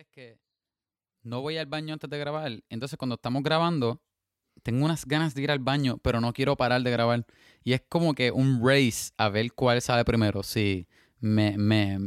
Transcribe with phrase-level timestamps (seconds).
[0.00, 0.38] es que
[1.22, 2.50] no voy al baño antes de grabar.
[2.68, 4.00] Entonces, cuando estamos grabando,
[4.62, 7.26] tengo unas ganas de ir al baño, pero no quiero parar de grabar.
[7.64, 10.42] Y es como que un race a ver cuál sale primero.
[10.42, 10.86] Si
[11.20, 11.98] me, me,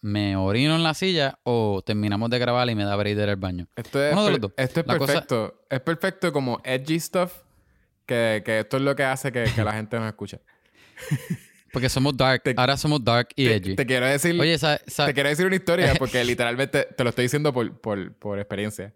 [0.00, 3.28] me orino en la silla o terminamos de grabar y me da break de ir
[3.30, 3.68] al baño.
[3.76, 4.52] Esto es, Uno de per- los dos.
[4.56, 5.66] esto es La cosa- perfecto.
[5.70, 7.32] Es perfecto como edgy stuff.
[8.06, 10.40] Que, que esto es lo que hace que, que la gente nos escuche.
[11.74, 12.42] Porque somos dark.
[12.42, 13.76] Te- Ahora somos dark y Te, edgy.
[13.76, 17.52] te quiero decir, Oye, te quiero decir una historia porque literalmente te lo estoy diciendo
[17.52, 18.94] por, por, por experiencia.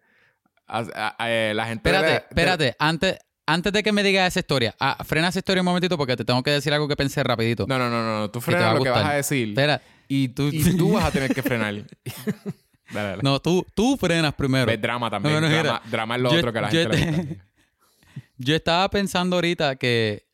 [0.67, 1.87] As- a- a- eh, la gente.
[1.89, 2.77] espérate, de- de- espérate.
[2.79, 6.17] Antes, antes de que me digas esa historia, ah, frena esa historia un momentito porque
[6.17, 7.67] te tengo que decir algo que pensé rapidito.
[7.69, 8.31] No, no, no, no.
[8.31, 9.49] Tú te va frenas a lo que vas a decir.
[9.51, 9.83] Espera.
[10.07, 11.75] Y tú, y tú vas a tener que frenar.
[12.93, 13.23] dale, dale.
[13.23, 14.67] No, tú, tú frenas primero.
[14.67, 15.35] Ves drama también.
[15.35, 15.63] No, no, mira.
[15.63, 17.45] drama, drama es lo Yo- otro que la yo gente le te- gusta.
[18.41, 20.28] Yo estaba pensando ahorita que,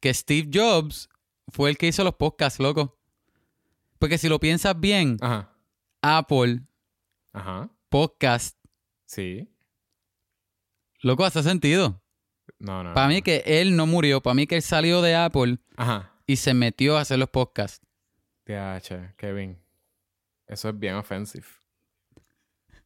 [0.00, 1.08] que Steve Jobs
[1.48, 2.98] fue el que hizo los podcasts, loco.
[3.98, 5.52] Porque si lo piensas bien, Ajá.
[6.02, 6.60] Apple,
[7.32, 7.70] Ajá.
[7.88, 8.58] podcast,
[9.04, 9.48] Sí.
[11.00, 12.00] loco, hace sentido.
[12.58, 12.94] No, no.
[12.94, 13.14] Para no.
[13.14, 16.12] mí que él no murió, para mí que él salió de Apple Ajá.
[16.26, 17.84] y se metió a hacer los podcasts.
[18.44, 19.58] TH, Kevin.
[20.46, 21.46] Eso es bien offensive.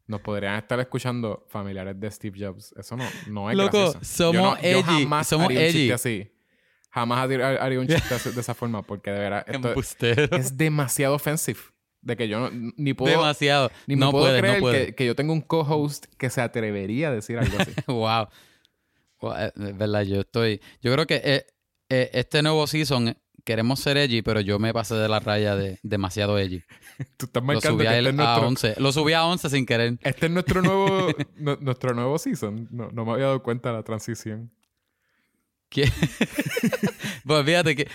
[0.06, 2.72] Nos podrían estar escuchando familiares de Steve Jobs.
[2.77, 4.05] Eso no, no es Loco, gracioso.
[4.05, 5.72] somos yo no, yo edgy, jamás somos haría un edgy.
[5.72, 6.33] chiste así.
[6.97, 9.75] Jamás haría, un chiste de esa forma porque de verdad esto
[10.34, 11.61] es demasiado offensive.
[12.00, 13.70] De que yo no, ni puedo, Demasiado.
[13.86, 14.86] ni me no puedo puede, creer no puede.
[14.86, 17.72] Que, que yo tengo un co-host que se atrevería a decir algo así.
[17.86, 18.28] wow.
[19.20, 20.61] Wow, eh, Es verdad, yo estoy.
[20.80, 21.47] Yo creo que eh,
[21.91, 25.78] eh, este nuevo season queremos ser edgy, pero yo me pasé de la raya de
[25.83, 26.62] demasiado edgy.
[27.19, 28.75] Tú estás Lo marcando subí que a, este él es, a nuestro, 11.
[28.78, 29.98] Lo subí a 11 sin querer.
[30.03, 32.69] este es nuestro nuevo, nu- nuestro nuevo season.
[32.70, 34.50] No, no me había dado cuenta de la transición.
[35.69, 35.91] ¿Quién?
[37.27, 37.89] pues fíjate,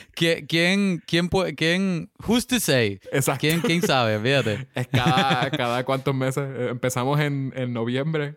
[0.48, 3.00] ¿quién, quién, puede, quién, who's to say?
[3.12, 3.40] Exacto.
[3.42, 4.20] ¿Quién, quién sabe?
[4.20, 4.68] Fíjate.
[4.76, 6.44] Es cada, cada cuántos meses.
[6.48, 8.36] Eh, Empezamos en, en noviembre.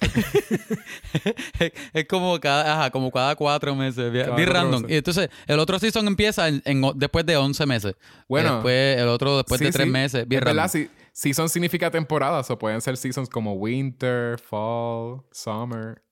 [0.00, 0.10] Es,
[1.92, 4.12] es como cada, ajá, como cada cuatro meses.
[4.12, 4.82] Cada random.
[4.82, 4.90] meses.
[4.94, 7.94] Y entonces, el otro season empieza en, en después de 11 meses.
[8.28, 8.48] Bueno.
[8.48, 9.90] Y después, el otro después Sí, de tres sí.
[9.92, 10.28] meses.
[10.28, 10.88] Bien es verdad, random.
[10.88, 10.90] sí.
[11.12, 12.50] Season significa temporadas.
[12.50, 16.02] O pueden ser seasons como winter, fall, summer.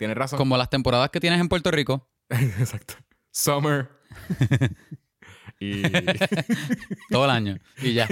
[0.00, 0.38] Tienes razón.
[0.38, 2.08] Como las temporadas que tienes en Puerto Rico.
[2.30, 2.94] Exacto.
[3.30, 3.90] Summer.
[5.60, 5.82] y.
[7.10, 7.58] Todo el año.
[7.82, 8.08] Y ya.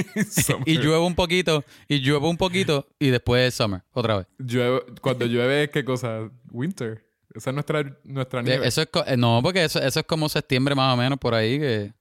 [0.66, 1.64] y llueve un poquito.
[1.88, 2.86] Y llueve un poquito.
[2.98, 3.84] Y después summer.
[3.92, 4.26] Otra vez.
[4.36, 6.30] Llueve- cuando llueve, ¿qué cosa?
[6.50, 7.06] Winter.
[7.34, 8.68] Esa es nuestra, nuestra nieve.
[8.68, 11.58] Eso es eh, no, porque eso, eso es como septiembre más o menos por ahí
[11.58, 11.94] que,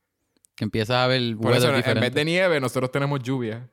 [0.57, 3.69] que empiezas a ver Por eso, en vez de nieve, nosotros tenemos lluvia.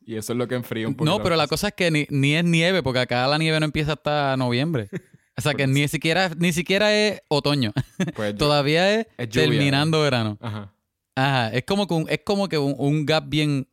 [0.00, 1.04] Y eso es lo que enfría un poco.
[1.04, 3.66] No, pero la cosa es que ni, ni es nieve, porque acá la nieve no
[3.66, 4.88] empieza hasta noviembre.
[5.36, 7.72] O sea que ni siquiera, ni siquiera es otoño.
[8.14, 9.48] Pues, Todavía es, Es lluvia.
[9.48, 10.38] terminando verano.
[10.40, 10.72] Ajá.
[11.14, 11.48] Ajá.
[11.50, 13.68] Es como que un, es como que un, un gap bien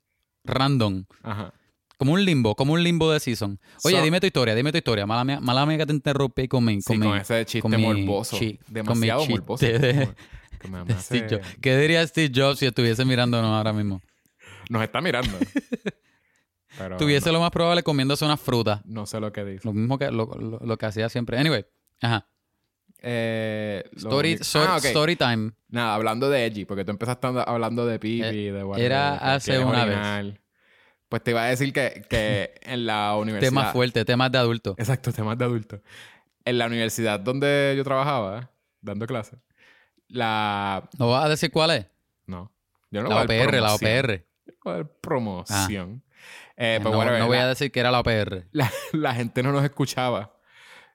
[0.45, 1.05] random.
[1.23, 1.53] Ajá.
[1.97, 3.59] Como un limbo, como un limbo de season.
[3.83, 5.05] Oye, So- dime tu historia, dime tu historia.
[5.05, 6.81] Mala mía, mala mía que te interrumpí con mi.
[6.81, 8.37] Sí, con, con, mi- ese chiste con mi morboso.
[8.37, 9.65] con mi Demasiado chiste morboso.
[9.65, 10.09] de-
[10.61, 11.41] que me- hace-.
[11.61, 14.01] ¿Qué diría Steve Jobs si estuviese mirándonos ahora mismo?
[14.69, 15.37] Nos está mirando.
[16.79, 18.81] Pero Tuviese lo más probable comiéndose una fruta.
[18.85, 19.61] no, sé lo que dice.
[19.67, 21.37] Lo mismo que lo, lo- lo que hacía siempre.
[21.37, 21.65] Anyway,
[22.01, 22.27] ajá.
[23.01, 25.51] Eh, Story, so- Ah, story time.
[25.69, 29.57] Nada, hablando de Edgy, porque tú empezaste hablando de pipi, Eh, de whatever, era hace
[29.59, 30.39] una orinar.
[31.07, 33.49] Pues te iba a decir que, que en la universidad...
[33.51, 34.75] Temas fuertes, temas de adulto.
[34.77, 35.79] Exacto, temas de adultos.
[36.45, 38.51] En la universidad donde yo trabajaba,
[38.81, 39.39] dando clases,
[40.07, 40.87] la...
[40.97, 41.85] ¿No vas a decir cuál es?
[42.25, 42.51] No.
[42.91, 43.73] Yo no La voy a dar OPR, la.
[43.75, 44.25] OPR.
[44.45, 46.03] Yo voy a dar promoción.
[46.57, 48.45] Eh, no, pues whatever, no voy la- a decir que era la OPR.
[48.51, 50.33] la, la gente no nos escuchaba.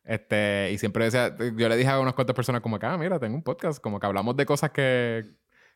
[0.04, 3.18] Este, y siempre decía, yo le dije a unas cuantas personas como que, ah, mira,
[3.18, 5.24] tengo un podcast, como que hablamos de cosas que,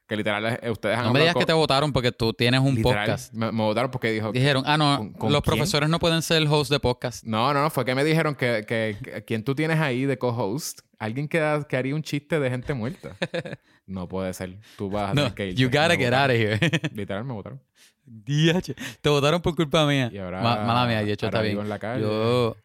[0.07, 2.61] que literal eh, ustedes han No me digas con- que te votaron porque tú tienes
[2.61, 3.33] un literal, podcast.
[3.33, 5.55] Me, me votaron porque dijo, Dijeron, ah, no, ¿Con- con los quién?
[5.55, 7.25] profesores no pueden ser host de podcast.
[7.25, 10.19] no, no, no, fue que me dijeron que, que, que quién tú tienes ahí de
[10.19, 13.17] co-host, alguien que, que haría un chiste de gente muerta.
[13.87, 16.21] no puede ser, tú vas a No, tener que you gotta get votaron.
[16.21, 16.81] out of here.
[16.95, 17.63] Literal, me votaron.
[18.11, 20.11] DH, te votaron por culpa mía.
[20.13, 21.59] Y ahora, Ma- mala mía, y hecho está bien.
[21.59, 22.03] en la calle.
[22.03, 22.56] Yo,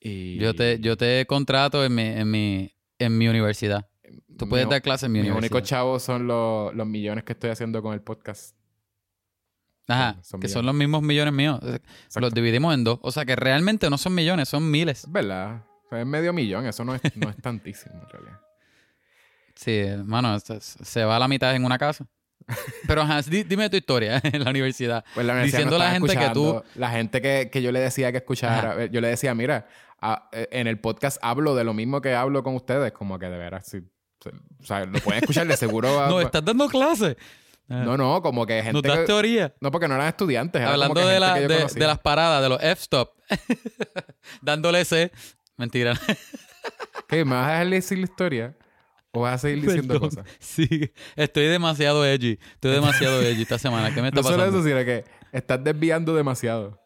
[0.00, 3.86] Y yo, te, yo te contrato en mi, en mi, en mi universidad.
[4.38, 5.52] Tú puedes mi- dar clases en mi Mis universidad.
[5.56, 8.56] únicos chavos son los, los millones que estoy haciendo con el podcast.
[9.86, 11.60] Ajá, son- son que son los mismos millones míos.
[11.62, 12.20] Exacto.
[12.20, 12.98] Los dividimos en dos.
[13.02, 15.04] O sea que realmente no son millones, son miles.
[15.04, 15.64] Es verdad.
[15.84, 16.64] O sea, es medio millón.
[16.66, 18.40] Eso no es, no es tantísimo, en realidad.
[19.56, 22.06] Sí, hermano, se, se va a la mitad en una casa.
[22.86, 25.04] Pero ajá, di- dime tu historia en la universidad.
[25.14, 26.62] Pues la universidad Diciendo a la gente que tú-.
[26.74, 28.70] La gente que, que yo le decía que escuchara...
[28.72, 28.82] Ajá.
[28.84, 29.68] eh, Yo le decía, mira,
[30.00, 32.92] a- eh, en el podcast hablo de lo mismo que hablo con ustedes.
[32.92, 33.78] Como que de veras, sí.
[34.60, 35.88] O sea, lo pueden escuchar de seguro.
[36.08, 37.16] No, estás dando clases.
[37.68, 37.82] Ah.
[37.84, 39.54] No, no, como que gente ¿Nos das que- teoría?
[39.60, 40.60] No, porque no eran estudiantes.
[40.60, 43.12] era Hablando de, la- de, las paradas, de los F-stop.
[44.42, 45.12] Dándole ese.
[45.56, 45.94] Mentira.
[47.08, 47.24] ¿Qué?
[47.24, 48.56] ¿Me vas a dejar decir la historia?
[49.12, 50.10] ¿O vas a seguir diciendo Perdón.
[50.10, 50.26] cosas?
[50.38, 52.38] Sí, estoy demasiado edgy.
[52.54, 53.92] Estoy demasiado edgy esta semana.
[53.94, 54.58] ¿Qué me está No solo pasando?
[54.60, 56.78] eso, sino que estás desviando demasiado.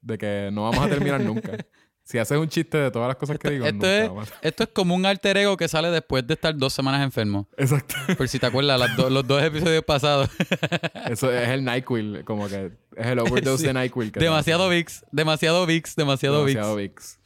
[0.00, 1.52] De que no vamos a terminar nunca.
[2.04, 4.70] Si haces un chiste de todas las cosas que digo, esto, nunca es, esto es
[4.70, 7.48] como un alter ego que sale después de estar dos semanas enfermo.
[7.56, 7.94] Exacto.
[8.18, 10.28] Por si te acuerdas, las do- los dos episodios pasados.
[11.08, 13.66] Eso es el NyQuil, como que es el overdose Sí.
[13.68, 14.10] de NyQuil.
[14.10, 14.68] que demasiado.
[14.68, 16.90] VIX, demasiado VIX, demasiado, Demasiado VIX.
[16.92, 17.20] Vicks.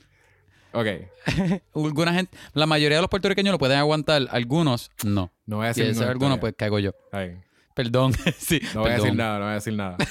[0.76, 0.86] Ok.
[1.74, 5.32] Alguna gente, la mayoría de los puertorriqueños lo pueden aguantar, algunos no.
[5.46, 6.92] No voy a Si decir ninguna alguno, pues caigo yo.
[7.74, 8.12] Perdón.
[8.36, 9.96] sí, No voy a decir nada, no voy a decir nada.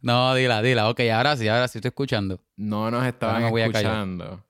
[0.00, 0.88] No, dila, dila.
[0.90, 2.40] Ok, ahora sí, ahora sí estoy escuchando.
[2.54, 4.44] No nos estaban escuchando.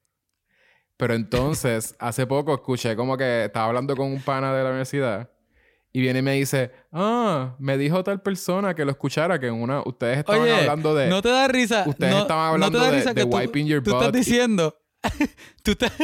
[0.99, 5.31] Pero entonces, hace poco escuché como que estaba hablando con un pana de la universidad
[5.99, 9.55] y viene y me dice, ah, me dijo tal persona que lo escuchara, que en
[9.55, 11.09] una, ustedes estaban Oye, hablando de...
[11.09, 11.83] no te da risa.
[11.89, 13.91] ustedes no, estaban no hablando te da de- risa de que tú- wiping your tú
[13.91, 14.79] estás butt diciendo.
[15.65, 15.93] tú estás.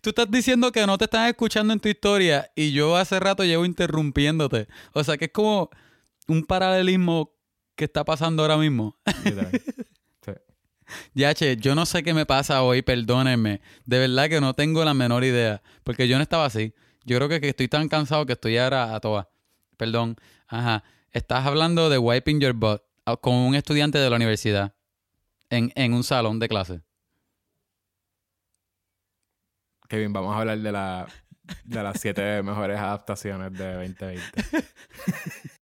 [0.00, 3.44] Tú estás diciendo que no te están escuchando en tu historia y yo hace rato
[3.44, 4.66] llevo interrumpiéndote.
[4.92, 5.70] O sea que es como
[6.26, 7.32] un paralelismo
[7.76, 8.98] que está pasando ahora mismo.
[11.12, 13.60] Ya, che, yo no sé qué me pasa hoy, perdónenme.
[13.84, 15.60] De verdad que no tengo la menor idea.
[15.84, 16.72] Porque yo no estaba así.
[17.08, 19.30] Yo creo que, que estoy tan cansado que estoy ahora a toa.
[19.78, 20.16] Perdón.
[20.46, 20.84] Ajá.
[21.10, 24.74] Estás hablando de wiping your butt ah, con un estudiante de la universidad.
[25.48, 26.82] En, en un salón de clase.
[29.88, 31.06] Kevin, vamos a hablar de, la,
[31.64, 34.20] de las siete mejores adaptaciones de 2020.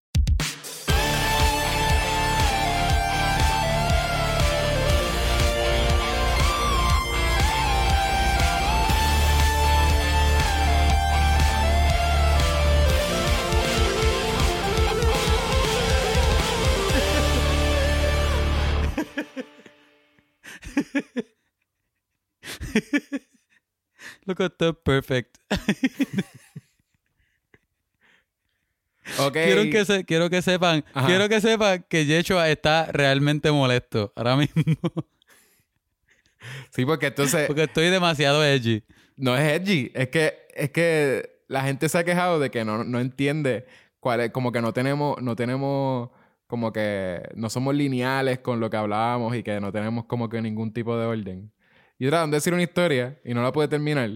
[24.26, 25.38] Look at the perfect.
[29.18, 29.32] Ok.
[29.32, 31.06] Quiero que, se- quiero que sepan, Ajá.
[31.08, 34.62] quiero que sepan que Yeshua está realmente molesto ahora mismo.
[36.70, 37.46] Sí, porque entonces...
[37.46, 38.82] porque estoy demasiado edgy.
[39.16, 42.82] No es edgy, es que, es que la gente se ha quejado de que no,
[42.82, 43.64] no entiende
[44.00, 46.10] cuál es, como que no tenemos, no tenemos,
[46.52, 50.42] como que no somos lineales con lo que hablábamos y que no tenemos como que
[50.42, 51.50] ningún tipo de orden.
[51.98, 54.10] Y tratan de decir una historia y no la puede terminar.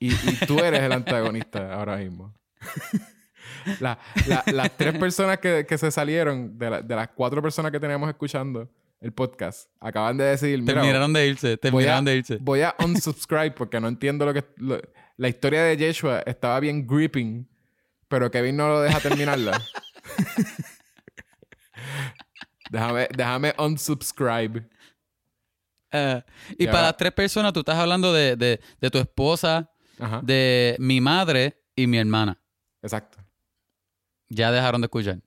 [0.00, 2.34] Y, y tú eres el antagonista ahora mismo.
[3.80, 3.96] La-
[4.26, 7.78] la- las tres personas que, que se salieron, de, la- de las cuatro personas que
[7.78, 8.68] teníamos escuchando
[9.00, 12.38] el podcast, acaban de decir, Terminaron de irse, voy a, terminaron de irse.
[12.40, 14.44] voy a unsubscribe porque no entiendo lo que...
[14.56, 14.80] lo-
[15.16, 17.46] la historia de Yeshua estaba bien gripping,
[18.08, 19.62] pero Kevin no lo deja terminarla.
[22.70, 24.68] déjame, déjame unsubscribe.
[25.90, 26.22] Eh,
[26.58, 30.20] y para las tres personas, tú estás hablando de, de- de tu esposa, Ajá.
[30.22, 32.38] de mi madre y mi hermana.
[32.82, 33.18] Exacto.
[34.28, 35.18] Ya dejaron de escuchar.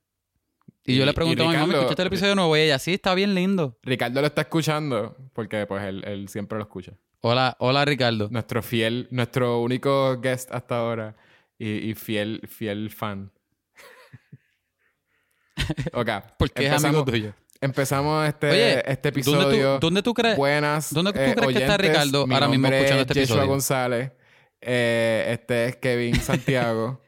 [0.84, 2.56] Y, Y- yo le pregunto a mi mamá, ¿escuchaste el episodio nuevo?
[2.56, 3.78] Y ella, sí, está bien lindo.
[3.82, 6.92] Ricardo lo está escuchando porque pues él, él siempre lo escucha.
[7.20, 8.28] Hola, hola Ricardo.
[8.30, 11.16] Nuestro fiel, nuestro único guest hasta ahora
[11.58, 13.30] y, y fiel, fiel fan.
[15.92, 16.08] ok.
[16.38, 17.34] Porque es amigo tuyo.
[17.60, 19.78] Empezamos este, Oye, este ¿dónde episodio.
[19.78, 20.36] ¿dónde tú crees?
[20.36, 20.92] Buenas.
[20.92, 21.78] ¿Dónde tú eh, crees que está oyentes.
[21.90, 23.48] Ricardo ahora mismo escuchando es este Yeshua episodio?
[23.48, 24.12] González.
[24.60, 27.00] Eh, este es Kevin Santiago.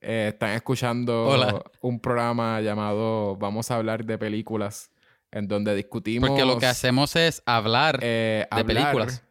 [0.00, 1.62] Eh, están escuchando Hola.
[1.82, 4.90] un programa llamado Vamos a hablar de películas,
[5.30, 6.30] en donde discutimos.
[6.30, 9.22] Porque lo que hacemos es hablar de hablar- películas.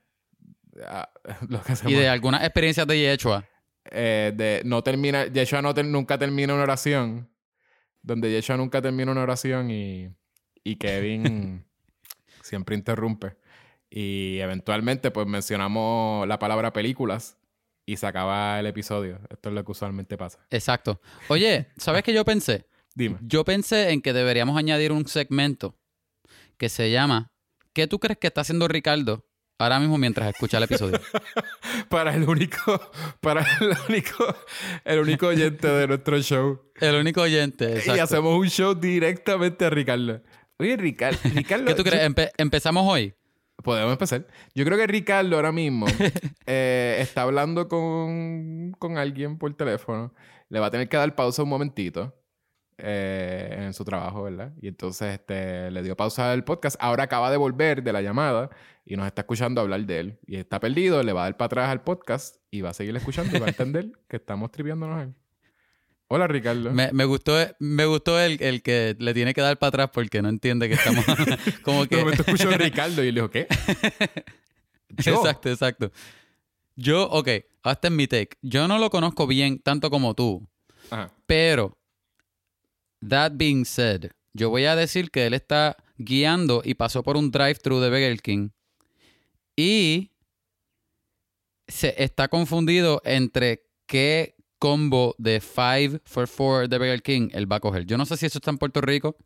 [0.86, 1.10] Ah,
[1.50, 3.46] lo que hacemos y de algunas experiencias de Yeshua.
[3.92, 7.28] de no termina, Yeshua no ter- nunca termina una oración,
[8.02, 10.10] donde Yeshua nunca termina una oración y,
[10.64, 11.66] y Kevin
[12.42, 13.38] siempre interrumpe.
[13.90, 17.38] Y eventualmente pues mencionamos la palabra películas
[17.86, 19.20] y se acaba el episodio.
[19.30, 20.46] Esto es lo que usualmente pasa.
[20.50, 21.02] Exacto.
[21.30, 22.68] Oye, ¿sabes qué yo pensé?
[22.96, 23.18] Dime.
[23.22, 25.78] Yo pensé en que deberíamos añadir un segmento
[26.58, 27.32] que se llama
[27.78, 29.24] ¿Qué tú crees que está haciendo Ricardo
[29.60, 31.00] ahora mismo mientras escucha el episodio?
[31.90, 32.58] Para el único,
[33.22, 34.36] para el único,
[34.86, 36.62] el único oyente de nuestro show.
[36.80, 38.04] El único oyente, Y exacto.
[38.04, 40.22] hacemos un show directamente a Ricardo.
[40.60, 42.04] Oye, Ricardo, Ricardo ¿Qué tú crees?
[42.10, 43.14] Empe- ¿Empezamos hoy?
[43.64, 44.28] Podemos empezar.
[44.54, 45.88] Yo creo que Ricardo ahora mismo
[46.46, 50.14] eh, está hablando con, con alguien por teléfono.
[50.50, 52.16] Le va a tener que dar pausa un momentito
[52.78, 54.54] eh, en su trabajo, ¿verdad?
[54.62, 56.76] Y entonces este, le dio pausa al podcast.
[56.80, 58.50] Ahora acaba de volver de la llamada
[58.86, 60.20] y nos está escuchando hablar de él.
[60.28, 62.96] Y está perdido, le va a dar para atrás al podcast y va a seguir
[62.96, 65.14] escuchando y va a entender que estamos triviándonos él.
[66.10, 66.72] Hola, Ricardo.
[66.72, 70.22] Me, me gustó, me gustó el, el que le tiene que dar para atrás porque
[70.22, 71.04] no entiende que estamos
[71.64, 71.98] como De que...
[71.98, 73.48] momento escuchó a Ricardo y le dijo, ¿qué?
[74.90, 75.16] Yo.
[75.16, 75.92] Exacto, exacto.
[76.76, 77.30] Yo, ok,
[77.64, 78.38] hasta en mi take.
[78.42, 80.48] Yo no lo conozco bien tanto como tú,
[80.90, 81.12] Ajá.
[81.26, 81.77] pero,
[83.08, 87.32] that being said, yo voy a decir que él está guiando y pasó por un
[87.32, 88.50] drive-thru de Burger King
[89.56, 90.12] y
[91.68, 97.58] se está confundido entre qué combo de 5 for 4 de Burger King él va
[97.58, 97.86] a coger.
[97.86, 99.18] Yo no sé si eso está en Puerto Rico.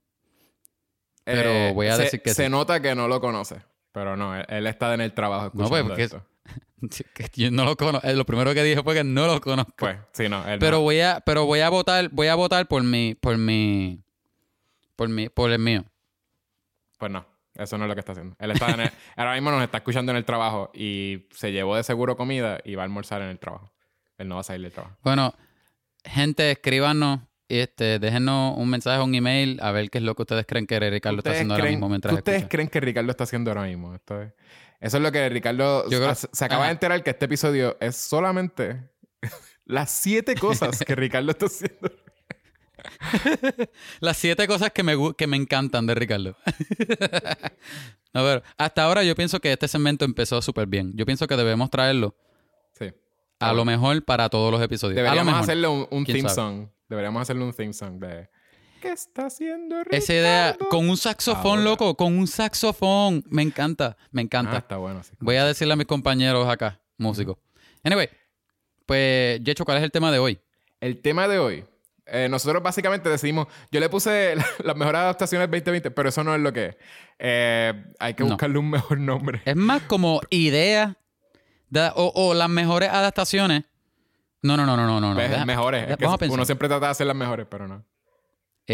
[1.24, 2.50] Pero voy a Eh, se- decir que Se sí.
[2.50, 3.62] nota que no lo conoce.
[3.92, 6.26] Pero no, él, él está en el trabajo No, pues, porque esto.
[7.36, 8.08] Yo no lo conozco.
[8.12, 9.74] Lo primero que dije fue que no lo conozco.
[9.78, 10.48] Pues, sí, no.
[10.48, 10.84] Él Pero no.
[10.84, 14.04] voy a, pero voy a votar, voy a votar por mi, por mi,
[14.96, 15.86] por mi, por el mío.
[16.98, 17.26] Pues no.
[17.54, 18.36] Eso no es lo que está haciendo.
[18.40, 21.76] Él está en el- ahora mismo nos está escuchando en el trabajo y se llevó
[21.76, 23.72] de seguro comida y va a almorzar en el trabajo.
[24.18, 24.98] Él no va a salir del trabajo.
[25.04, 25.34] Bueno,
[26.06, 27.20] gente, escríbanos,
[27.50, 30.80] este, déjenos un mensaje, un email, a ver qué es lo que ustedes creen que
[30.80, 32.50] Ricardo está ¿Ustedes haciendo ahora mismo mientras ¿qué ustedes escucha.
[32.50, 33.94] creen que Ricardo está haciendo ahora mismo?
[33.94, 34.32] Esto es-
[34.82, 36.68] eso es lo que Ricardo creo- se, acaba Ajá.
[36.68, 38.90] de enterar que este episodio es solamente
[39.66, 41.90] las siete cosas que Ricardo está haciendo.
[44.00, 46.36] Las siete cosas que me, que me encantan de Ricardo.
[48.14, 50.92] A ver, hasta ahora yo pienso que este segmento empezó súper bien.
[50.96, 52.16] Yo pienso que debemos traerlo
[52.78, 52.92] Sí.
[53.40, 54.98] a lo mejor para todos los episodios.
[54.98, 55.44] a lo Deberíamos mejor.
[55.44, 56.36] hacerle un, un ¿Quién theme sabe?
[56.36, 56.68] song.
[56.90, 58.30] Deberíamos hacerle un theme song de
[58.82, 59.98] ¿Qué está haciendo Ricardo?
[59.98, 61.62] Esa idea con un saxofón, Ahora.
[61.64, 63.24] loco, con un saxofón.
[63.30, 64.54] Me encanta, me encanta.
[64.56, 65.12] Ah, está bueno, sí.
[65.20, 67.38] Voy a decirle a mis compañeros acá, músicos.
[67.84, 68.10] Anyway,
[68.86, 70.40] pues, Yecho, ¿cuál es el tema de hoy?
[70.80, 71.64] El tema de hoy.
[72.14, 73.48] eh, nosotros básicamente decidimos.
[73.72, 76.76] Yo le puse la- las mejores adaptaciones 2020, pero eso no es lo que es.
[77.20, 78.30] Eh, hay que No.
[78.32, 79.42] buscarle un mejor nombre.
[79.46, 80.98] Es más como idea
[81.70, 83.64] de- o, o las mejores adaptaciones.
[84.42, 85.16] No, no, no, no, no, no.
[85.16, 85.82] Deja- mejores.
[85.82, 86.34] deja- Es que vamos a pensar.
[86.34, 87.86] uno siempre trata de hacer las mejores, pero no.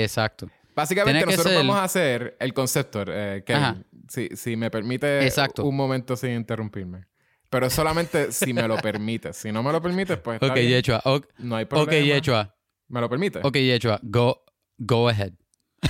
[0.03, 0.49] Exacto.
[0.75, 3.03] Básicamente, nosotros ser- vamos a hacer el concepto.
[3.07, 5.65] Eh, Kevin, si, si me permite Exacto.
[5.65, 7.05] un momento sin interrumpirme.
[7.49, 9.37] Pero solamente si me lo permites.
[9.37, 10.35] Si no me lo permites, pues.
[10.35, 10.69] está Ok, bien.
[10.69, 11.01] Yechua.
[11.05, 12.05] Ok, No hay ok, problema.
[12.05, 12.55] Yechua.
[12.89, 13.43] ¿Me lo permites?
[13.43, 13.99] Ok, Yechua.
[14.03, 14.43] Go,
[14.77, 15.31] go ahead.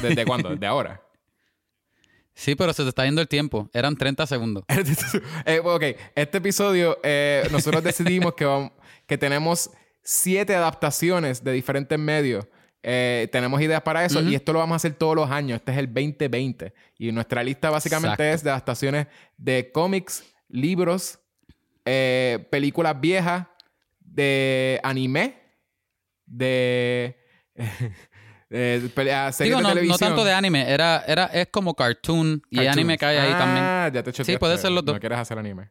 [0.02, 0.50] ¿Desde cuándo?
[0.50, 1.02] ¿Desde ahora?
[2.34, 3.70] Sí, pero se te está yendo el tiempo.
[3.74, 4.64] Eran 30 segundos.
[5.46, 5.84] Eh, ok,
[6.16, 8.72] este episodio eh, nosotros decidimos que, vam-
[9.08, 9.72] que tenemos
[10.04, 12.46] siete adaptaciones de diferentes medios.
[12.84, 15.58] Eh, tenemos ideas para eso y esto lo vamos a hacer todos los años.
[15.58, 18.36] Este es el 2020 y nuestra lista básicamente Exacto.
[18.36, 21.20] es de adaptaciones de cómics, libros,
[21.86, 23.48] eh, películas viejas,
[24.00, 25.36] de anime,
[26.26, 27.18] de,
[28.50, 30.70] de pele- ah, series Digo, de no, tanto de anime.
[30.70, 33.64] Era, era, es como cartoon y anime cae ahí también.
[33.66, 34.40] Ah, ya te choteaste.
[34.40, 34.96] puede ser los dos.
[34.96, 35.70] No quieres hacer anime.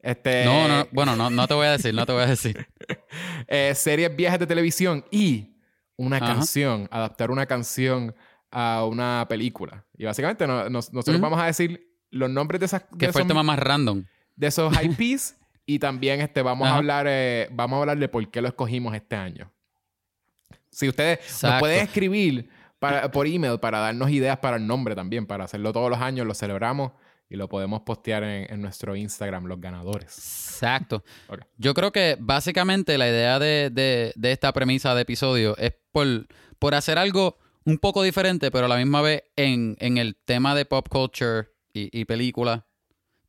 [0.00, 2.66] Este, No, no, bueno, no, no te voy a decir, no te voy a decir.
[3.48, 5.57] eh, series viejas de televisión y
[5.98, 6.26] una Ajá.
[6.26, 8.14] canción, adaptar una canción
[8.50, 9.84] a una película.
[9.98, 13.20] Y básicamente no- nos- nosotros vamos a decir los nombres de, esas, de, Que fue
[13.22, 14.04] el tema más random.
[14.36, 15.36] de esos IPs
[15.66, 18.94] y también este, vamos, a hablar, eh, vamos a hablar de por qué lo escogimos
[18.94, 19.52] este año.
[20.70, 25.26] Si ustedes nos pueden escribir para, por email para darnos ideas para el nombre también,
[25.26, 26.92] para hacerlo todos los años, lo celebramos
[27.30, 30.16] y lo podemos postear en, en nuestro Instagram, los ganadores.
[30.16, 31.04] Exacto.
[31.58, 36.26] Yo creo que básicamente la idea de, de- de esta premisa de episodio es por,
[36.58, 40.54] por hacer algo un poco diferente, pero a la misma vez en, en el tema
[40.54, 42.66] de pop culture y, y película,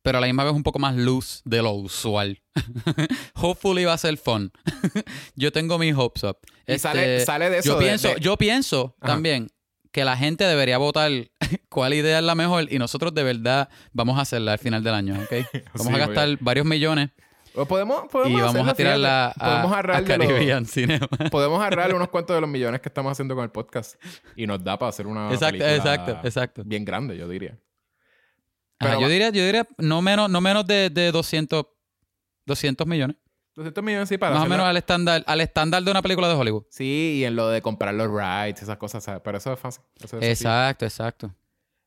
[0.02, 2.40] pero a la misma vez un poco más loose de lo usual.
[3.34, 4.50] Hopefully va a ser fun.
[5.36, 6.38] yo tengo mis hopes up.
[6.66, 7.68] Y sale, Este, sale de eso.
[7.74, 9.12] yo de- pienso, de- yo pienso Ajá.
[9.12, 9.48] también
[9.92, 11.10] que la gente debería votar
[11.68, 14.94] cuál idea es la mejor y nosotros de verdad vamos a hacerla al final del
[14.94, 15.32] año, ¿ok?
[15.74, 17.10] Vamos Sí, a gastar varios millones
[17.54, 19.50] O podemos, y podemos vamos hacerlo, a tirarla fíjate.
[19.50, 21.08] podemos a, ahorrar a los- Caribbean Cinema.
[21.30, 24.00] podemos ahorrar unos cuantos de los millones que estamos haciendo con el podcast
[24.36, 26.62] y nos da para hacer una exacto, película exacto, exacto.
[26.64, 27.58] bien grande, yo diría.
[28.78, 31.66] Ajá, Pero yo diría, yo diría no menos, no menos de, de 200,
[32.46, 33.16] 200 millones.
[33.60, 36.34] 200 millones sí para Más o menos al estándar, al estándar de una película de
[36.34, 36.64] Hollywood.
[36.70, 39.20] Sí, y en lo de comprar los rights, esas cosas, ¿sabes?
[39.24, 39.82] pero eso es fácil.
[39.96, 40.30] Eso es sencillo.
[40.30, 41.34] Exacto, exacto.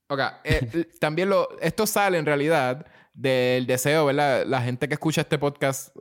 [0.10, 4.46] Ok, eh, también lo, esto sale en realidad del deseo, ¿verdad?
[4.46, 5.96] La gente que escucha este podcast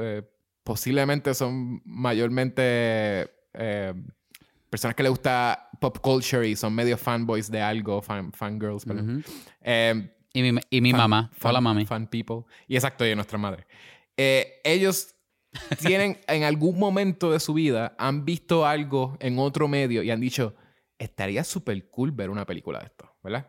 [0.00, 0.22] eh,
[0.64, 2.62] posiblemente son mayormente
[3.54, 3.94] eh,
[4.70, 9.24] personas que les gusta pop culture y son medio fanboys de algo, fan, fangirls, perdón.
[9.62, 11.30] Eh, Y mi, y mi fan- mamá.
[11.34, 11.86] fan- Hola, mami.
[11.86, 12.44] Fan people.
[12.68, 13.66] Y exacto, y nuestra madre.
[14.16, 15.14] Ellos
[15.78, 20.20] tienen, en algún momento de su vida, han visto algo en otro medio y han
[20.20, 20.54] dicho,
[20.98, 23.46] estaría súper cool ver una película de esto, ¿verdad?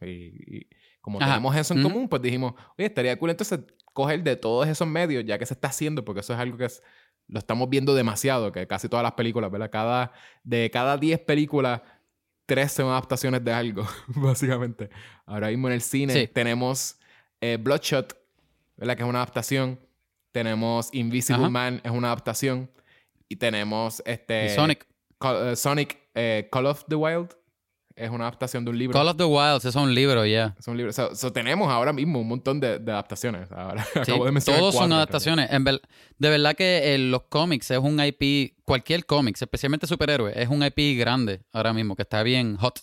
[0.00, 0.66] Y, y
[1.00, 1.32] como Ajá.
[1.32, 3.60] tenemos eso en común, pues dijimos, oye, estaría cool entonces
[3.92, 6.66] coger de todos esos medios, ya que se está haciendo, porque eso es algo que
[6.66, 6.82] es
[7.28, 9.68] lo estamos viendo demasiado, que casi todas las películas, ¿verdad?
[9.70, 10.12] Cada,
[10.44, 11.80] de cada 10 películas,
[12.46, 14.90] 3 son adaptaciones de algo, básicamente.
[15.24, 16.28] Ahora mismo en el cine Sí.
[16.28, 16.98] tenemos
[17.40, 18.16] eh, Bloodshot,
[18.76, 18.96] ¿verdad?
[18.96, 19.80] Que es una adaptación.
[20.36, 21.48] Tenemos Invisible Ajá.
[21.50, 22.70] Man, es una adaptación.
[23.26, 24.46] Y tenemos este...
[24.46, 24.86] Y Sonic.
[25.18, 27.30] Call, eh, Sonic eh, Call of the Wild,
[27.94, 28.92] es una adaptación de un libro.
[28.92, 30.54] Call of the Wilds, eso es un libro ya.
[30.58, 30.92] Es un libro.
[30.92, 33.50] So, so tenemos ahora mismo un montón de, de adaptaciones.
[33.50, 35.50] Ahora Sí, acabo de mencionar todos son adaptaciones.
[35.50, 35.80] En ver-
[36.18, 40.62] de verdad que eh, los cómics es un IP, cualquier cómics, especialmente superhéroes, es un
[40.62, 42.80] IP grande ahora mismo, que está bien hot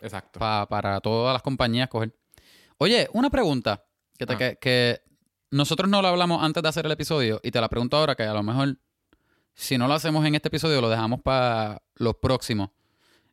[0.00, 0.40] Exacto.
[0.40, 2.12] pa- para todas las compañías coger.
[2.78, 3.84] Oye, una pregunta
[4.18, 4.36] que, te- Ah.
[4.38, 5.00] que, que
[5.50, 8.22] nosotros no lo hablamos antes de hacer el episodio y te la pregunto ahora que
[8.22, 8.76] a lo mejor
[9.54, 12.70] si no lo hacemos en este episodio lo dejamos para los próximos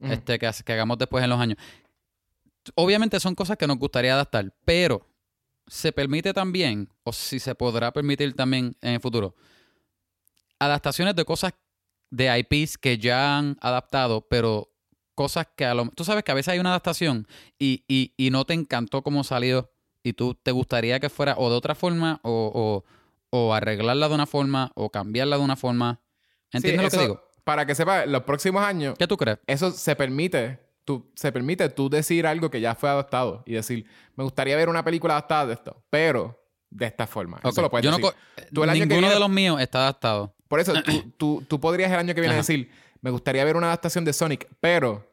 [0.01, 1.57] este, que, que hagamos después en los años.
[2.75, 5.07] Obviamente son cosas que nos gustaría adaptar, pero
[5.67, 9.35] se permite también, o si se podrá permitir también en el futuro,
[10.59, 11.53] adaptaciones de cosas
[12.09, 14.71] de IPs que ya han adaptado, pero
[15.15, 15.89] cosas que a lo...
[15.89, 19.23] Tú sabes que a veces hay una adaptación y, y, y no te encantó cómo
[19.23, 19.71] salió
[20.07, 22.83] y tú te gustaría que fuera o de otra forma o,
[23.31, 25.99] o, o arreglarla de una forma o cambiarla de una forma.
[26.51, 27.29] ¿Entiendes Sí, lo que eso, digo?
[27.43, 29.39] Para que sepa, los próximos años, ¿Qué tú crees?
[29.47, 30.59] eso se permite.
[30.85, 33.85] Tú, se permite tú decir algo que ya fue adaptado y decir,
[34.15, 37.41] me gustaría ver una película adaptada de esto, pero de esta forma.
[37.43, 38.13] Eso lo puedes yo no decir.
[38.53, 40.33] Tú el que ninguno viene- de los míos está adaptado.
[40.47, 42.41] Por eso, tú, tú, tú podrías el año que viene Ajá.
[42.41, 42.71] decir,
[43.01, 45.05] me gustaría ver una adaptación de Sonic, pero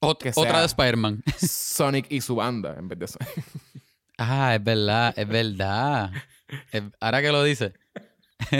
[0.00, 1.22] Ot- Que otra sea- de Spider-Man.
[1.40, 3.30] Sonic y su banda en vez de Sonic.
[4.18, 6.10] Ah, es verdad, es verdad.
[6.70, 7.72] Es- ahora que lo dice,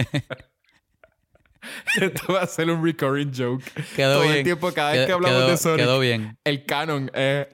[2.00, 3.64] Esto va a ser un recurring joke.
[3.96, 4.36] quedó Todo bien.
[4.38, 6.38] el tiempo, cada vez que hablamos quedó- de Sonic, Quedó bien.
[6.44, 7.46] el canon es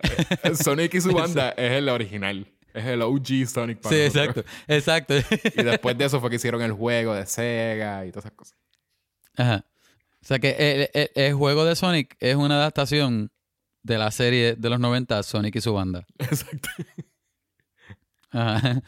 [0.59, 2.47] Sonic y su banda es el original.
[2.75, 4.45] Es el OG Sonic para Sí, nosotros.
[4.69, 5.37] exacto, exacto.
[5.61, 8.57] Y después de eso fue que hicieron el juego de Sega y todas esas cosas.
[9.37, 9.64] Ajá.
[10.23, 13.30] O sea que el, el- el juego de Sonic es una adaptación
[13.83, 16.04] de la serie de los 90, Sonic y su banda.
[16.19, 16.69] Exacto.
[18.30, 18.82] Ajá.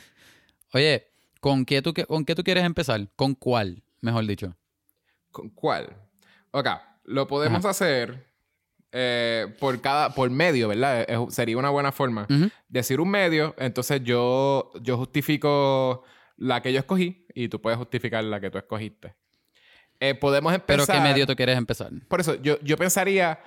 [0.72, 1.08] Oye,
[1.40, 3.08] ¿con qué, tú, ¿con qué tú quieres empezar?
[3.16, 4.56] ¿Con cuál, mejor dicho?
[5.30, 5.96] ¿Con cuál?
[6.50, 6.68] Ok,
[7.04, 8.26] lo podemos hacer
[8.92, 11.04] eh, por cada, por medio, ¿verdad?
[11.08, 12.26] Es- sería una buena forma.
[12.30, 12.50] Ujú.
[12.68, 16.04] Decir un medio, entonces yo, yo justifico
[16.36, 19.14] la que yo escogí y tú puedes justificar la que tú escogiste.
[20.00, 20.96] Eh, podemos ¿Pero empezar...
[20.96, 21.90] qué medio tú quieres empezar?
[22.08, 23.40] Por eso, yo, yo pensaría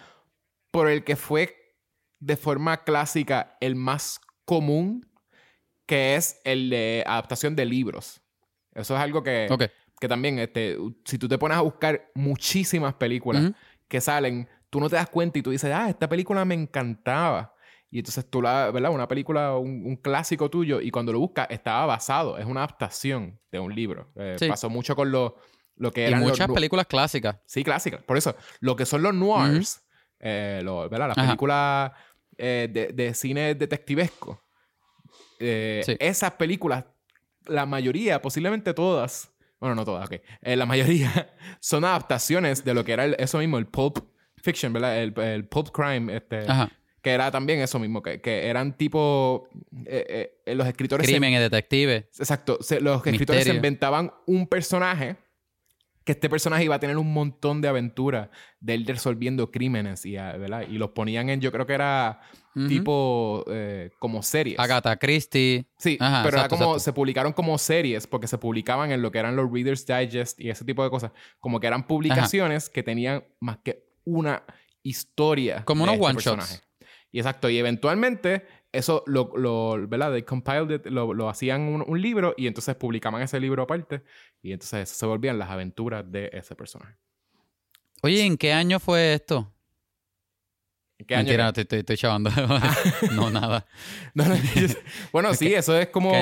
[0.71, 1.75] por el que fue
[2.19, 5.05] de forma clásica el más común,
[5.85, 8.21] que es el de adaptación de libros.
[8.73, 9.63] Eso es algo que, Ok.
[9.99, 13.53] que también, este, si tú te pones a buscar muchísimas películas Ujú.
[13.87, 17.53] que salen, tú no te das cuenta y tú dices, ah, esta película me encantaba.
[17.91, 18.91] Y entonces tú la, ¿verdad?
[18.91, 23.39] Una película, un, un clásico tuyo, y cuando lo buscas, estaba basado, es una adaptación
[23.51, 24.11] de un libro.
[24.15, 24.49] Eh, Sí.
[24.49, 25.37] Pasó mucho con lo,
[25.77, 27.37] lo que Y eran los muchas nu- películas clásicas.
[27.45, 28.01] Sí, clásicas.
[28.03, 29.81] Por eso, lo que son los noirs,
[30.19, 31.09] eh, lo- ¿verdad?
[31.15, 31.91] Las películas
[32.37, 34.41] eh, de, de cine detectivesco,
[35.39, 35.95] eh, Sí.
[35.99, 36.85] esas películas,
[37.45, 42.83] la mayoría, posiblemente todas, bueno, no todas, ok, eh, la mayoría son adaptaciones de lo
[42.83, 43.99] que era el- eso mismo, el pulp
[44.37, 45.01] fiction, ¿verdad?
[45.01, 46.71] El, el pulp crime, este, Ajá.
[47.01, 49.47] que era también eso mismo, que, que eran tipo,
[49.85, 51.05] eh, los escritores...
[51.05, 52.05] se- Crímenes, detectives.
[52.19, 52.57] Exacto.
[52.61, 55.15] Se- los escritores se inventaban un personaje
[56.05, 60.17] que este personaje iba a tener un montón de aventuras de él resolviendo crímenes y,
[60.17, 60.65] ah, ¿verdad?
[60.69, 62.21] y los ponían en, yo creo que era
[62.69, 64.57] tipo eh, como series.
[64.57, 65.67] Agatha Christie.
[65.77, 66.79] Sí, Ajá, pero era como, exacto.
[66.79, 70.49] se publicaron como series porque se publicaban en lo que eran los Reader's Digest y
[70.49, 71.11] ese tipo de cosas.
[71.39, 74.43] Como que eran publicaciones que tenían más que una
[74.83, 75.65] historia.
[75.65, 76.23] Como de unos este one shots.
[76.23, 76.65] personaje.
[77.11, 78.45] Y exacto, y eventualmente
[78.77, 80.11] eso lo, lo ¿verdad?
[80.11, 84.03] They compiled it, lo, lo hacían un, un libro y entonces publicaban ese libro aparte
[84.41, 86.95] y entonces se volvían las aventuras de ese personaje.
[88.01, 89.51] Oye, ¿en qué año fue esto?
[90.97, 92.29] ¿En qué año Mentira, no, te estoy, estoy chavando.
[93.11, 93.65] no, nada.
[94.13, 94.35] No, no,
[95.11, 96.13] bueno, sí, eso es como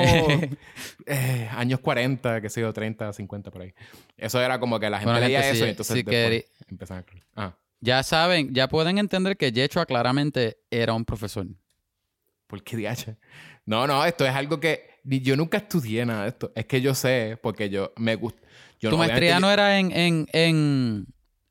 [1.06, 3.72] eh, años 40, que sé yo, 30, 50 por ahí.
[4.16, 7.04] Eso era como que la gente Bueno, leía gente, eso y entonces después querí- empezaban
[7.36, 7.44] a...
[7.46, 11.46] Ah, Ya saben, ya pueden entender que Yechua claramente era un profesor.
[12.46, 13.16] ¿Por qué DH?
[13.66, 16.52] No, no, esto es algo que yo nunca estudié nada de esto.
[16.54, 18.40] Es que yo sé, porque yo me gusta...
[18.78, 21.06] Tu no- maestría no yo- era en, en, en,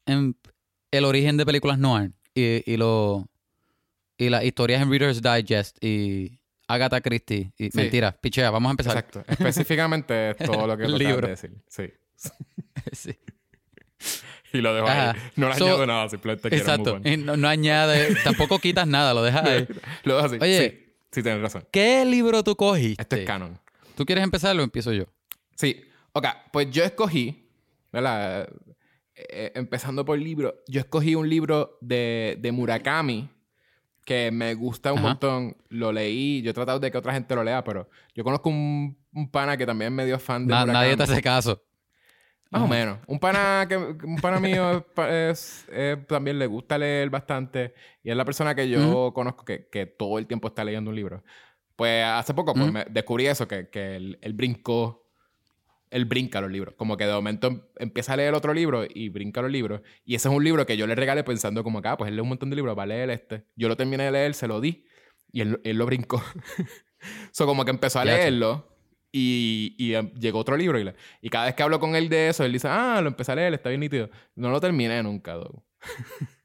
[0.05, 0.35] en
[0.91, 3.27] el origen de películas noir y, y, lo,
[4.17, 7.51] y las historias en Reader's Digest y Agatha Christie.
[7.57, 7.71] Y, Sí.
[7.77, 8.97] Mentira, pichea, vamos a empezar.
[8.97, 9.23] Exacto.
[9.27, 11.21] Específicamente es todo lo que libro.
[11.27, 11.53] de decir.
[11.67, 11.83] Sí.
[12.91, 13.15] Sí.
[14.53, 15.11] Y lo dejo Ajá.
[15.11, 15.19] ahí.
[15.35, 17.01] No le So- añado nada, simplemente quiero Exacto.
[17.03, 19.67] Y no, no añade, tampoco quitas nada, lo dejas ahí.
[20.03, 20.37] Lo dejo así.
[20.39, 20.69] Oye.
[20.69, 20.82] Sí,
[21.13, 21.65] sí, tienes razón.
[21.71, 23.01] ¿Qué libro tú cogiste?
[23.01, 23.57] Esto es canon.
[23.95, 25.05] ¿Tú quieres empezar o empiezo yo?
[25.55, 25.81] Sí.
[26.11, 27.39] Ok, pues yo escogí
[27.91, 28.49] ¿verdad?
[29.15, 33.29] Eh, empezando por el libro, yo escogí un libro de, de Murakami
[34.03, 35.07] que me gusta un Ajá.
[35.09, 35.55] montón.
[35.69, 38.97] Lo leí, yo he tratado de que otra gente lo lea, pero yo conozco un,
[39.13, 40.83] un pana que también es medio fan de Na- Murakami.
[40.85, 41.61] nadie te hace caso.
[42.53, 42.73] Más o Ajá.
[42.75, 42.99] menos.
[43.07, 45.65] Un pana, que, un pana mío es
[46.07, 50.19] también le gusta leer bastante y es la persona que yo conozco que, que todo
[50.19, 51.23] el tiempo está leyendo un libro.
[51.75, 55.09] Pues hace poco pues, me descubrí eso, que, que él, él brincó,
[55.89, 56.75] él brinca los libros.
[56.77, 59.81] Como que de momento em- empieza a leer otro libro y brinca los libros.
[60.05, 62.15] Y ese es un libro que yo le regalé pensando como que, ah, pues él
[62.17, 63.45] lee un montón de libros, va a leer este.
[63.55, 64.85] Yo lo terminé de leer, se lo di
[65.31, 66.21] y él, él lo brincó.
[67.31, 68.72] so como que empezó a leerlo
[69.13, 72.09] y, y em, llegó otro libro y, le- y cada vez que hablo con él
[72.09, 74.09] de eso, él dice, ah, lo empecé a leer, está bien nítido.
[74.35, 75.35] No lo terminé nunca.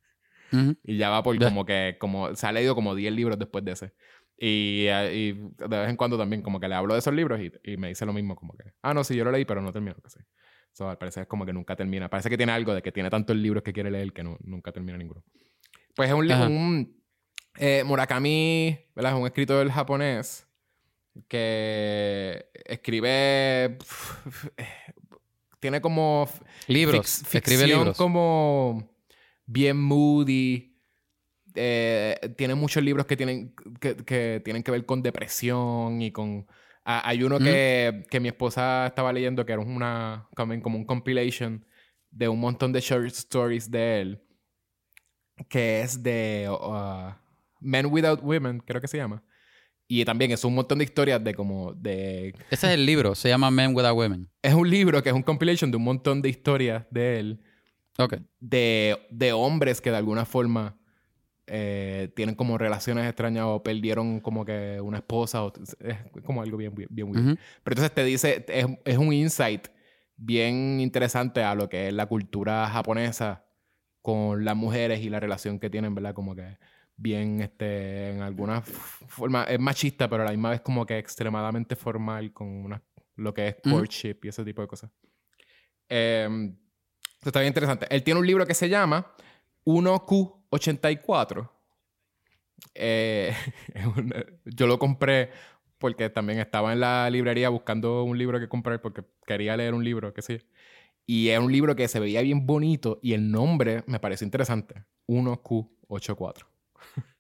[0.85, 1.49] Y ya va por Ya.
[1.49, 3.93] como que, como, se ha leído como 10 libros después de ese.
[4.39, 7.41] Y, eh, y de vez en cuando también como que le hablo de esos libros
[7.41, 9.61] y, y me dice lo mismo, como que, ah, no, sí, yo lo leí, pero
[9.61, 10.21] no termino, que sí.
[10.73, 12.09] So, al parecer es como que nunca termina.
[12.09, 14.71] Parece que tiene algo de que tiene tantos libros que quiere leer que no, nunca
[14.73, 15.25] termina ninguno.
[15.97, 16.47] Pues es un, li- Ajá.
[16.47, 17.03] un
[17.59, 19.13] eh, Murakami, ¿verdad?
[19.15, 20.48] Es un escritor japonés
[21.27, 23.79] que escribe...
[25.61, 26.29] tiene como
[26.67, 27.25] Libros.
[27.25, 27.97] Fix- Escribe libros.
[27.97, 28.89] como
[29.47, 30.77] bien moody.
[31.55, 36.47] Eh, tiene muchos libros que tienen que, que tienen que ver con depresión y con...
[36.85, 40.85] ah, hay uno que, que mi esposa estaba leyendo que era una como, como un
[40.85, 41.65] compilation
[42.11, 44.23] de un montón de short stories de él
[45.49, 47.13] que es de uh,
[47.61, 49.23] Men Without Women, creo que se llama.
[49.91, 53.15] Y también es un montón de historias de como de Ese es el libro.
[53.15, 54.29] Se llama Men Without Women.
[54.43, 57.41] es un libro que es un compilation de un montón de historias de él
[57.99, 58.17] Ok.
[58.39, 60.77] de, de hombres que de alguna forma
[61.47, 66.59] eh, tienen como relaciones extrañas o perdieron como que una esposa o es como algo
[66.59, 67.27] bien, bien, bien weird.
[67.27, 67.37] Ujú.
[67.65, 69.69] Pero entonces te dice, es, es un insight
[70.19, 73.45] bien interesante a lo que es la cultura japonesa
[74.03, 76.13] con las mujeres y la relación que tienen, ¿verdad?
[76.13, 76.59] Como que
[76.99, 81.77] bien, este, en alguna forma, es machista, pero a la misma vez como que extremadamente
[81.77, 82.83] formal con una,
[83.17, 84.91] lo que es courtship y ese tipo de cosas.
[85.89, 86.53] Eh,
[87.25, 87.87] está bien interesante.
[87.89, 89.15] Él tiene un libro que se llama
[89.65, 91.51] 1Q84.
[92.75, 93.35] Eh,
[94.45, 95.31] yo lo compré
[95.79, 99.85] porque también estaba en la librería buscando un libro que comprar porque quería leer un
[99.85, 100.41] libro, que sí.
[101.07, 104.85] Y es un libro que se veía bien bonito y el nombre me pareció interesante.
[105.07, 106.58] 1Q84.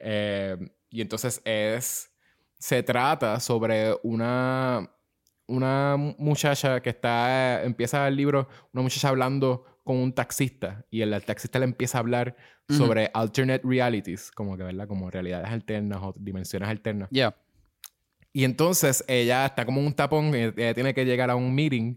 [0.00, 0.56] Eh,
[0.90, 2.12] y entonces es...
[2.56, 4.88] Se trata sobre una,
[5.48, 7.64] una muchacha que está...
[7.64, 11.98] Empieza el libro, una muchacha hablando con un taxista y el, el taxista le empieza
[11.98, 12.36] a hablar
[12.68, 14.86] sobre alternate realities, como que, ¿verdad?
[14.86, 17.08] Como realidades alternas o dimensiones alternas.
[17.10, 17.34] Yeah.
[18.32, 21.96] Y entonces ella está como en un tapón, ella tiene que llegar a un meeting.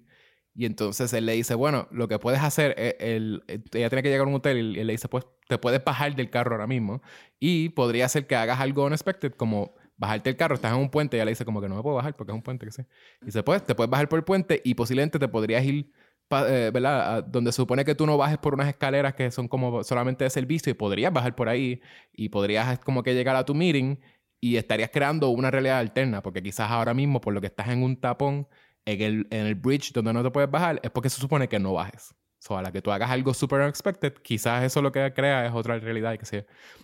[0.54, 4.04] Y entonces él le dice, bueno, lo que puedes hacer, es el, eh, ella tiene
[4.04, 6.52] que llegar a un hotel y él le dice, pues te puedes bajar del carro
[6.56, 7.02] ahora mismo.
[7.40, 11.16] Y podría ser que hagas algo unexpected, como bajarte el carro, estás en un puente
[11.16, 12.72] y ella le dice como que no me puedo bajar porque es un puente, que
[12.72, 12.82] sí.
[13.22, 15.92] Y dice, pues te puedes bajar por el puente y posiblemente te podrías ir,
[16.32, 17.24] eh, ¿verdad?
[17.24, 20.30] Donde se supone que tú no bajes por unas escaleras que son como solamente de
[20.32, 21.82] servicio y podrías bajar por ahí
[22.14, 23.98] y podrías como que llegar a tu meeting
[24.42, 27.84] y estarías creando una realidad alterna, porque quizás ahora mismo, por lo que estás en
[27.84, 28.48] un tapón
[28.86, 31.60] en el, en el bridge donde no te puedes bajar, es porque se supone que
[31.60, 32.14] no bajes.
[32.40, 35.54] So, a la que tú hagas algo super unexpected, quizás eso lo que crea es
[35.54, 36.44] otra realidad y que sea.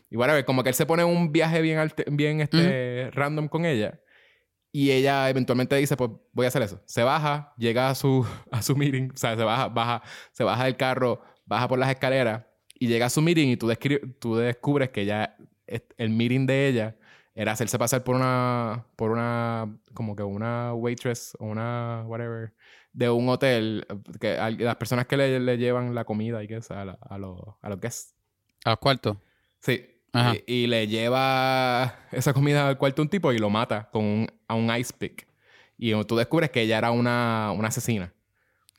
[0.09, 3.65] Y bueno, como que él se pone un viaje bien, alte- bien este, random con
[3.65, 3.99] ella.
[4.71, 6.79] Y ella eventualmente dice, pues voy a hacer eso.
[6.85, 10.65] Se baja, llega a su, a su meeting, o sea, se baja, baja, se baja
[10.65, 12.43] del carro, baja por las escaleras
[12.79, 13.71] y llega a su meeting y tú,
[14.19, 15.35] tú descubres que ya
[15.97, 16.95] el meeting de ella
[17.37, 22.51] era hacerse pasar por una, por una, como que una waitress o una, whatever,
[22.93, 23.85] de un hotel,
[24.19, 26.97] que a- las personas que le, le llevan la comida y que es a, la-
[27.07, 28.15] a, los, a los guests.
[28.65, 29.17] A los cuartos.
[29.59, 29.85] Sí.
[30.13, 30.33] Ajá.
[30.47, 34.03] Y, y le lleva esa comida al cuarto a un tipo y lo mata con
[34.03, 35.27] un, a un ice pick.
[35.77, 38.11] Y tú descubres que ella era una, una asesina.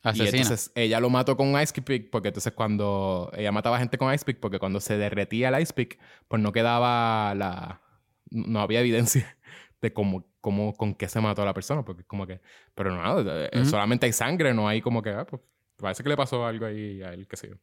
[0.04, 0.28] Y Asesina.
[0.42, 4.12] entonces ella lo mató con un ice pick porque entonces cuando ella mataba gente con
[4.12, 7.82] ice pick porque cuando se derretía el ice pick pues no quedaba la
[8.30, 9.36] no había evidencia
[9.80, 12.40] de cómo, cómo con qué se mató a la persona porque como que
[12.74, 13.64] pero no eh, Ujú.
[13.66, 15.40] solamente hay sangre no hay como que ah, pues,
[15.76, 17.54] parece que le pasó algo ahí a él qué sé yo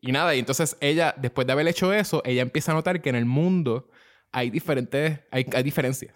[0.00, 3.08] y nada y entonces ella después de haber hecho eso ella empieza a notar que
[3.10, 3.88] en el mundo
[4.32, 6.14] hay diferentes hay, hay diferencias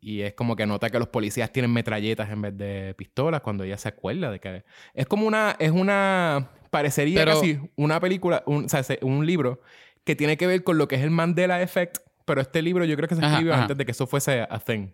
[0.00, 3.64] y es como que nota que los policías tienen metralletas en vez de pistolas cuando
[3.64, 4.62] ella se acuerda de que...
[4.92, 5.56] Es como una...
[5.58, 6.50] Es una...
[6.68, 9.62] Parecería Pero- casi una película, un, o sea, se- un libro
[10.04, 12.96] que tiene que ver con lo que es el Mandela Effect, pero este libro yo
[12.96, 13.62] creo que se escribió ajá.
[13.62, 14.88] antes de que eso fuese a thing.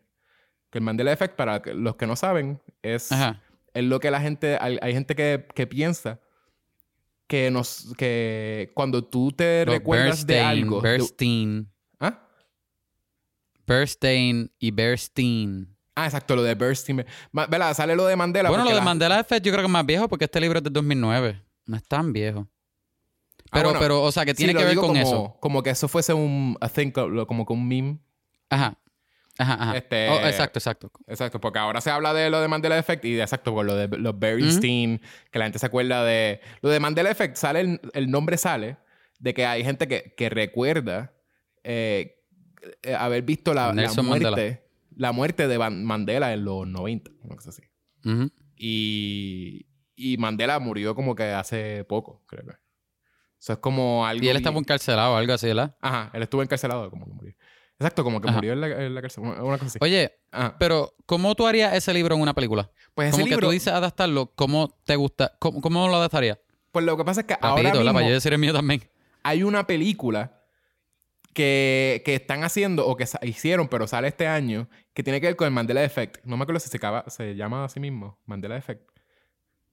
[0.71, 3.11] Que el Mandela Effect, para los que no saben, es
[3.73, 6.21] es lo que la gente, hay, hay gente que, que piensa
[7.29, 12.27] que nos, que cuando tú te recuerdas de Bernstein, algo, de- Bernstein, ¿ah?
[13.67, 15.77] Bernstein y Bernstein.
[15.95, 17.05] Ah, exacto, lo de Bernstein.
[17.33, 17.75] ¿Verdad?
[17.75, 18.49] Sale lo de Mandela.
[18.49, 20.59] Bueno, lo de la- Mandela Effect yo creo que es más viejo porque este libro
[20.59, 21.41] es de 2009.
[21.67, 22.49] No es tan viejo.
[23.53, 25.37] Ah, Pero, bueno, pero o sea, que tiene que ver con como, eso.
[25.41, 27.99] Como que eso fuese un, I think, como que un meme.
[28.49, 28.77] Ajá.
[29.39, 29.77] Ajá, ajá.
[29.77, 30.93] Este- Oh, exacto, exacto.
[31.07, 33.75] Exacto, porque ahora se habla de lo de Mandela Effect y de exacto, por lo
[33.75, 36.41] de los Bernstein, que la gente se acuerda de.
[36.61, 38.77] Lo de Mandela Effect, sale el, el nombre sale
[39.19, 41.13] de que hay gente que, que recuerda
[41.65, 42.23] eh,
[42.83, 44.03] eh, haber visto la, la muerte.
[44.03, 44.61] Mandela.
[44.97, 47.63] La muerte de Van- Mandela en los 90, una cosa así.
[48.05, 48.31] Ujú.
[48.57, 52.53] Y, y Mandela murió como que hace poco, creo que.
[53.41, 54.23] Eso es como algo.
[54.25, 55.75] Y él estaba encarcelado o algo así, ¿verdad?
[55.81, 57.35] Ajá, él estuvo encarcelado, como que murió.
[57.79, 58.37] Exacto, como que Ajá.
[58.37, 59.79] murió en la, en la cárcel, una una cosa así.
[59.81, 60.57] Oye, Ajá.
[60.59, 62.71] pero ¿cómo tú harías ese libro en una película?
[62.95, 65.33] Pues ese Como que libro, tú dices adaptarlo, ¿cómo te gusta?
[65.39, 66.39] ¿Cómo, cómo lo adaptarías?
[66.73, 67.85] pues lo que pasa es que ahora Rapidito, ¿verdad?
[67.85, 68.83] mismo Para yo decir el mío también.
[69.25, 70.37] hay una película
[71.33, 75.37] que, que están haciendo o que hicieron, pero sale este año, que tiene que ver
[75.37, 76.19] con el Mandela Effect.
[76.25, 78.83] No me acuerdo si se, acaba- se llama así mismo, Mandela Effect.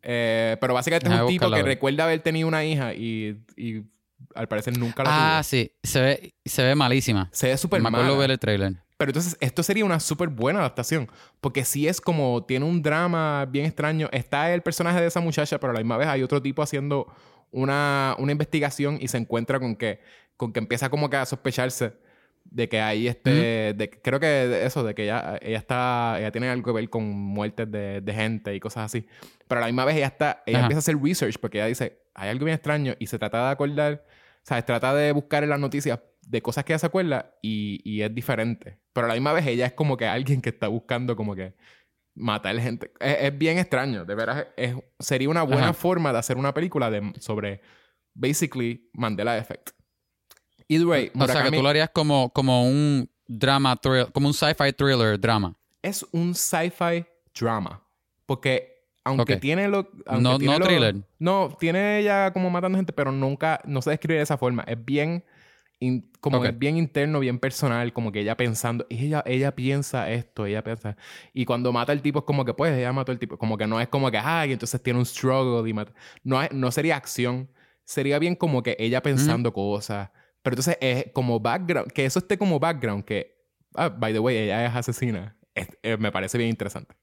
[0.01, 3.83] Eh, pero básicamente es un tipo que recuerda haber tenido una hija y, y
[4.35, 5.43] al parecer nunca la Ah, tuvo.
[5.43, 5.71] sí.
[5.83, 7.29] Se ve, se ve malísima.
[7.31, 8.19] Se ve súper Me acuerdo mala.
[8.19, 8.73] ver el trailer.
[8.97, 11.07] Pero entonces, esto sería una súper buena adaptación.
[11.39, 14.09] Porque sí es como, tiene un drama bien extraño.
[14.11, 17.05] Está el personaje de esa muchacha, pero a la misma vez hay otro tipo haciendo
[17.51, 19.99] una, una investigación y se encuentra con que,
[20.35, 21.93] con que empieza como que a sospecharse
[22.49, 26.49] de que hay este, de, creo que eso, de que ella, ella está, ella tiene
[26.49, 29.05] algo que ver con muertes de, de gente y cosas así.
[29.47, 30.65] Pero a la misma vez ella está, ella Ajá.
[30.67, 33.51] empieza a hacer research porque ella dice, hay algo bien extraño y se trata de
[33.51, 34.05] acordar,
[34.43, 34.65] ¿sabes?
[34.65, 38.13] Trata de buscar en las noticias de cosas que ella se acuerda y, y es
[38.13, 38.79] diferente.
[38.93, 41.53] Pero a la misma vez ella es como que alguien que está buscando como que
[42.15, 42.91] matar gente.
[42.99, 44.47] Es, es bien extraño, de veras.
[44.57, 45.73] Es, sería una buena Ajá.
[45.73, 47.61] forma de hacer una película de, sobre,
[48.13, 49.69] basically, Mandela Effect.
[50.67, 54.33] Either way, O sea, que tú lo harías como, como un drama thriller, como un
[54.33, 55.55] sci-fi thriller drama.
[55.81, 57.05] es un sci-fi
[57.39, 57.81] drama.
[58.25, 58.75] Porque
[59.05, 59.89] aunque tiene lo...
[60.05, 60.95] aunque No- tiene no lo- thriller.
[61.19, 63.61] No, tiene ella como matando gente, pero nunca...
[63.65, 64.63] No se describe de esa forma.
[64.67, 65.23] Es bien...
[65.79, 66.45] in- como Ok.
[66.47, 70.61] es bien interno, bien personal, como que ella pensando, y ella, ella piensa esto, ella
[70.63, 70.97] piensa.
[71.33, 73.37] Y cuando mata al tipo es como que, pues, ella mató al tipo.
[73.37, 75.93] Como que no es como que, ay, entonces tiene un struggle y mata.
[76.23, 77.49] No, no sería acción.
[77.85, 80.09] Sería bien como que ella pensando cosas.
[80.49, 83.37] Pero entonces es como background, que eso esté como background, que,
[83.75, 85.35] ah, by the way, ella es asesina.
[85.53, 86.95] Es- eh, me parece bien interesante.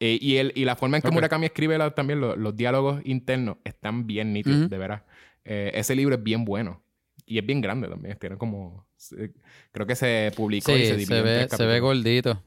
[0.00, 1.14] Eh, y, el, y la forma en que Ok.
[1.14, 5.02] Murakami escribe la- también lo- los diálogos internos están bien nítidos, de veras.
[5.44, 6.82] Eh, ese libro es bien bueno.
[7.24, 8.18] Y es bien grande también.
[8.18, 8.88] Tiene como...
[9.16, 9.30] eh,
[9.70, 12.42] Creo que se publicó y se dividió se en ve, tres se ve gordito.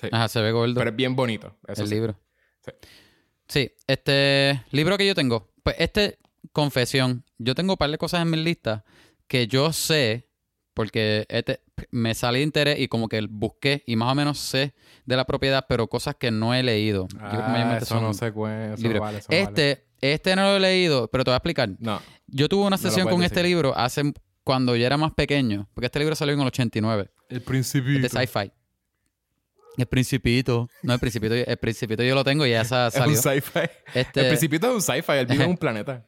[0.00, 0.08] Sí.
[0.12, 1.56] Ajá, se ve gordo Pero es bien bonito.
[1.66, 1.94] Eso el sí.
[1.94, 2.20] libro.
[2.60, 2.72] Sí.
[3.48, 6.18] Sí, este libro que yo tengo, pues este,
[6.52, 8.84] confesión, yo tengo un par de cosas en mi lista
[9.32, 10.28] que yo sé,
[10.74, 14.74] porque este, me sale de interés y como que busqué y más o menos sé
[15.06, 17.08] de la propiedad, pero cosas que no he leído.
[17.18, 18.26] Ah, eso son no se.
[18.26, 19.42] Eso vale, eso vale.
[19.42, 21.70] Este, este no lo he leído, pero te voy a explicar.
[21.78, 22.02] No.
[22.26, 24.12] Yo tuve una sesión con este libro hace
[24.44, 27.96] cuando yo era más pequeño, porque este libro salió en el 89, El principio.
[27.96, 28.52] es de sci-fi.
[29.78, 33.16] El Principito, no el Principito, el Principito yo lo tengo y ya sa- Es un
[33.16, 33.40] salió.
[33.40, 33.60] sci-fi.
[33.94, 35.12] Este, El principito es un sci-fi.
[35.12, 36.06] Él vive en un planeta.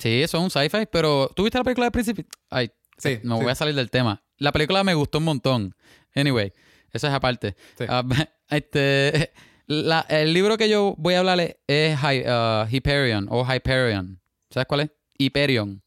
[0.00, 2.28] Sí, eso es un sci-fi, pero ¿tú viste la película de Principito?
[2.48, 3.42] Ay, Sí, no sí.
[3.44, 4.22] voy a salir del tema.
[4.38, 5.74] La película me gustó un montón.
[6.14, 6.52] Anyway,
[6.92, 7.54] eso es aparte.
[7.78, 7.84] Sí.
[7.88, 8.02] Ah,
[8.48, 9.32] este,
[9.66, 14.20] la- el libro que yo voy a hablar es, Hy- ah, Hyperion o Hyperion.
[14.50, 14.90] ¿Sabes cuál es?
[15.18, 15.82] Hyperion.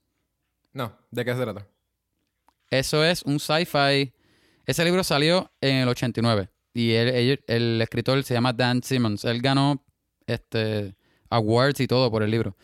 [0.74, 0.96] No.
[1.12, 1.68] ¿De qué se trata?
[2.70, 4.14] Eso es un sci-fi.
[4.66, 9.26] Ese libro salió en el 89 y él- él- el escritor se llama Dan Simmons.
[9.26, 9.84] Él ganó
[10.26, 10.96] este,
[11.30, 12.56] awards y todo por el libro.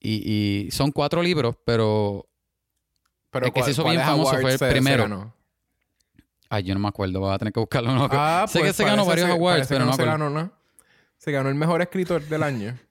[0.00, 2.26] Y, y son cuatro libros, pero
[3.30, 5.34] Pero El que se ¿cuál- hizo bien famoso fue el se- se primero.
[6.48, 7.94] Ay, yo no me acuerdo, voy a tener que buscarlo.
[7.94, 8.08] no.
[8.10, 10.50] Ah, sé pues que se ganó varios ser- awards, pero no me se ganó, ¿no?
[11.18, 12.78] Se ganó el mejor escritor del año.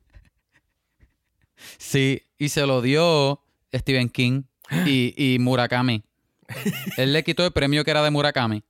[1.78, 3.42] Sí, y se lo dio
[3.74, 4.44] Stephen King
[4.86, 6.04] y, y Murakami.
[6.98, 8.64] Él le quitó el premio que era de Murakami.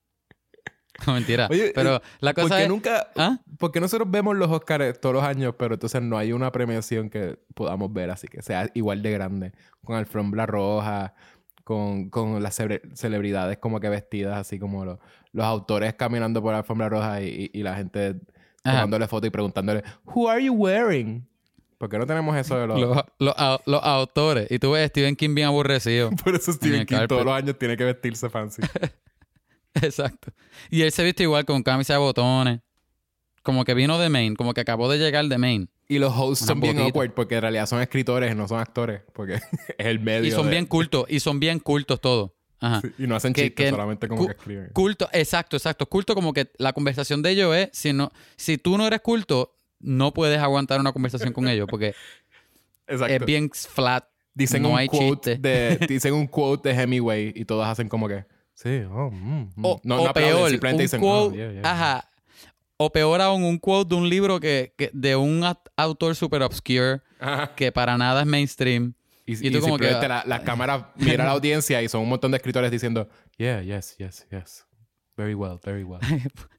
[1.08, 1.48] No, mentira.
[1.50, 2.70] Oye, pero la ¿Por cosa qué es...
[2.70, 3.08] nunca...
[3.16, 3.40] ¿Ah?
[3.58, 7.38] Porque nosotros vemos los Oscars todos los años, pero entonces no hay una premiación que
[7.54, 9.52] podamos ver así que sea igual de grande.
[9.84, 11.14] Con alfombra roja,
[11.64, 12.60] con, con las
[12.96, 15.00] celebridades como que vestidas así como los,
[15.32, 18.16] los autores caminando por la alfombra roja y, y- y la gente
[18.64, 21.26] tomándole foto y preguntándole, ¿Who are you wearing?
[21.78, 22.78] ¿Por qué no tenemos eso de los...
[22.80, 24.48] Los, los au- los autores.
[24.52, 26.10] Y tú ves a Stephen King bien aburrecido.
[26.24, 27.08] Por eso En Stephen King carpet.
[27.10, 28.62] todos los años tiene que vestirse fancy.
[29.82, 30.32] Exacto.
[30.70, 32.60] Y él se viste igual con camisa de botones.
[33.44, 35.68] como que vino de Maine, como que acabó de llegar de Maine.
[35.88, 39.02] Y los hosts son bien awkward porque en realidad son escritores, no son actores.
[39.14, 39.36] Porque
[39.78, 40.28] es el medio.
[40.28, 42.32] Y son de- bien cultos, y son bien cultos todos.
[42.60, 42.82] Ajá.
[42.82, 44.70] Sí, Y no hacen Que- chistes, que- solamente como que escriben.
[44.74, 45.86] Culto, exacto, exacto.
[45.88, 49.56] Culto como que la conversación de ellos es, si no, si tú no eres culto,
[49.80, 51.96] no puedes aguantar una conversación con ellos, porque
[52.88, 53.14] Exacto.
[53.16, 54.06] es bien flat.
[54.34, 55.38] dicen no un hay quote chiste.
[55.38, 58.26] de dicen un quote de Hemingway y todos hacen como que
[58.62, 59.66] sí, oh, mm, mm".
[59.66, 61.72] O, no, o no aplauden, peor, simplemente dicen quote, oh, yeah, yeah, yeah".
[61.72, 62.10] ajá.
[62.78, 66.42] O peor aún, un quote de un libro que, que- de un aut- autor super
[66.44, 67.54] obscure Ajá.
[67.56, 68.94] que para nada es mainstream.
[69.26, 71.90] Y, Y y tú como que- simplemente la, la cámara mira a la audiencia y
[71.90, 74.66] son un montón de escritores diciendo yeah, yes, yes, yes.
[75.18, 76.00] Very well, very well.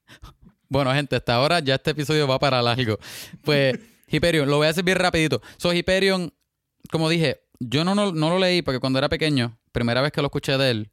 [0.68, 2.96] Bueno, gente, hasta ahora ya este episodio va para largo.
[3.42, 5.42] Pues, Hyperion, lo voy a hacer bien rapidito.
[5.56, 6.32] So, Hyperion,
[6.92, 10.20] como dije, yo no, no, no lo leí porque cuando era pequeño, primera vez que
[10.20, 10.92] lo escuché de él,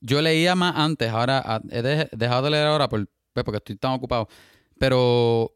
[0.00, 3.76] yo leía más antes, ahora ah, he de- dejado de leer ahora pues, porque estoy
[3.76, 4.28] tan ocupado.
[4.78, 5.54] Pero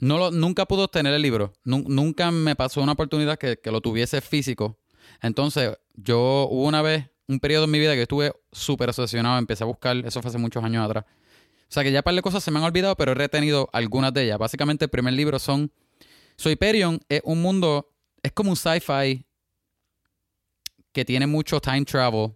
[0.00, 1.52] no lo, nunca pude obtener el libro.
[1.64, 4.78] Nun- nunca me pasó una oportunidad que, que lo tuviese físico.
[5.22, 9.64] Entonces, yo hubo una vez, un periodo en mi vida que estuve súper obsesionado, empecé
[9.64, 11.04] a buscar, eso fue hace muchos años atrás.
[11.06, 13.68] O sea que ya un par de cosas se me han olvidado, pero he retenido
[13.72, 14.38] algunas de ellas.
[14.38, 15.72] Básicamente, el primer libro son.
[16.36, 17.90] So Hyperion es un mundo.
[18.22, 19.26] Es como un sci-fi
[20.92, 22.32] que tiene mucho time travel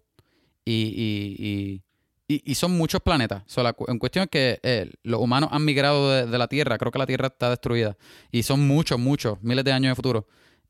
[0.70, 1.82] y, y,
[2.28, 3.42] y- y- son muchos planetas.
[3.46, 6.76] So, la en cuestión es que eh, los humanos han migrado de, la Tierra.
[6.76, 7.96] Creo que la Tierra está destruida.
[8.30, 10.26] Y son muchos, muchos, miles de años de futuro.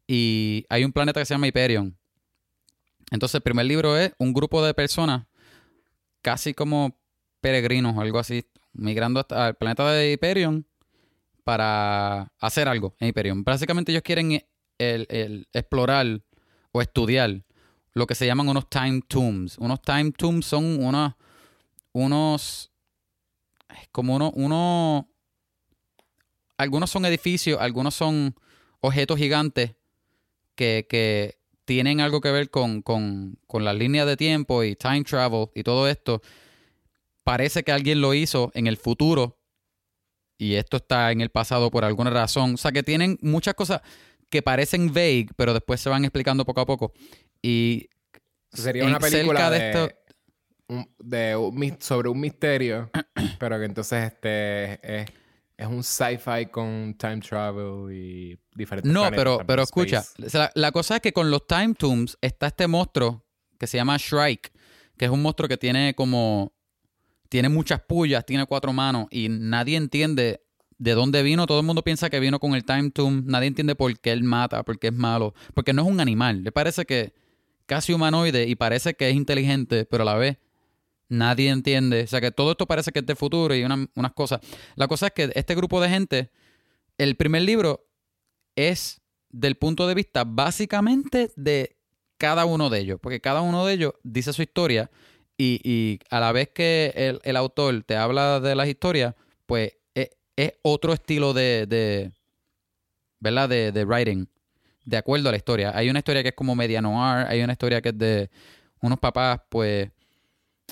[0.06, 1.96] Y hay un planeta que se llama Hyperion.
[3.10, 5.26] Entonces, el primer libro es un grupo de personas,
[6.22, 6.96] casi como
[7.40, 10.66] peregrinos o algo así, migrando hasta al planeta de Hyperion
[11.44, 13.42] para hacer algo en Hyperion.
[13.42, 14.32] Básicamente ellos quieren
[14.78, 16.20] el- el explorar
[16.72, 17.42] o estudiar
[17.98, 19.58] lo que se llaman unos time tombs.
[19.58, 21.14] Unos time tombs son unos,
[21.92, 22.72] unos,
[23.92, 25.04] como unos, unos,
[26.56, 28.34] algunos son edificios, algunos son
[28.80, 29.74] objetos gigantes
[30.54, 35.04] que, que tienen algo que ver con, con, con las líneas de tiempo y time
[35.04, 36.22] travel y todo esto.
[37.24, 39.38] Parece que alguien lo hizo en el futuro
[40.38, 42.54] y esto está en el pasado por alguna razón.
[42.54, 43.82] O sea, que tienen muchas cosas
[44.30, 46.92] que parecen vague, pero después se van explicando poco a poco.
[47.42, 47.88] Y
[48.52, 49.94] Sería una película de, de esto-
[50.68, 52.90] un- de un mis- sobre un misterio,
[53.38, 55.10] pero que entonces este es,
[55.56, 59.96] es un sci-fi con time travel y diferentes No, planetas, pero, pero space.
[59.96, 63.24] escucha, o sea, la cosa es que con los Time Tombs está este monstruo
[63.58, 64.50] que se llama Shrike,
[64.96, 66.52] que es un monstruo que tiene como,
[67.28, 70.42] tiene muchas pullas, tiene cuatro manos y nadie entiende
[70.78, 71.46] de dónde vino.
[71.46, 74.22] Todo el mundo piensa que vino con el Time Tomb, nadie entiende por qué él
[74.22, 77.12] mata, por qué es malo, porque no es un animal, le parece que
[77.68, 80.38] casi humanoide y parece que es inteligente, pero a la vez
[81.08, 82.02] nadie entiende.
[82.02, 84.40] O sea que todo esto parece que es del futuro y una- unas cosas.
[84.74, 86.30] La cosa es que este grupo de gente,
[86.96, 87.86] el primer libro
[88.56, 91.76] es del punto de vista básicamente de
[92.16, 94.90] cada uno de ellos, porque cada uno de ellos dice su historia
[95.36, 99.14] y, a la vez que el, el autor te habla de las historias,
[99.46, 102.12] pues es, es otro estilo de, de
[103.20, 103.48] ¿verdad?
[103.48, 104.26] De, de writing,
[104.88, 105.72] de acuerdo a la historia.
[105.74, 108.30] Hay una historia que es como media noir, hay una historia que es de
[108.80, 109.90] unos papás, pues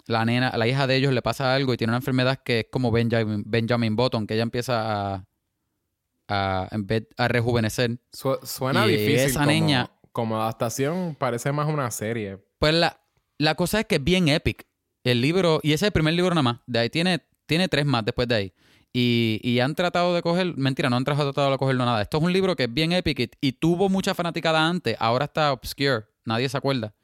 [0.06, 2.66] la nena, la hija de ellos le pasa algo y tiene una enfermedad que es
[2.70, 5.24] como Benjamin, Benjamin Button, que ella empieza a,
[6.28, 7.98] a, en vez- a rejuvenecer.
[8.12, 12.38] Su- suena Y difícil esa como, niña- como adaptación, parece más una serie.
[12.58, 12.98] Pues la,
[13.38, 14.66] la cosa es que es bien epic.
[15.04, 16.58] El libro, y ese es el primer libro nada más.
[16.66, 18.52] De ahí tiene, tiene tres más después de ahí.
[18.98, 22.00] Y, y han tratado de coger, mentira, no han tratado de cogerlo nada.
[22.00, 24.96] Esto es un libro que es bien epic y, y tuvo mucha fanaticada antes.
[24.98, 26.06] Ahora está obscure.
[26.24, 26.94] Nadie se acuerda.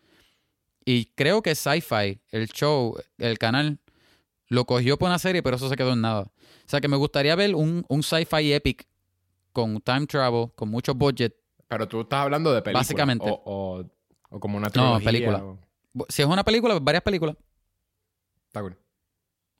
[0.87, 3.79] Y creo que Sci-Fi, el show, el canal,
[4.49, 6.23] lo cogió por una serie, pero eso se quedó en nada.
[6.23, 6.31] O
[6.67, 8.87] sea que me gustaría ver un, un sci-fi epic
[9.53, 11.35] con time travel, con mucho budget.
[11.69, 12.81] Pero tú estás hablando de película.
[12.81, 13.29] Básicamente.
[13.29, 13.85] O, o,
[14.31, 15.05] o como una trilogía.
[15.05, 15.45] película.
[15.45, 15.59] o-
[16.09, 17.37] Si es una película, varias películas.
[18.47, 18.79] Está cool.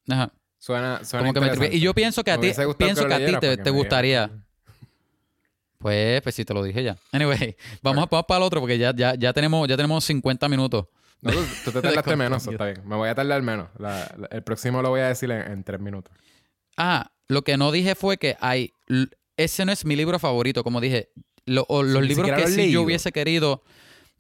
[0.09, 0.33] Ajá.
[0.63, 1.71] Suena, suena Como que me interesante.
[1.71, 4.31] tripe- y yo pienso que a ti, pienso que a ti te, te gustaría.
[5.79, 6.97] Pues, pues sí, te lo dije ya.
[7.11, 10.87] Anyway, vamos, vamos para el otro porque ya, ya, ya, tenemos, ya tenemos 50 minutos.
[11.21, 12.81] No, tú, tú te tardaste menos, está bien.
[12.87, 13.71] Me voy a tardar menos.
[13.77, 16.15] La- la- el próximo lo voy a decir en, en tres minutos.
[16.77, 18.73] Ah, lo que no dije fue que hay.
[19.37, 21.11] Ese no es mi libro favorito, como dije.
[21.45, 23.65] Lo- o los Ni libros que sí yo hubiese querido.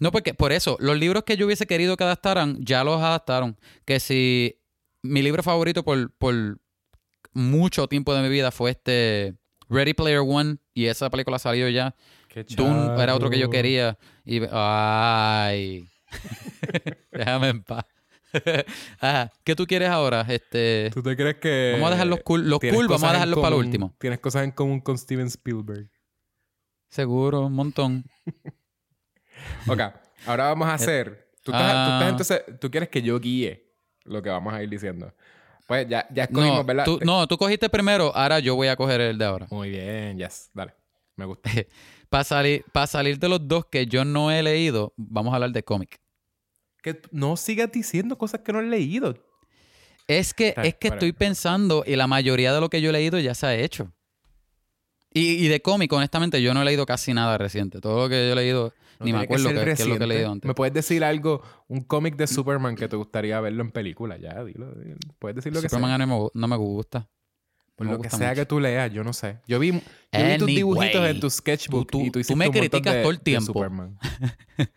[0.01, 3.57] No, porque por eso, los libros que yo hubiese querido que adaptaran, ya los adaptaron.
[3.85, 4.59] Que si
[5.03, 6.59] mi libro favorito por, por
[7.33, 9.35] mucho tiempo de mi vida fue este
[9.69, 11.95] Ready Player One, y esa película salió ya.
[12.57, 13.99] Dune era otro que yo quería.
[14.25, 15.87] Y, ay.
[17.13, 17.85] Déjame en paz.
[19.01, 19.31] Ajá.
[19.45, 20.25] ¿Qué tú quieres ahora?
[20.29, 21.73] Este, ¿Tú te crees que.
[21.75, 23.95] vamos a dejar los cool, los cool vamos a dejarlos para común- último.
[23.99, 25.91] Tienes cosas en común con Steven Spielberg.
[26.89, 28.05] Seguro, un montón.
[29.67, 29.81] Ok,
[30.27, 31.31] ahora vamos a hacer.
[31.43, 31.99] Tú, estás, tú Ah.
[31.99, 32.61] estás entonces.
[32.61, 33.72] Tú quieres que yo guíe
[34.05, 35.13] lo que vamos a ir diciendo.
[35.67, 36.85] Pues ya, ya escogimos, No ¿verdad?
[36.85, 39.47] tú, no, tú cogiste primero, ahora yo voy a coger el de ahora.
[39.51, 40.51] Muy bien, yes.
[40.53, 40.75] Dale.
[41.17, 41.51] Me gusta.
[42.09, 45.51] Para salir, para salir de los dos que yo no he leído, vamos a hablar
[45.51, 45.99] de cómic.
[46.83, 49.15] que no sigas diciendo cosas que no has leído.
[50.09, 52.93] Es que, Está es que estoy pensando y la mayoría de lo que yo he
[52.93, 53.93] leído ya se ha hecho.
[55.15, 57.81] Y, y de cómic, honestamente, yo no he leído casi nada reciente.
[57.81, 60.05] Todo lo que yo he leído, No ni me que acuerdo qué es lo que
[60.05, 60.49] he leído antes.
[60.49, 61.43] ¿Me puedes decir algo?
[61.69, 64.17] Un cómic de Superman que te gustaría verlo en película.
[64.17, 64.73] Ya, dilo.
[64.75, 64.97] dilo.
[65.19, 65.79] Puedes decir lo que sea.
[65.79, 67.09] Superman no me, gu- no me gusta.
[67.77, 68.41] Por me lo que sea mucho.
[68.41, 69.39] que tú leas, yo no sé.
[69.47, 69.79] Yo vi, yo
[70.13, 73.01] vi tus dibujitos en tu sketchbook tú- tú- y tú tú me un criticas de-
[73.03, 73.47] todo el tiempo.
[73.53, 73.99] Superman.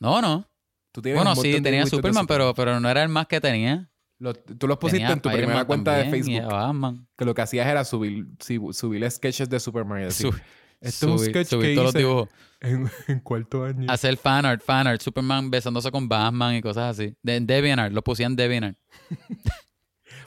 [0.00, 0.46] No, no.
[0.92, 3.90] Tú Bueno, sí, tenía Superman, pero, pero no era el más que tenía.
[4.18, 7.04] Lo- tú los pusiste Tenía en tu primera cuenta de también Facebook.
[7.16, 8.26] Que lo que hacías era subir,
[8.72, 10.30] subir sketches de Superman y decir,
[10.80, 12.28] este es un sketch que todos los hice dibujos.
[12.60, 13.90] en, en cuarto año.
[13.90, 15.00] Hacer fanart, fanart.
[15.00, 17.14] Superman besándose con Batman y cosas así.
[17.22, 17.92] De, en DeviantArt.
[17.92, 18.78] Lo pusían en DeviantArt.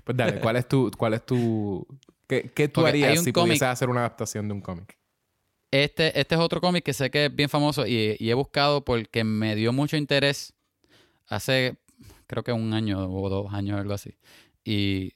[0.03, 1.85] Pues dale, ¿cuál es tu, cuál es tu,
[2.27, 4.97] qué, qué tú harías si cómic- pudieses hacer una adaptación de un cómic?
[5.69, 8.85] Este, este es otro cómic que sé que es bien famoso y, y he buscado
[8.85, 10.53] porque me dio mucho interés
[11.27, 11.75] hace,
[12.25, 14.17] creo que un año o dos años, algo así.
[14.63, 15.13] Y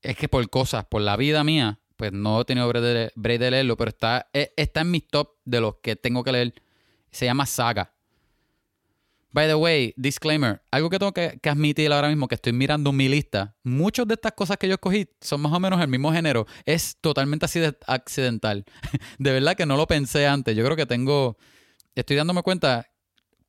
[0.00, 3.76] es que por cosas, por la vida mía, pues no he tenido break de, leerlo,
[3.76, 6.54] pero está, e- está en mis top de los que tengo que leer.
[7.10, 7.92] Se llama Saga.
[9.30, 12.92] By the way, disclaimer, algo que tengo que, que admitir ahora mismo que estoy mirando
[12.92, 16.12] mi lista, muchas de estas cosas que yo escogí son más o menos el mismo
[16.12, 16.46] género.
[16.64, 18.64] Es totalmente así de accidental.
[19.18, 20.56] de verdad que no lo pensé antes.
[20.56, 21.36] Yo creo que tengo,
[21.96, 22.88] estoy dándome cuenta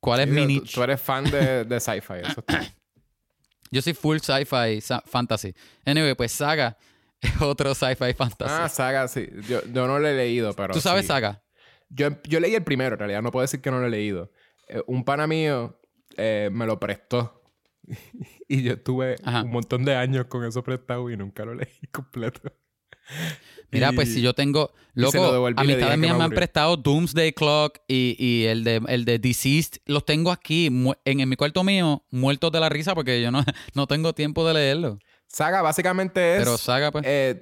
[0.00, 0.74] cuál es mi niche.
[0.74, 2.64] Tú, eres fan de, de sci-fi, eso está.
[3.70, 5.54] Yo soy full sci-fi fantasy.
[5.84, 6.76] Anyway, pues Saga
[7.20, 8.52] es otro sci-fi fantasy.
[8.56, 9.28] Ah, Saga, sí.
[9.48, 11.08] Yo, yo no lo he leído, pero ¿Tú sabes sí.
[11.08, 11.42] Saga?
[11.88, 13.22] Yo, yo leí el primero, en realidad.
[13.22, 14.30] No puedo decir que no lo he leído.
[14.68, 15.78] Eh, un pana mío
[16.16, 17.42] eh, me lo prestó.
[18.48, 19.42] y yo tuve Ajá.
[19.42, 22.52] un montón de años con eso prestado y nunca lo leí completo.
[23.70, 24.72] Mira, Y- pues si yo tengo.
[24.94, 29.18] Loco, amistades mías me me han prestado Doomsday Clock y, y el, de, el de
[29.18, 29.80] Deceased.
[29.84, 33.44] Los tengo aquí en, en mi cuarto mío, muertos de la risa porque yo no,
[33.74, 34.98] no tengo tiempo de leerlo.
[35.28, 36.38] Saga básicamente es...
[36.40, 37.04] Pero Saga, pues.
[37.06, 37.40] eh,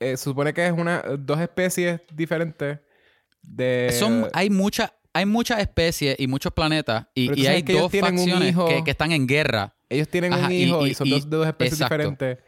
[0.00, 2.78] eh, supone que es una dos especies diferentes
[3.42, 3.94] de...
[3.98, 8.90] son, hay muchas hay muchas especies y muchos planetas y, hay dos facciones que, que
[8.90, 9.74] están en guerra.
[9.88, 11.96] Ellos tienen Ajá, un hijo y, y- son dos, dos especies exacto.
[11.96, 12.38] diferentes.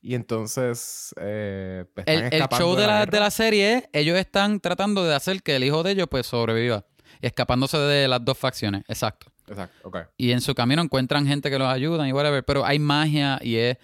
[0.00, 4.18] Y entonces eh, pues, están El, el show de la, de la serie es, ellos
[4.18, 6.84] están tratando de hacer que el hijo de ellos pues sobreviva.
[7.20, 9.28] Escapándose de las dos facciones, exacto.
[9.48, 9.98] Exacto, ok.
[10.16, 12.44] Y en su camino encuentran gente que los ayuda y whatever.
[12.44, 13.76] Pero hay magia y es...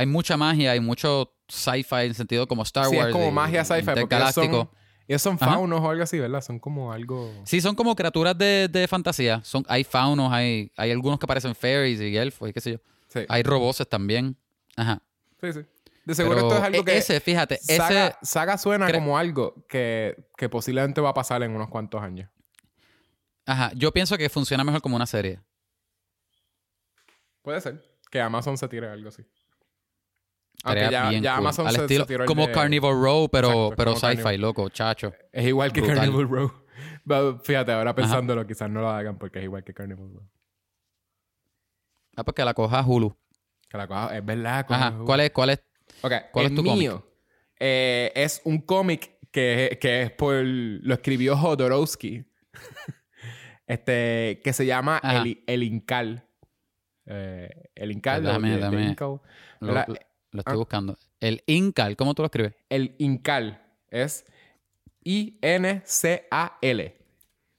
[0.00, 3.08] Hay mucha magia y mucho sci-fi en sentido como Star Sí, Wars.
[3.08, 4.70] es como y- magia sci-fi porque ellos son,
[5.06, 5.52] ellos son Ajá.
[5.52, 6.40] faunos o algo así, ¿verdad?
[6.40, 7.30] Son como algo...
[7.44, 9.42] Sí, son como criaturas de, de fantasía.
[9.44, 12.78] Son, hay faunos, hay, hay algunos que parecen fairies y elfos y qué sé yo.
[13.08, 14.36] Sí, Hay roboces también.
[14.76, 15.02] Ajá.
[15.40, 15.60] sí, sí.
[16.06, 16.96] De seguro Pero esto es algo e- que...
[16.96, 18.16] Ese, fíjate, Saga, ese...
[18.22, 22.30] Saga suena como algo que, que posiblemente va a pasar en unos cuantos años.
[23.44, 25.40] Ajá, yo pienso que funciona mejor como una serie.
[27.42, 27.82] Puede ser.
[28.10, 29.22] Que Amazon se tire algo así.
[30.64, 31.38] Aunque ya, bien ya cool.
[31.46, 34.36] Amazon Al se, estilo, se tiró el como de- Carnival Row, pero, Exacto, pero sci-fi,
[34.38, 35.12] loco, chacho.
[35.32, 35.98] Es igual que Brutal.
[35.98, 36.52] Carnival Row.
[37.06, 40.28] Pero Fíjate, ahora pensándolo, quizás no lo hagan porque es igual que Carnival Row.
[42.16, 43.16] Ah, porque la coja Hulu.
[43.68, 44.66] Que la cosa, es verdad.
[44.68, 45.04] Ajá, coño.
[45.04, 45.62] ¿cuál es, cuál es?
[46.02, 47.06] Ok, ¿Cuál el es tu mío
[47.58, 50.34] eh, es un cómic que, que es por...
[50.42, 52.24] Lo escribió Jodorowsky.
[53.66, 55.22] este, que se llama Ajá.
[55.22, 56.26] el, el Incal.
[57.06, 58.22] Eh, el Incal.
[58.22, 58.82] Pues Dame, de- de dame.
[58.86, 59.20] Incal.
[59.60, 59.84] Lo,
[60.32, 60.58] lo- estoy ah.
[60.58, 60.98] buscando.
[61.20, 62.54] El Incal, ¿cómo tú lo escribes?
[62.68, 64.24] El Incal es
[65.04, 66.96] I-N-C-A-L.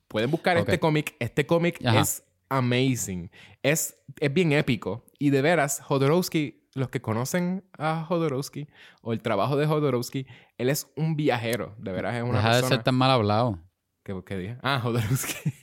[0.08, 1.16] Pueden buscar este cómic.
[1.20, 3.32] Este cómic es amazing.
[3.64, 5.06] Es, es bien épico.
[5.20, 8.68] Y de veras, Jodorowsky, los que conocen a Jodorowsky
[9.02, 11.76] o el trabajo de Jodorowsky, él es un viajero.
[11.78, 12.76] De veras, es una Deja de persona...
[12.76, 13.60] ser tan mal hablado.
[14.04, 14.58] ¿Qué, qué dije?
[14.64, 15.54] Ah, Jodorowsky.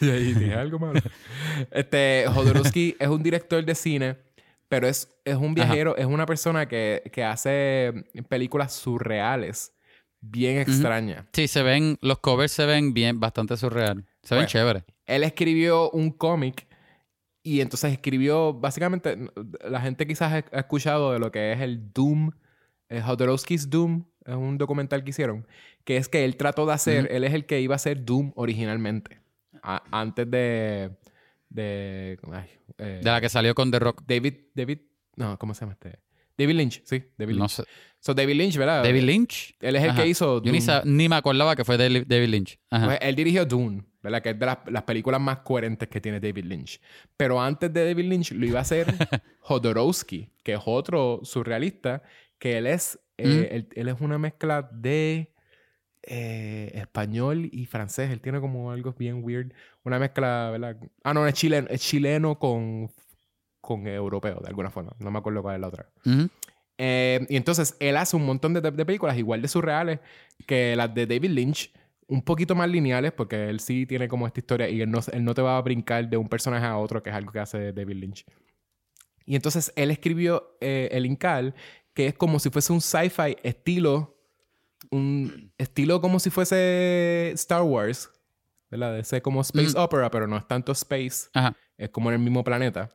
[0.00, 1.00] y ahí dije algo malo.
[1.70, 4.16] Este, Jodorowsky es un director de cine,
[4.72, 7.92] pero es, es un viajero, es una persona que, que hace
[8.30, 9.74] películas surreales,
[10.22, 11.26] bien extrañas.
[11.34, 14.06] Sí, se ven, los covers se ven bien, bastante surreal.
[14.22, 14.48] Se ven Bueno.
[14.48, 14.84] chéveres.
[15.04, 16.66] Él escribió un cómic
[17.42, 19.18] y entonces escribió, básicamente,
[19.68, 22.30] la gente quizás ha ha escuchado de lo que es el Doom,
[22.88, 25.46] el Jodorowsky's Doom, es un documental que hicieron,
[25.84, 28.32] que es que él trató de hacer, él es el que iba a hacer Doom
[28.36, 29.20] originalmente,
[29.62, 30.92] a- antes de,
[31.52, 32.48] de ay,
[32.78, 34.02] eh, De la que salió con The Rock.
[34.06, 34.78] David David
[35.16, 35.98] no cómo se llama este
[36.38, 37.64] David Lynch sí David No Lynch sé.
[38.00, 39.54] so David Lynch verdad David Lynch.
[39.60, 40.02] él es el Ajá.
[40.02, 40.60] que hizo Yo ni, Dune.
[40.62, 42.58] sa- ni me acordaba que fue David David Lynch.
[42.70, 42.86] Ajá.
[42.86, 44.22] Pues él dirigió Dune, ¿verdad?
[44.22, 46.80] Que es de las, las películas más coherentes que tiene David Lynch.
[47.16, 48.86] Pero antes de David Lynch lo iba a hacer
[49.40, 52.02] Jodorowsky, que es otro surrealista,
[52.38, 53.54] que él es, eh, Mm.
[53.54, 55.31] él, él es una mezcla de
[56.02, 58.10] eh, español y francés.
[58.10, 59.52] Él tiene como algo bien weird.
[59.84, 60.76] Una mezcla, ¿verdad?
[61.04, 62.90] Ah, no, es chileno, es chileno con,
[63.60, 64.94] con europeo, de alguna forma.
[64.98, 65.88] No me acuerdo cuál es la otra.
[66.78, 70.00] Eh, y entonces él hace un montón de, de películas igual de surreales
[70.46, 71.72] que las de David Lynch,
[72.08, 75.24] un poquito más lineales, porque él sí tiene como esta historia y él no, él
[75.24, 77.72] no te va a brincar de un personaje a otro, que es algo que hace
[77.72, 78.26] David Lynch.
[79.24, 81.54] Y entonces él escribió eh, El Incal,
[81.94, 84.16] que es como si fuese un sci-fi estilo,
[84.92, 88.10] un estilo como si fuese Star Wars,
[88.70, 88.92] ¿verdad?
[88.94, 91.56] De ese como space opera, pero no es tanto space Ajá.
[91.76, 92.90] es como en el mismo planeta.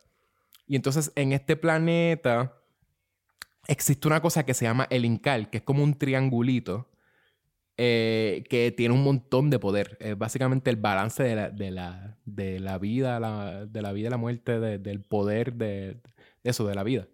[0.65, 2.53] Y entonces en este planeta
[3.67, 6.89] existe una cosa que se llama el Incal, que es como un triangulito
[7.77, 9.97] eh, que tiene un montón de poder.
[9.99, 14.07] Es básicamente el balance de la, de la, de la vida, la- de la vida
[14.07, 16.01] y la muerte, de- del poder de,
[16.43, 17.07] de eso, de la vida.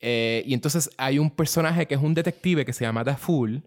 [0.00, 3.62] Eh, y entonces hay un personaje que es un detective que se llama The Fool,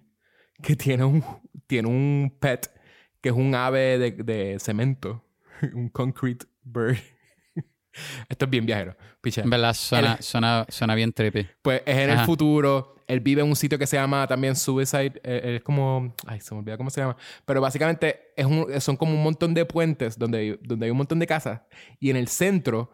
[0.61, 1.23] que tiene un,
[1.67, 2.71] tiene un pet
[3.21, 5.23] que es un ave de, de cemento,
[5.73, 6.97] un concrete bird.
[8.29, 8.95] Esto es bien viajero.
[9.21, 9.41] Picha.
[9.41, 11.47] En verdad suena, Él- suena, suena bien trippy.
[11.61, 12.25] Pues es en el Ajá.
[12.25, 12.95] futuro.
[13.07, 15.13] Él vive en un sitio que se llama también Suicide.
[15.23, 16.13] eh, eh, es como.
[16.27, 17.15] Ay, se me olvida cómo se llama.
[17.45, 21.17] Pero básicamente es un- son como un montón de puentes donde, donde hay un montón
[21.19, 21.61] de casas.
[21.99, 22.91] Y en el centro,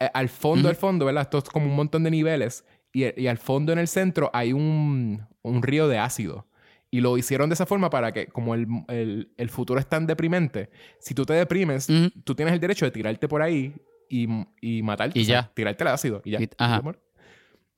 [0.00, 0.68] eh, al fondo, Ujú.
[0.70, 1.22] al fondo, ¿verdad?
[1.22, 2.64] Esto es como un montón de niveles.
[2.92, 6.46] Y, y al fondo, en el centro, hay un, un río de ácido.
[6.94, 10.06] Y lo hicieron de esa forma para que, como el, el- el futuro es tan
[10.06, 10.68] deprimente,
[11.00, 11.88] si tú te deprimes,
[12.22, 13.74] tú tienes el derecho de tirarte por ahí
[14.10, 14.28] y,
[14.60, 15.18] y matarte.
[15.18, 15.50] Y o sea, ya.
[15.54, 16.40] tirarte el ácido y ya.
[16.42, 16.82] Y- ajá.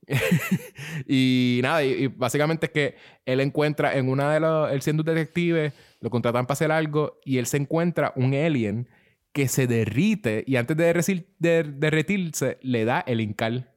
[1.62, 4.70] Nada, y, y básicamente es que él encuentra en una de los.
[4.72, 8.88] Él siendo un detective, lo contratan para hacer algo y él se encuentra un alien
[9.32, 13.70] que se derrite y antes de, de derretirse le da el incal.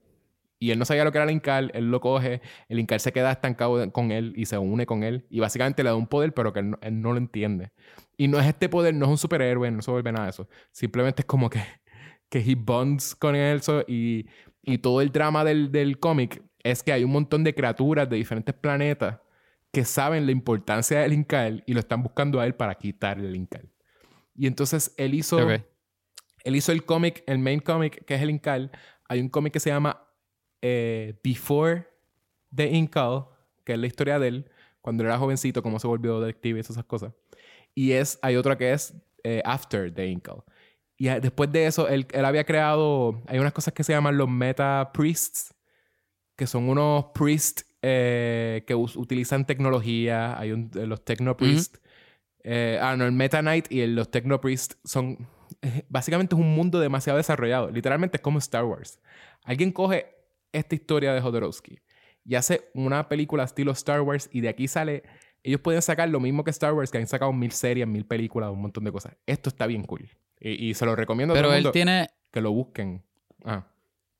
[0.60, 3.12] Y él no sabía lo que era el incal, él lo coge, el incal se
[3.14, 6.34] queda estancado con él y se une con él y básicamente le da un poder
[6.34, 7.72] pero que él no, él no lo entiende.
[8.18, 10.50] Y no es este poder, no es un superhéroe, no se vuelve nada de eso.
[10.72, 11.60] Simplemente es como que,
[12.30, 14.26] que he bonds con él so- y,
[14.64, 18.18] y todo el drama del, del cómic es que hay un montón de criaturas de
[18.18, 19.20] diferentes planetas
[19.72, 23.36] que saben la importancia del Incal y lo están buscando a él para quitarle el
[23.36, 23.70] Incal.
[24.34, 25.62] Y entonces él hizo, Ok.
[26.46, 28.72] él hizo el cómic, el main cómic, que es el Incal.
[29.08, 30.07] Hay un cómic que se llama
[30.62, 31.88] eh, Before
[32.56, 33.26] the Incal,
[33.64, 34.52] que es la historia de él,
[34.82, 37.14] cuando era jovencito, cómo se volvió detective y esas cosas.
[37.76, 38.94] Y es, hay otra que es
[39.24, 40.44] eh, After the Incal.
[40.98, 44.18] Y eh, después de eso, él, él había creado, hay unas cosas que se llaman
[44.18, 45.54] los Meta Priests,
[46.36, 50.40] que son unos priests eh, que utilizan tecnología.
[50.40, 51.80] Hay un, eh, los Techno Priests.
[52.44, 55.28] Eh, ah, no, el Meta Knight y el- los Techno Priests son.
[55.62, 57.70] eh, básicamente es un mundo demasiado desarrollado.
[57.70, 59.00] Literalmente es como Star Wars.
[59.44, 60.08] Alguien coge
[60.52, 61.80] esta historia de Jodorowsky
[62.26, 65.04] y hace una película estilo Star Wars y de aquí sale.
[65.44, 68.50] Ellos pueden sacar lo mismo que Star Wars, que han sacado mil series, mil películas,
[68.52, 69.16] un montón de cosas.
[69.26, 70.10] Esto está bien cool.
[70.42, 72.10] Y, y se lo recomiendo a Pero todo el él mundo tiene...
[72.32, 73.06] que lo busquen.
[73.46, 73.66] Ah.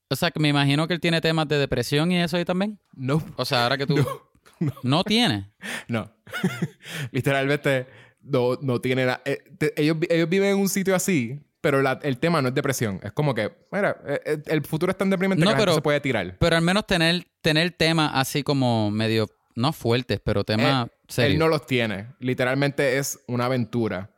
[0.10, 2.80] O sea, que me imagino que él tiene temas de depresión y eso ahí también.
[2.94, 3.96] No, O sea, ahora que tú...
[4.84, 5.52] No, tiene.
[5.88, 6.10] No.
[7.12, 7.88] Literalmente
[8.22, 9.22] no, no tiene nada.
[9.26, 9.40] eh,
[9.76, 13.00] ellos, ellos viven en un sitio así, pero la- el tema no es depresión.
[13.04, 15.66] Es como que, mira, eh, eh, el futuro es tan deprimente No, que la gente
[15.66, 16.36] pero- se puede tirar.
[16.40, 19.28] Pero al menos tener, tener temas así como medio...
[19.56, 21.34] No fuertes, pero temas serios.
[21.34, 22.10] Él no los tiene.
[22.20, 24.12] Literalmente es una aventura.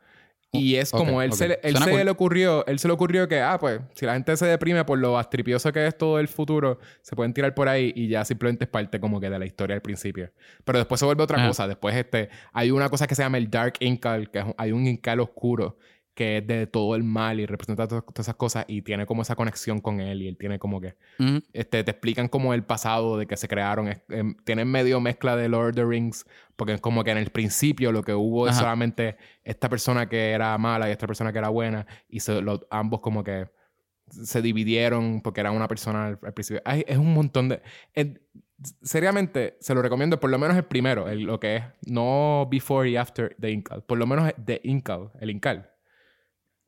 [0.52, 1.36] Y es como él, ok.
[1.36, 2.04] se, él se cool.
[2.04, 4.98] le ocurrió, él se le ocurrió que, ah, pues, si la gente se deprime por
[4.98, 8.64] lo astripioso que es todo el futuro, se pueden tirar por ahí y ya simplemente
[8.64, 10.30] es parte como que de la historia al principio.
[10.64, 11.48] Pero después se vuelve otra Ajá.
[11.48, 11.66] cosa.
[11.66, 14.86] Después este, hay una cosa que se llama el Dark Incal, que es hay un
[14.86, 15.78] Incal oscuro
[16.14, 19.22] que es de todo el mal y representa to- todas esas cosas y tiene como
[19.22, 21.40] esa conexión con él y él tiene como que Ujú.
[21.52, 23.88] este, te explican como el pasado de que se crearon.
[23.88, 27.18] Es- em, tienen medio mezcla de Lord of the Rings, porque es como que en
[27.18, 28.60] el principio lo que hubo es Ajá.
[28.62, 32.66] solamente esta persona que era mala y esta persona que era buena, y se, lo-
[32.70, 33.48] ambos como que
[34.10, 36.60] se dividieron porque era una persona al, al principio.
[36.64, 37.62] Ay, es un montón de.
[37.94, 38.08] es-
[38.82, 42.88] seriamente, se lo recomiendo, por lo menos el primero, el- lo que es, no Before
[42.90, 45.69] y After the Incal, por lo menos The Incal, el Incal.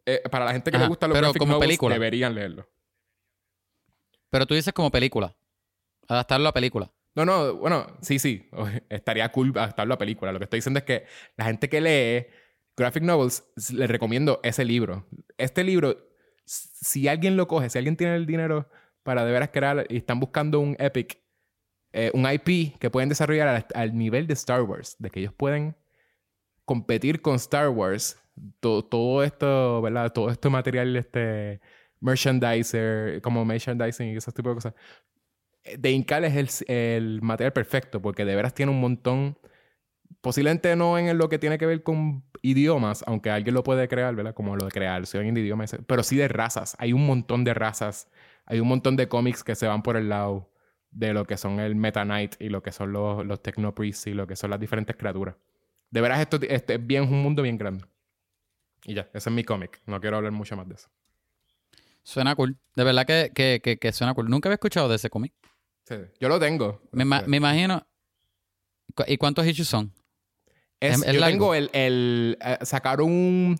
[0.06, 1.94] Eh, para la gente que Ajá, le gusta los pero como novels, película.
[1.94, 2.68] deberían leerlo.
[4.30, 5.36] Pero tú dices como película.
[6.08, 6.90] Adaptarlo a película.
[7.14, 8.48] No, no, bueno, sí, sí.
[8.88, 10.32] Estaría cool adaptarlo a película.
[10.32, 12.26] Lo que estoy diciendo es que la gente que lee
[12.76, 15.06] graphic novels, les recomiendo ese libro.
[15.36, 15.96] Este libro
[16.44, 18.68] si alguien lo coge, si alguien tiene el dinero
[19.02, 21.18] para de veras crear y están buscando un Epic,
[21.92, 25.32] eh, un IP que pueden desarrollar al, al nivel de Star Wars, de que ellos
[25.32, 25.76] pueden
[26.64, 28.18] competir con Star Wars,
[28.60, 30.12] to- todo esto, ¿verdad?
[30.12, 31.60] Todo este material, este
[32.00, 34.74] merchandiser, como merchandising y ese tipo de cosas.
[35.64, 39.38] Eh, De Incal es el, el material perfecto porque de veras tiene un montón,
[40.20, 44.14] posiblemente no en lo que tiene que ver con idiomas, aunque alguien lo puede crear,
[44.14, 44.34] ¿verdad?
[44.34, 46.76] Como lo de crear, si alguien de idiomas, pero sí de razas.
[46.78, 48.08] Hay un montón de razas,
[48.46, 50.50] hay un montón de cómics que se van por el lado
[50.90, 54.14] de lo que son el Meta Knight y lo que son los, los Technopriests y
[54.14, 55.36] lo que son las diferentes criaturas.
[55.90, 57.84] De veras, esto, este es bien, un mundo bien grande.
[58.84, 59.80] Y ya, ese es mi cómic.
[59.86, 60.88] No quiero hablar mucho más de eso.
[62.02, 62.56] Suena cool.
[62.74, 64.28] De verdad que, que, que, que suena cool.
[64.28, 65.32] Nunca había escuchado de ese cómic.
[65.84, 66.80] Sí, yo lo tengo.
[66.92, 67.86] Me, ma- me imagino.
[69.06, 69.92] ¿Y cuántos issues son?
[70.80, 71.32] Es- es- es yo largo.
[71.32, 71.70] tengo el...
[71.72, 73.56] el eh, sacaron un,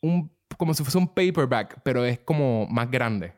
[0.00, 0.30] un...
[0.58, 3.34] Como si fuese un paperback, pero es como más grande.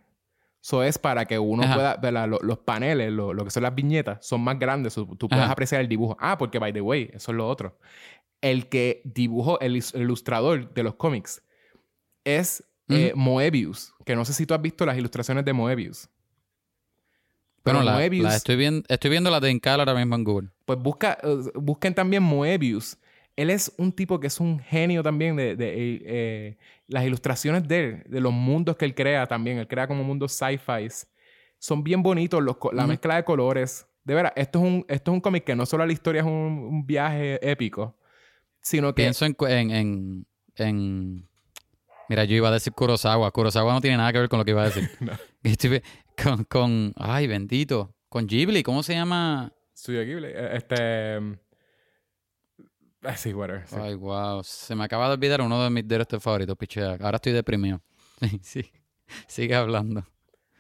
[0.62, 1.74] Eso es para que uno Ajá.
[1.74, 1.96] pueda...
[1.96, 2.28] ¿verdad?
[2.28, 4.94] Lo- Los, paneles, lo, lo que son las viñetas, son más grandes.
[4.94, 5.52] tú puedes Ajá.
[5.52, 6.16] apreciar el dibujo.
[6.20, 7.78] Ah, porque, by the way, eso es lo otro.
[8.40, 11.42] El que dibujó, el ilustrador de los cómics,
[12.24, 13.92] es eh, Moebius.
[14.04, 16.08] Que no sé si tú has visto las ilustraciones de Moebius.
[17.62, 18.24] Pero Bueno, la, Moebius...
[18.24, 20.48] la estoy, viendo, estoy viendo la de Incal ahora mismo en Google.
[20.64, 22.96] Pues busca, eh, busquen también Moebius.
[23.36, 26.58] Él es un tipo que es un genio también de, de, eh,
[26.88, 29.58] las ilustraciones de él, de los mundos que él crea también.
[29.58, 30.88] Él crea como mundos sci-fi.
[31.58, 33.86] Son bien bonitos, los, la mezcla de colores.
[34.04, 36.26] De veras, esto es un, esto es un cómic que no solo la historia es
[36.26, 37.94] un, un viaje épico,
[38.60, 39.02] sino que...
[39.02, 41.28] Pienso en, en, en, en-
[42.08, 43.30] Mira, yo iba a decir Kurosawa.
[43.30, 44.90] Kurosawa no tiene nada que ver con lo que iba a decir.
[45.00, 45.12] No.
[46.22, 46.92] Con, con...
[46.96, 47.94] Ay, bendito.
[48.08, 48.64] Con Ghibli.
[48.64, 49.52] ¿Cómo se llama?
[49.76, 51.20] Studio Ghibli, eh, Este...
[51.20, 51.34] mm,
[53.04, 53.66] ah, sí, whatever.
[53.68, 53.76] sí.
[53.78, 54.42] Ay, wow.
[54.42, 56.96] Se me acaba de olvidar uno de mis directores favoritos, pichea.
[57.00, 57.80] Ahora estoy deprimido.
[58.42, 58.68] sí.
[59.28, 60.04] Sigue hablando.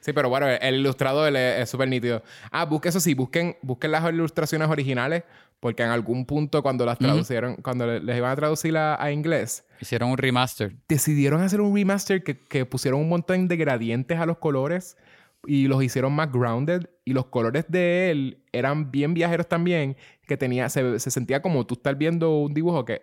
[0.00, 2.22] Sí, pero bueno, el ilustrador es es súper nítido.
[2.52, 5.24] Ah, busquen eso sí, busquen, busquen las ilustraciones originales,
[5.60, 9.10] porque en algún punto cuando las traducieron, cuando le- les iban a traducir a, a
[9.12, 10.76] inglés, Hicieron un remaster.
[10.88, 14.96] decidieron hacer un remaster que, que pusieron un montón de gradientes a los colores
[15.46, 16.88] y los hicieron más grounded.
[17.04, 19.96] Y los colores de él eran bien viajeros también,
[20.26, 23.00] que tenía, se, se sentía como tú estar viendo un dibujo que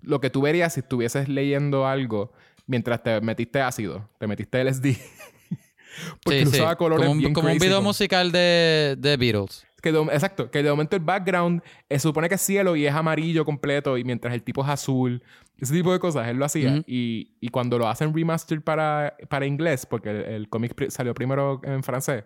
[0.00, 2.32] lo que tú verías si estuvieses leyendo algo
[2.66, 4.96] mientras te metiste ácido, te metiste LSD.
[6.24, 6.56] Porque Sí, sí.
[6.56, 9.66] usaba colores Como un, bien como un crazy, video como- musical de, de Beatles.
[9.84, 12.92] Que de- exacto, que de momento el background se supone que es cielo y es
[12.94, 15.22] amarillo completo y mientras el tipo es azul,
[15.58, 16.72] ese tipo de cosas, él lo hacía.
[16.72, 16.84] Ujú.
[16.86, 21.14] y, y cuando lo hacen remaster para, para inglés, porque el, el cómic pri- salió
[21.14, 22.24] primero en francés,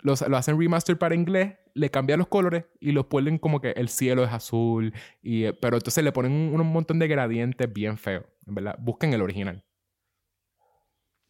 [0.00, 3.70] los- lo hacen remaster para inglés, le cambian los colores y los ponen como que
[3.72, 4.92] el cielo es azul,
[5.22, 8.76] y, eh, pero entonces le ponen un, un montón de gradientes bien feos, verdad.
[8.80, 9.62] Busquen el original.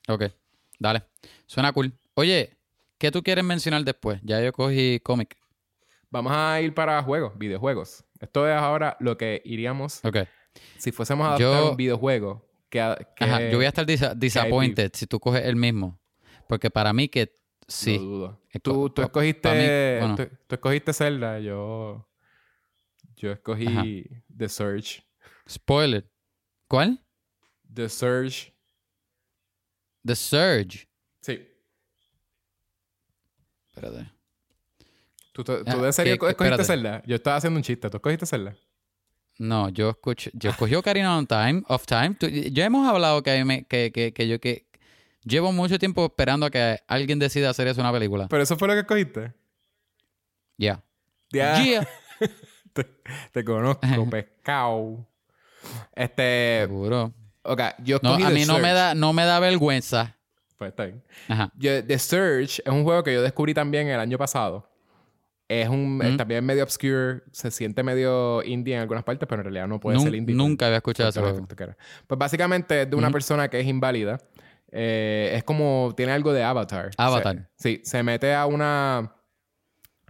[0.08, 0.24] Ok,
[0.78, 1.02] dale.
[1.46, 1.92] Suena cool.
[2.14, 2.56] Oye,
[3.02, 4.20] ¿qué tú quieres mencionar después?
[4.22, 5.36] Ya yo cogí cómic.
[6.08, 8.04] Vamos a ir para juegos, videojuegos.
[8.20, 10.18] Esto es ahora lo que iríamos Ok.
[10.78, 12.48] si fuésemos a adaptar Yo- un videojuego.
[12.70, 15.98] Que, Ajá, yo voy a estar disa- disappointed si tú coges el mismo.
[16.46, 17.34] Porque para mí que
[17.66, 17.98] sí.
[17.98, 18.40] No dudo.
[18.62, 19.40] Tú, tú escogiste.
[19.48, 19.64] pa' mí,
[19.98, 20.14] bueno.
[20.16, 22.08] tú, tú escogiste Zelda, yo.
[23.16, 23.82] Yo escogí Ajá.
[24.38, 25.02] The Surge.
[25.50, 26.08] Spoiler.
[26.68, 27.04] ¿Cuál?
[27.74, 28.54] The Surge.
[30.06, 30.88] The Surge.
[31.20, 31.48] Sí.
[33.82, 34.10] Espérate.
[35.32, 36.64] ¿Tú, tú, tú Ah, de serio ¿qué- qué- escogiste espérate.
[36.64, 37.02] Zelda?
[37.06, 37.88] Yo estaba haciendo un chiste.
[37.90, 38.54] ¿Tú escogiste Zelda?
[39.38, 42.14] No, yo escucho, yo escogí Ocarina of Time, of Time.
[42.20, 44.66] Tú- ya hemos hablado que, a mí me- que, que, que yo que
[45.24, 48.28] llevo mucho tiempo esperando a que alguien decida hacer eso una película.
[48.28, 49.32] ¿Pero eso fue lo que escogiste?
[50.58, 50.82] Ya.
[51.32, 51.62] Ya.
[51.64, 51.88] Yeah.
[52.74, 52.84] Te,
[53.32, 55.06] te conozco, pescado.
[55.94, 56.60] Este.
[56.62, 57.12] Seguro.
[57.42, 60.16] Ok, yo No, escogí a The mí no me da, no me da vergüenza.
[60.62, 61.02] Pues está bien.
[61.28, 61.50] Ajá.
[61.56, 64.68] Yo- The Surge es un juego que yo descubrí también el año pasado.
[65.48, 69.44] Es un es también medio obscure, se siente medio indie en algunas partes, pero en
[69.44, 70.34] realidad no puede Nun- ser indie.
[70.34, 71.10] nunca había escuchado
[71.58, 71.76] era.
[72.06, 74.18] Pues básicamente es de una persona que es inválida.
[74.70, 76.90] Eh, es como tiene algo de Avatar.
[76.96, 77.50] Avatar.
[77.56, 79.14] Se- sí, se mete a una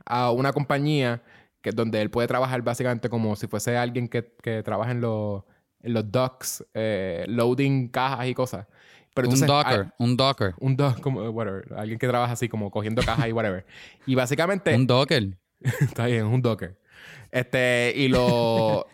[0.04, 1.22] a una compañía
[1.62, 5.42] que donde él puede trabajar básicamente como si fuese alguien que, que trabaja en los
[5.84, 8.66] en los docks, eh, loading cajas y cosas.
[9.14, 10.54] Pero un docker, ah, un docker.
[10.58, 11.72] un dock, como, whatever.
[11.76, 13.66] Alguien que trabaja así como cogiendo cajas y whatever.
[14.06, 14.74] Y básicamente...
[14.74, 15.36] Un docker.
[15.80, 16.78] Está bien, un docker.
[17.30, 18.86] Este, y lo...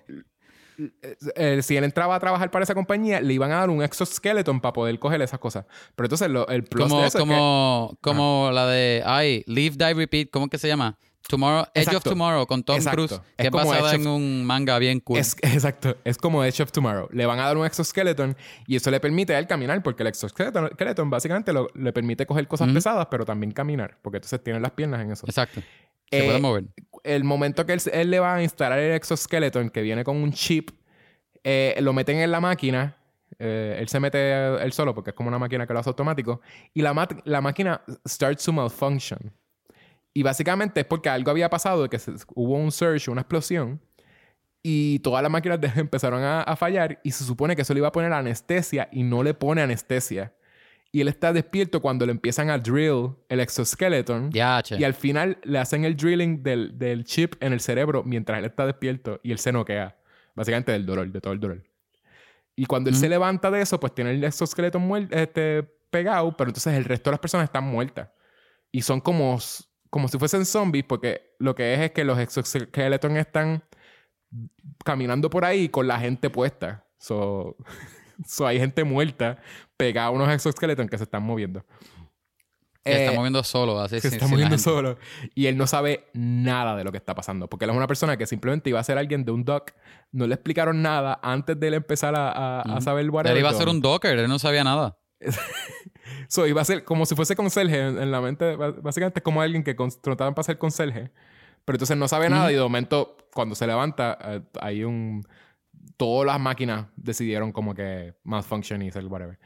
[1.35, 4.61] eh, si él entraba a trabajar para esa compañía, le iban a dar un exoskeleton
[4.61, 5.67] para poder coger esas cosas.
[5.97, 9.45] Pero entonces lo- el plus Como, de eso es que- como, como la de, ay,
[9.47, 10.99] Leave, Die, Repeat, ¿cómo es que se llama?
[11.27, 12.03] Tomorrow, Edge of.
[12.03, 13.07] Tomorrow con Tom Exacto.
[13.07, 15.19] Cruise, Es que es, basada en un manga bien cool.
[15.19, 17.09] Es, exacto, es como Edge of Tomorrow.
[17.13, 18.35] Le van a dar un exoskeleton
[18.67, 22.25] y eso le permite a él caminar porque el exoskeleton skeleton básicamente lo- le permite
[22.25, 25.27] coger cosas pesadas, pero también caminar, porque entonces tiene las piernas en eso.
[25.27, 25.61] Exacto.
[26.11, 26.65] Se Eh, puede mover.
[27.05, 30.33] el momento que él, él le va a instalar el exoskeleton que viene con un
[30.33, 30.71] chip,
[31.45, 32.95] eh, lo meten en la máquina.
[33.39, 34.33] eh, él se mete
[34.65, 36.41] él solo porque es como una máquina que lo hace automático.
[36.75, 39.31] Y la, la máquina starts to malfunction.
[40.19, 43.81] Y básicamente es porque algo había pasado, de que se- hubo un surge, una explosión.
[44.63, 46.99] Y todas las máquinas de- empezaron a, a fallar.
[47.05, 50.33] Y se supone que eso le iba a poner anestesia y no le pone anestesia.
[50.91, 54.33] Y él está despierto cuando le empiezan a drill el exoskeleton.
[54.75, 54.81] Ya.
[54.81, 58.47] Y al final le hacen el drilling del, del chip en el cerebro mientras él
[58.47, 59.97] está despierto y él se noquea.
[60.35, 61.63] Básicamente del dolor, de todo el dolor.
[62.57, 66.51] Y cuando él se levanta de eso, pues tiene el exoesqueleto muer- este, pegado, pero
[66.51, 68.09] entonces el resto de las personas están muertas.
[68.73, 69.39] Y son como,
[69.91, 73.63] como si fuesen zombies, porque lo que es es que los exoesqueletos están
[74.85, 76.85] caminando por ahí con la gente puesta.
[76.99, 77.57] So,
[78.27, 79.39] so hay gente muerta
[79.77, 81.65] pegada a unos exoesqueletos que se están moviendo.
[82.85, 84.99] Se está Eh, moviendo solo, así se sin- está sin moviendo solo.
[85.35, 87.47] Y él no sabe nada de lo que está pasando.
[87.49, 89.73] Porque él es una persona que simplemente iba a ser alguien de un doc.
[90.11, 92.81] No le explicaron nada antes de él empezar a, a- a Ujú.
[92.81, 93.05] saber.
[93.27, 94.97] Él iba a ser un docker, él no sabía nada.
[96.29, 98.57] So, iba a ser como si fuese conserje en, en la mente.
[98.57, 101.11] Bá- Básicamente es como alguien que cons- trataban para ser conserje.
[101.65, 105.27] Pero entonces no sabe nada y de momento, cuando se levanta, eh, hay un...
[105.97, 109.39] Todas las máquinas decidieron como que malfunction y hacer whatever.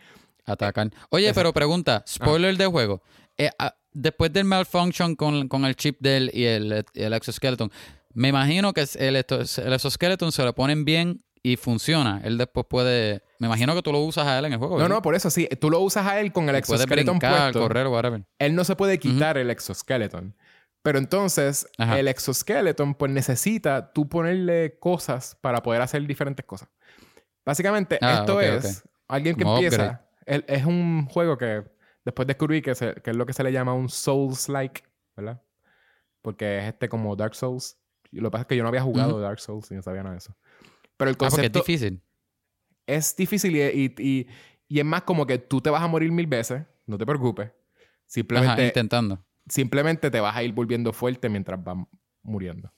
[0.45, 0.93] Atacan.
[1.11, 3.03] Oye, pero pregunta, spoiler de juego.
[3.39, 7.71] Eh, ah, después del malfunction con, con el chip del y el, el exoskeleton,
[8.13, 12.21] me imagino que el exoskeleton se lo ponen bien y funciona.
[12.25, 13.23] Él después puede.
[13.39, 14.75] Me imagino que tú lo usas a él en el juego.
[14.77, 14.97] No, ¿verdad?
[14.97, 15.49] no, por eso sí.
[15.61, 17.61] Tú lo usas a él con el exoskeleton puesto.
[17.61, 18.25] correr, whatever.
[18.39, 20.37] él no se puede quitar el exoskeleton.
[20.83, 21.99] Pero entonces, Ajá.
[21.99, 26.69] el exoskeleton, pues necesita tú ponerle cosas para poder hacer diferentes cosas.
[27.45, 30.05] Básicamente, Ah, esto es alguien que Como empieza.
[30.27, 31.63] él- es un juego que
[32.05, 34.83] después descubrí que, se- que es lo que se le llama un Souls-like,
[35.17, 35.41] ¿verdad?
[36.21, 37.79] Porque es este como Dark Souls.
[38.11, 39.21] Y Lo que pasa es que yo no había jugado.
[39.21, 40.37] Dark Souls y no sabía nada de eso.
[41.03, 42.01] Pero el Ah, porque es concepto difícil.
[42.87, 44.27] es difícil y, y, y-
[44.69, 47.47] y es más como que tú te vas a morir mil veces, no te preocupes.
[47.49, 47.55] Ajá,
[48.07, 49.25] Simplemente intentando.
[49.49, 51.77] simplemente te vas a ir volviendo fuerte mientras vas
[52.23, 52.73] muriendo.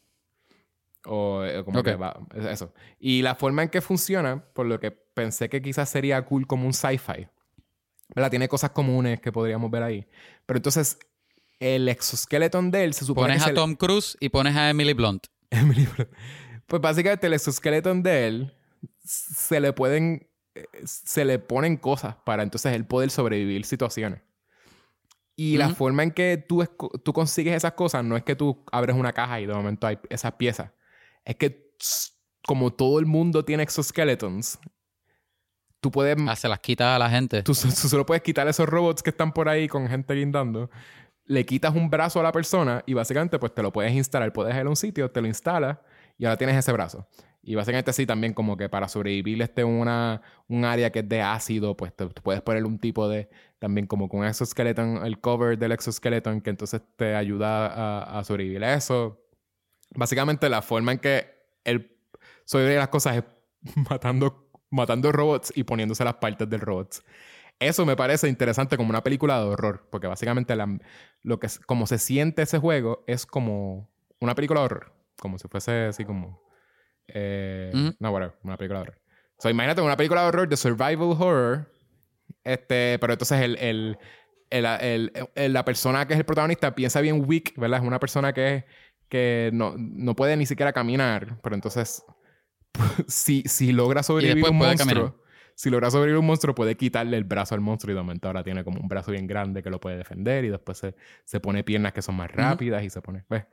[1.07, 2.73] O eh, como que va, es- eso.
[2.99, 6.67] Y la forma en que funciona, por lo que pensé que quizás sería cool como
[6.67, 7.29] un sci-fi.
[8.15, 8.31] ¿Verdad?
[8.31, 10.07] Tiene cosas comunes que podríamos ver ahí.
[10.47, 10.99] Pero entonces,
[11.59, 14.71] el exoskeleton de él se supone Pones que a se- Tom Cruise y pones a
[14.71, 15.27] Emily Blunt.
[15.51, 16.11] Emily Blunt.
[16.75, 18.53] Pues básicamente el exoskeleton de él
[19.05, 20.29] se le pueden
[20.85, 24.23] se le ponen cosas para entonces él poder sobrevivir situaciones.
[25.37, 25.77] Y la Ujú.
[25.77, 26.67] forma en que tú,
[27.05, 30.01] tú consigues esas cosas no es que tú abres una caja y de momento hay
[30.11, 30.73] esas piezas.
[31.25, 31.77] Es que
[32.45, 34.59] como todo el mundo tiene exoskeletons,
[35.79, 37.45] tú puedes Ah, se las quita a la gente.
[37.45, 40.69] Tú, tú solo puedes quitar esos robots que están por ahí con gente guindando.
[41.25, 44.33] Le quitas un brazo a la persona y básicamente pues te lo puedes instalar.
[44.33, 45.79] Puedes ir a un sitio, te lo instalas
[46.19, 47.07] y ahora tienes ese brazo.
[47.43, 51.21] Y básicamente así también como que para sobrevivir este una, un área que es de
[51.21, 53.29] ácido, pues te, te puedes poner un tipo de...
[53.59, 58.65] También como con exoskeleton, el cover del exoskeleton que entonces te ayuda a, a sobrevivir
[58.65, 59.21] a eso.
[59.95, 61.27] Básicamente la forma en que
[61.65, 61.97] él
[62.45, 63.25] sobrevive a las cosas es
[63.91, 67.05] matando, matando robots y poniéndose las partes del robot.
[67.61, 70.79] Eso me parece interesante como una película de horror, porque básicamente la-
[71.23, 73.91] lo que como se siente ese juego es como
[74.21, 76.43] una película de horror, como si fuese así como
[77.09, 77.95] eh, Ujú.
[77.99, 78.99] no, whatever, una película de horror.
[79.39, 81.73] So, imagínate una película de horror de survival horror,
[82.45, 83.99] este, pero entonces el, el,
[84.51, 87.81] el- el- la persona que es el protagonista piensa bien weak, ¿verdad?
[87.81, 88.65] Es una persona que,
[89.09, 92.05] que no, no puede ni siquiera caminar, pero entonces
[93.09, 95.25] si, si logra sobrevivir un monstruo, caminar.
[95.55, 98.43] si logra sobrevivir un monstruo, puede quitarle el brazo al monstruo y de momento ahora
[98.45, 100.95] tiene como un brazo bien grande que lo puede defender y después se,
[101.25, 103.45] se pone piernas que son más rápidas y se pone, pues,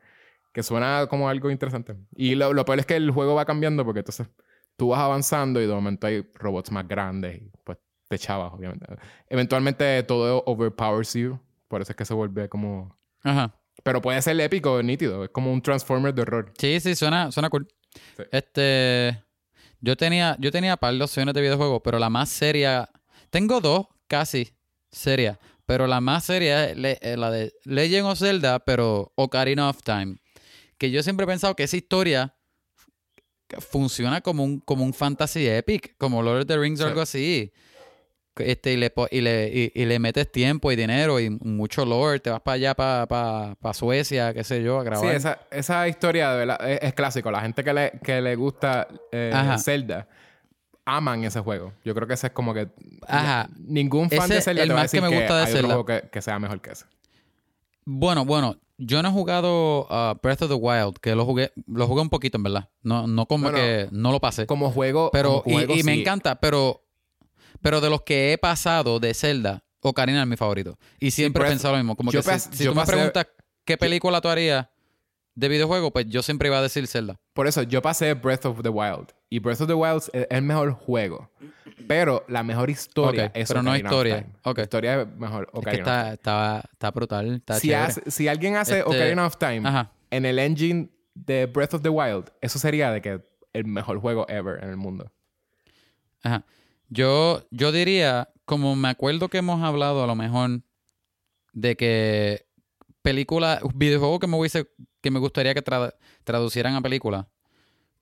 [0.52, 1.95] que suena como algo interesante.
[2.16, 4.28] Y lo, lo peor es que el juego va cambiando porque entonces
[4.76, 7.78] tú vas avanzando y de momento hay robots más grandes y pues
[8.08, 8.86] te chavas, obviamente.
[9.30, 12.97] Eventualmente todo overpowers you, por eso es que se vuelve como...
[13.24, 13.56] Ajá.
[13.84, 16.54] Pero puede ser épico, nítido, es como un Transformer de horror.
[16.58, 17.68] Sí, sí, suena, suena cool.
[18.18, 18.24] Sí.
[18.32, 19.24] Este.
[19.80, 22.89] Yo tenía, yo tenía par de opciones de videojuegos, pero la más seria.
[23.30, 24.56] Tengo dos casi
[24.91, 25.39] serias.
[25.66, 30.18] Pero la más seria es eh, la de Legend of Zelda, pero Ocarina of Time.
[30.82, 32.34] Que yo siempre he pensado que esa historia
[33.59, 36.89] funciona como un, como un fantasy epic, como Lord of the Rings o Sí.
[36.89, 37.53] algo así.
[38.38, 42.19] este, y, le, y, le, y, y le metes tiempo y dinero y mucho lore,
[42.19, 45.07] te vas para allá, para pa, pa Suecia, qué sé yo, a grabar.
[45.07, 47.29] Sí, esa, esa historia de verdad es, es clásico.
[47.29, 49.32] La gente que le, que le gusta eh.
[49.59, 50.07] Zelda
[50.86, 51.73] aman ese juego.
[51.86, 52.69] Yo creo que ese es como que
[53.07, 53.49] Ajá.
[53.55, 55.41] ningún fan Ese de Zelda el te va a más que decir me gusta de
[55.43, 55.67] hay otro Zelda.
[55.75, 56.86] juego que, que sea mejor que ese.
[57.86, 61.88] Bueno, bueno, yo no he jugado uh, Breath of the Wild, que lo jugué, lo
[61.88, 62.69] jugué un poquito, en verdad.
[62.82, 64.47] No, no como Bueno, que no lo pasé.
[64.47, 66.01] Como juego, Pero, como y, juego, y me sí.
[66.01, 66.84] encanta, pero,
[67.61, 70.77] pero de los que he pasado de Zelda, Ocarina es mi favorito.
[70.99, 71.95] Y siempre he pensado lo mismo.
[71.95, 73.27] Como yo que si, si yo tú me preguntas
[73.65, 74.67] qué película tú harías
[75.36, 77.19] de videojuego, pues yo siempre iba a decir Zelda.
[77.34, 79.07] Por eso, yo pasé Breath of the Wild.
[79.29, 81.32] Y Breath of the Wild es el mejor juego.
[81.88, 84.63] Pero la mejor historia Ok, es pero no Ocarina of historia.
[84.63, 87.84] Historia es mejor Es que está, está, está brutal, está si, chévere.
[87.86, 89.91] hace- si alguien hace Este- Ocarina of Time Ajá.
[90.09, 93.21] en el engine de Breath of the Wild, eso sería de que
[93.53, 95.11] el mejor juego ever en el mundo.
[96.23, 96.45] Ajá.
[96.89, 100.61] Yo, yo diría, como me acuerdo que hemos hablado a lo mejor
[101.53, 102.45] de que
[103.01, 104.67] película, videojuego que me hubiese,
[105.02, 105.93] que me gustaría que tra-
[106.24, 107.28] traducieran a película,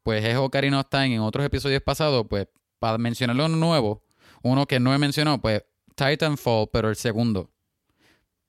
[0.04, 2.47] pues es Ocarina of Time en otros episodios pasados, pues
[2.80, 4.04] para mencionarlo nuevo,
[4.43, 5.64] uno que no he mencionado, pues
[5.95, 7.52] Titanfall, pero el segundo.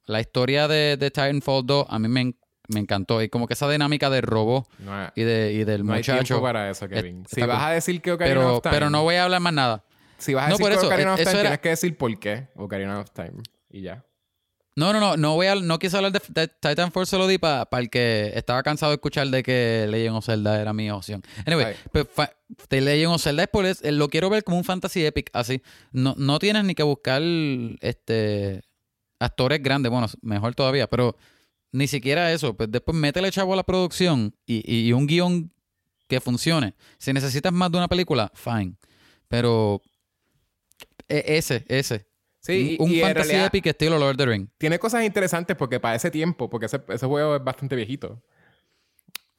[0.06, 2.36] La historia de, de Titanfall 2 a mí me, en-
[2.68, 5.92] me encantó y como que esa dinámica de robo No y, de, y del no
[5.92, 6.24] hay muchacho.
[6.24, 7.24] tiempo para eso, Kevin.
[7.28, 8.72] Si vas a decir que Ocarina Pero, of Time...
[8.74, 9.84] pero no voy a hablar más nada.
[10.18, 11.96] Si vas a No, decir por que eso, Ocarina of Time, era- tienes que decir
[11.98, 13.32] por qué Ocarina of Time.
[13.70, 14.04] Y ya.
[14.80, 17.36] No, no, no, no voy a, no quise hablar de, de Titanfall, se lo di
[17.38, 21.22] para el que estaba cansado de escuchar de que Legend of Zelda era mi opción.
[21.46, 21.74] Anyway, Ay.
[21.92, 22.06] pues
[22.70, 25.60] Legend of Zelda es por eso, eh, lo quiero ver como un fantasy epic, así.
[25.92, 27.20] No, no tienes ni que buscar
[27.80, 28.62] este
[29.18, 31.14] actores grandes, bueno, mejor todavía, pero
[31.72, 32.56] ni siquiera eso.
[32.56, 35.52] Pues después métele chavo a la producción y, y- y un guion
[36.08, 36.74] que funcione.
[36.98, 38.74] Si necesitas más de una película, fine.
[39.28, 39.82] Pero
[41.08, 42.06] e- ese, ese.
[42.40, 44.48] Sí, y, un y fantasy realidad epic estilo Lord of the Ring.
[44.58, 48.22] tiene cosas interesantes porque para ese tiempo, porque ese, ese juego es bastante viejito.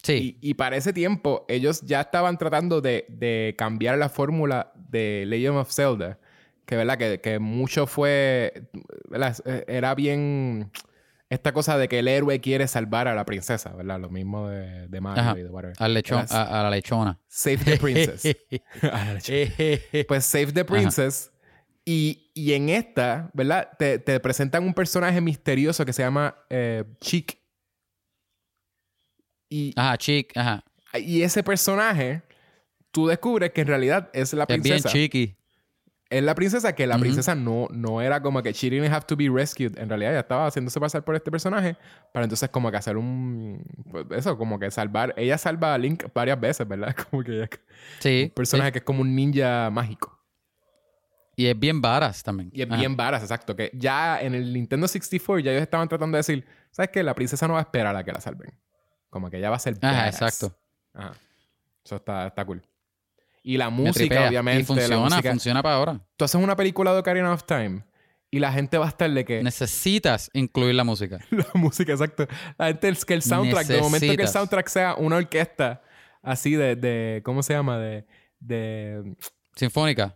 [0.03, 0.37] Sí.
[0.41, 5.25] Y, y para ese tiempo, ellos ya estaban tratando de, de cambiar la fórmula de
[5.27, 6.19] Legend of Zelda.
[6.65, 6.97] Que, ¿verdad?
[6.97, 8.69] Que, que mucho fue...
[9.09, 9.35] ¿verdad?
[9.67, 10.71] Era bien...
[11.29, 13.99] Esta cosa de que el héroe quiere salvar a la princesa, ¿verdad?
[14.01, 15.39] Lo mismo de, de Mario Ajá.
[15.39, 15.75] y de whatever.
[15.79, 17.19] Al lechón, a, a la lechona.
[17.29, 18.37] Save the Princess.
[18.83, 19.49] A la lechona.
[20.09, 21.30] pues Save the Princess.
[21.85, 23.69] Y, y en esta, ¿verdad?
[23.79, 27.37] Te, te presentan un personaje misterioso que se llama eh, Chick.
[29.49, 30.63] Y, Ajá, chic, ajá.
[30.93, 32.21] y ese personaje,
[32.91, 34.89] tú descubres que en realidad es la Es bien princesa.
[34.89, 35.35] chiqui.
[36.09, 39.17] es la princesa que la princesa no, no era como que she didn't have to
[39.17, 39.77] be rescued.
[39.77, 41.75] En realidad ella estaba haciéndose pasar por este personaje
[42.13, 43.61] para entonces como que hacer un...
[43.91, 45.13] pues, eso, como que salvar...
[45.17, 46.95] Ella salva a Link varias veces, ¿verdad?
[47.09, 47.49] Como que ella...
[47.99, 48.25] Sí.
[48.29, 50.17] Un personaje que es como un ninja mágico.
[51.35, 52.49] Y es bien varas también.
[52.53, 52.77] Y es Ajá.
[52.77, 53.55] bien varas, exacto.
[53.55, 57.03] Que ya en el Nintendo 64 ya ellos estaban tratando de decir, ¿sabes qué?
[57.03, 58.53] La princesa no va a esperar a que la salven.
[59.09, 60.21] Como que ella va a ser Ajá, badass.
[60.21, 60.57] exacto.
[60.93, 61.13] Ajá.
[61.83, 62.61] Eso está, está cool.
[63.43, 64.61] Y la música, obviamente.
[64.61, 65.29] Y funciona, la música.
[65.31, 65.99] funciona para ahora.
[66.15, 67.83] Tú haces una película de Ocarina of Time
[68.29, 69.41] y la gente va a estar de que...
[69.41, 71.19] Necesitas incluir la música.
[71.31, 72.27] la música, exacto.
[72.57, 74.33] La gente, es que el soundtrack, de momento que el Necesitas.
[74.33, 75.81] soundtrack sea una orquesta
[76.21, 76.75] así de...
[76.75, 77.77] de ¿Cómo se llama?
[77.79, 78.05] De...
[78.39, 79.15] de
[79.55, 80.15] Sinfónica.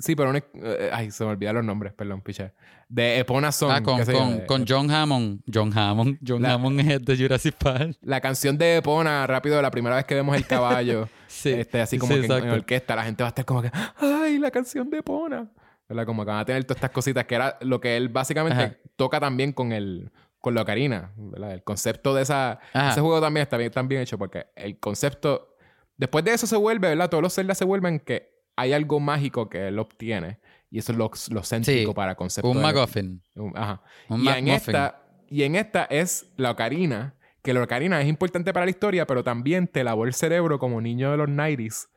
[0.00, 0.38] Sí, pero una...
[0.54, 2.52] eh, ay, se me olvidaron los nombres, perdón, picha.
[2.88, 3.70] De Epona Song.
[3.72, 5.40] Ah, con, con, de- con John Hammond.
[5.52, 6.18] John Hammond.
[6.26, 7.96] John La- Hammond es de Jurassic Park.
[8.02, 11.50] La canción de Epona, rápido, la primera vez que vemos el caballo, Sí.
[11.52, 13.70] este, así como Sí, que en, en orquesta, la gente va a estar como que,
[13.98, 15.48] ¡ay, la canción de Epona!
[15.88, 16.06] ¿Verdad?
[16.06, 18.76] Como que van a tener todas estas cositas, que era lo que él básicamente Ajá.
[18.96, 21.52] toca también con el con la ocarina, ¿verdad?
[21.52, 22.58] El concepto de esa...
[22.72, 22.90] Ajá.
[22.90, 25.54] Ese juego también está bien, está bien hecho porque el concepto...
[25.96, 27.08] Después de eso se vuelve, ¿verdad?
[27.08, 30.38] Todos los Zelda se vuelven que hay algo mágico que él obtiene.
[30.70, 31.94] Y eso es lo, lo céntrico Sí.
[31.94, 32.48] para concepto.
[32.48, 33.22] Un de- MacGuffin.
[33.54, 33.82] Ajá.
[34.08, 38.52] Un y, en esta, y en esta es la ocarina, que la ocarina es importante
[38.52, 41.88] para la historia, pero también te lavó el cerebro como niño de los 90s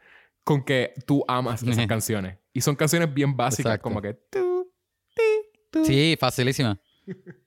[0.44, 2.38] con que tú amas esas canciones.
[2.54, 3.84] Y son canciones bien básicas, Exacto.
[3.84, 4.14] como que...
[4.14, 4.72] tu,
[5.16, 5.24] ti,
[5.72, 5.86] tu.
[5.86, 6.80] Sí, facilísima.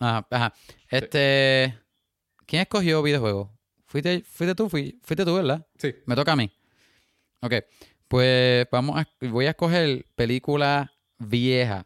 [0.00, 0.54] Ajá, ajá.
[0.90, 1.76] Este.
[2.46, 3.57] ¿Quién escogió videojuego?
[3.88, 4.68] ¿Fuiste, fuiste tú?
[4.68, 5.66] Fui- fuiste tú, ¿verdad?
[5.78, 5.94] Sí.
[6.06, 6.52] Me toca a mí.
[7.40, 7.54] Ok.
[8.06, 9.08] Pues vamos a.
[9.26, 11.84] Voy a escoger película vieja.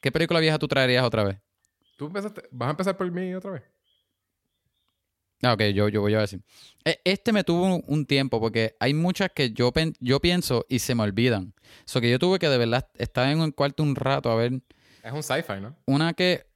[0.00, 1.38] ¿Qué película vieja tú traerías otra vez?
[1.96, 3.62] ¿Tú empezaste- vas a empezar por mí otra vez?
[5.42, 6.42] Ah, ok, yo, yo voy a decir.
[6.84, 10.64] E- Este me tuvo un, un tiempo porque hay muchas que yo, pen- yo pienso
[10.68, 11.54] y se me olvidan.
[11.84, 14.52] So que yo tuve que de verdad estar en un cuarto un rato a ver
[15.02, 15.76] Es un sci-fi, ¿no?
[15.86, 16.46] una que.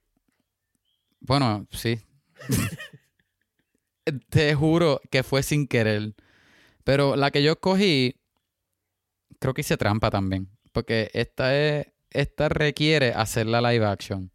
[1.21, 1.99] Bueno, sí.
[4.31, 6.15] Te juro que fue sin querer.
[6.85, 8.17] Pero la que yo escogí,
[9.39, 10.49] creo que hice trampa también.
[10.73, 11.87] Porque esta es.
[12.11, 14.31] Esta requiere hacerla live action.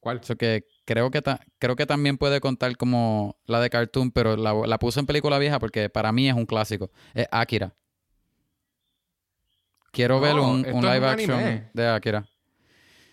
[0.00, 0.18] ¿Cuál?
[0.22, 4.36] Eso que creo que, ta- creo que también puede contar como la de cartoon, pero
[4.36, 6.90] la, la puse en película vieja porque para mí es un clásico.
[7.14, 7.76] Es Akira.
[9.92, 12.28] Quiero No, ver un, esto un live un action de Akira.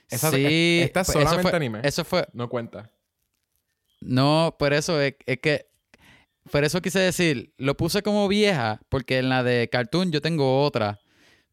[0.10, 1.80] Esa- sí, esta es pues eso solamente fue- anime.
[1.84, 2.90] Eso fue, No cuenta.
[4.02, 5.68] No, por eso es, es que.
[6.52, 10.64] Por eso quise decir, lo puse como vieja, porque en la de cartoon yo tengo
[10.64, 11.00] otra.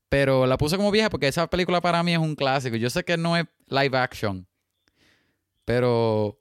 [0.09, 2.77] Pero la puse como vieja porque esa película para mí es un clásico.
[2.77, 4.47] Yo sé que no es live action.
[5.65, 6.39] Pero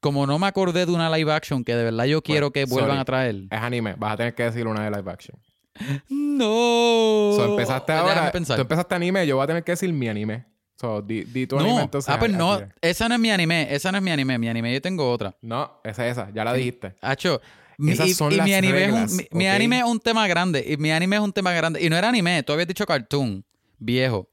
[0.00, 2.90] como no me acordé de una live action que de verdad yo quiero que vuelvan
[2.90, 3.00] sorry.
[3.00, 3.34] a traer.
[3.50, 3.94] Es anime.
[3.96, 5.38] Vas a tener que decir una de live action.
[6.10, 7.32] No.
[7.36, 8.30] So, empezaste ahora.
[8.32, 9.26] Tú empezaste anime.
[9.26, 10.44] Yo voy a tener que decir mi anime.
[10.84, 11.62] So, di, di tu no.
[11.64, 12.08] anime entonces.
[12.14, 12.60] ah, pues no.
[12.82, 13.66] Esa no es mi anime.
[13.74, 14.36] Esa no es mi anime.
[14.38, 15.34] Mi anime yo tengo otra.
[15.40, 16.28] No, esa es esa.
[16.34, 16.94] Ya la dijiste.
[17.00, 17.40] Hacho,
[17.78, 19.54] mi- Esas y, son y las mi anime reglas, es un, mi, mi ¿ok?
[19.54, 20.64] anime es un tema grande.
[20.68, 21.80] Y mi anime es un tema grande.
[21.82, 23.42] Y no era anime, tú habías dicho cartoon,
[23.78, 24.28] viejo.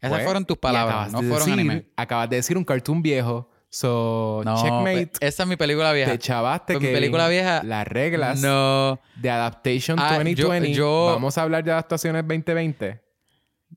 [0.00, 1.86] Esas Pues, fueron tus palabras, no de fueron decir- anime.
[1.96, 3.48] Acabas de decir un cartoon viejo.
[3.70, 5.10] So, No, checkmate.
[5.20, 6.10] esa es mi película vieja.
[6.12, 9.00] Te chavaste Pues mi que película vieja- las reglas No.
[9.16, 10.14] de Adaptation Ah, yo-
[10.48, 10.72] 2020.
[10.74, 13.00] yo- Vamos a hablar de adaptaciones 2020.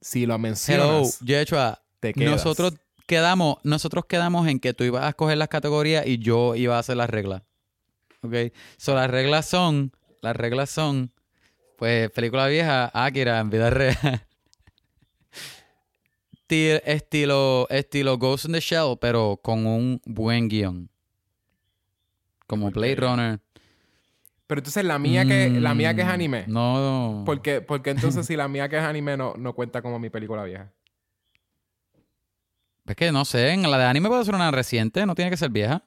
[0.01, 1.81] Si lo Hello, mencionas, Joshua.
[1.99, 2.31] Te quedas.
[2.31, 2.73] Nosotros
[3.05, 6.79] quedamos, nosotros quedamos en que tú ibas a escoger las categorías y yo iba a
[6.79, 7.43] hacer las reglas.
[8.21, 8.33] ¿Ok?
[8.77, 9.91] So, las reglas son,
[10.21, 11.11] las reglas son,
[11.77, 13.97] pues, película vieja, Akira, en vida real.
[16.47, 20.89] Ti- estilo, estilo Ghost in the Shell, pero con un buen guion.
[22.47, 23.39] Como Blade Runner.
[24.47, 26.45] Pero entonces la mía que, la mía que es Mm, anime.
[26.47, 27.23] No.
[27.25, 30.45] Porque, porque entonces si la mía que es anime no, no cuenta como mi película
[30.45, 30.71] vieja.
[32.87, 35.37] Es que no sé, en la de anime puede ser una reciente, no tiene que
[35.37, 35.83] ser vieja.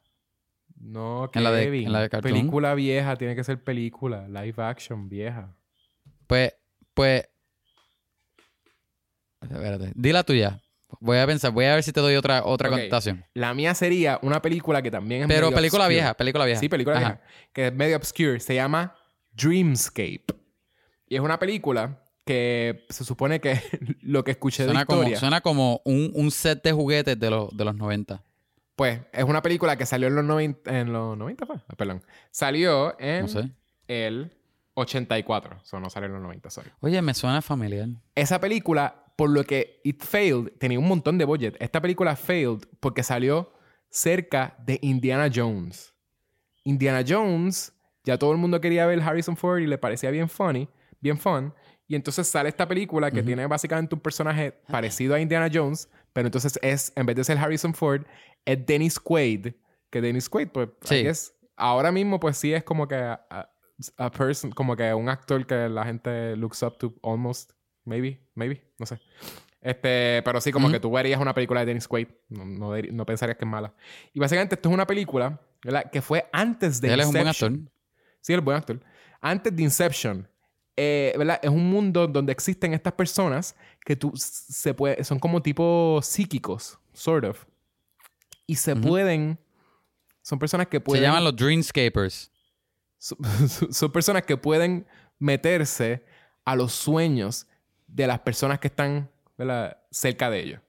[0.78, 1.86] No, En la de- Kevin.
[1.86, 2.32] en la de cartoon.
[2.32, 4.26] Película vieja tiene que ser película.
[4.28, 5.54] Live action vieja.
[6.26, 6.54] Pues,
[6.94, 7.28] pues.
[9.42, 10.60] Espérate, di la tuya.
[11.00, 12.72] Voy a pensar, voy a ver si te doy otra, otra Ok.
[12.74, 13.24] contestación.
[13.34, 15.94] La mía sería una película que también es Pero medio película obscure.
[15.94, 16.60] vieja, película vieja.
[16.60, 17.06] Sí, película Ajá.
[17.08, 17.22] vieja.
[17.52, 18.40] Que es medio obscure.
[18.40, 18.94] Se llama
[19.32, 20.24] Dreamscape.
[21.08, 23.60] Y es una película que se supone que
[24.02, 27.56] lo que escuché de Suena como, suena como un, un set de juguetes de, los
[27.56, 28.22] de los 90.
[28.76, 30.80] Pues es una película que salió en los 90...
[30.80, 31.56] ¿En los 90 fue?
[31.68, 32.02] Ah, perdón.
[32.30, 33.50] Salió en No sé.
[33.88, 34.32] el
[34.74, 35.58] 84.
[35.62, 36.70] O sea, no salió en los 90, sorry.
[36.80, 37.88] Oye, me suena familiar.
[38.14, 41.56] Esa película, por lo que it failed, tenía un montón de budget.
[41.60, 43.52] Esta película failed porque salió
[43.90, 45.92] cerca de Indiana Jones.
[46.64, 47.72] Indiana Jones,
[48.04, 50.68] ya todo el mundo quería ver Harrison Ford y le parecía bien funny,
[51.00, 51.52] bien fun.
[51.90, 56.28] Y entonces sale esta película que tiene básicamente un personaje parecido a Indiana Jones, pero
[56.28, 58.02] entonces es, en vez de ser Harrison Ford,
[58.44, 59.48] es Dennis Quaid.
[59.90, 61.04] Que Dennis Quaid, pues, Sí.
[61.56, 63.26] Ahora mismo, pues sí es como que a,
[63.98, 67.50] a- person, como que un actor que la gente looks up to almost.
[67.84, 69.00] Maybe, maybe, no sé.
[69.60, 73.36] Este, pero sí, como que tú verías una película de Dennis Quaid, no, no, pensarías
[73.36, 73.74] que es mala.
[74.12, 75.90] Y básicamente esto es una película, ¿verdad?
[75.90, 77.54] Que fue antes de Él es un buen Inception.
[77.54, 77.72] actor.
[78.20, 78.80] Sí, el buen actor.
[79.20, 80.28] Antes de Inception,
[80.76, 81.38] eh, ¿verdad?
[81.42, 83.54] Es un mundo donde existen estas personas
[83.84, 87.44] que tú se puede, son como tipo psíquicos, sort of.
[88.46, 89.38] Y se pueden,
[90.22, 92.30] son personas que pueden, Se llaman los Dreamscapers.
[92.98, 93.18] son,
[93.72, 94.86] son personas que pueden
[95.18, 96.04] meterse
[96.44, 97.46] a los sueños
[97.86, 99.78] de las personas que están ¿verdad?
[99.90, 100.60] cerca de ellos.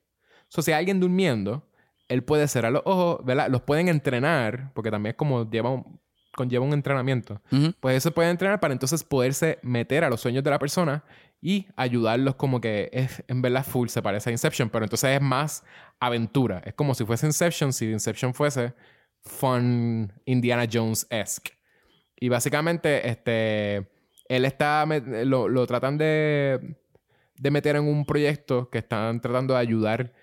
[0.48, 1.68] So, si hay alguien durmiendo,
[2.10, 3.48] él puede cerrar los ojos, ¿verdad?
[3.50, 6.00] Los pueden entrenar, porque también es como lleva un-
[6.36, 7.42] conlleva un entrenamiento.
[7.80, 11.04] Pues eso puede entrenar para entonces poderse meter a los sueños de la persona
[11.42, 15.22] y ayudarlos como que es en verdad full, se parece a Inception, pero entonces es
[15.22, 15.64] más
[16.00, 16.62] aventura.
[16.66, 18.74] Es como si fuese Inception, si Inception fuese
[19.22, 21.52] fun Indiana Jones-esque.
[22.20, 23.90] Y básicamente, este,
[24.30, 26.78] él está, lo, lo tratan de,
[27.38, 30.14] de meter en un proyecto que están tratando de ayudar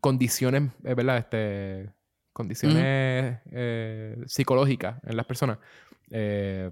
[0.00, 1.18] condiciones, eh, ¿verdad?
[1.18, 1.92] Este,
[2.34, 5.58] condiciones eh, psicológicas en las personas.
[6.10, 6.70] eh,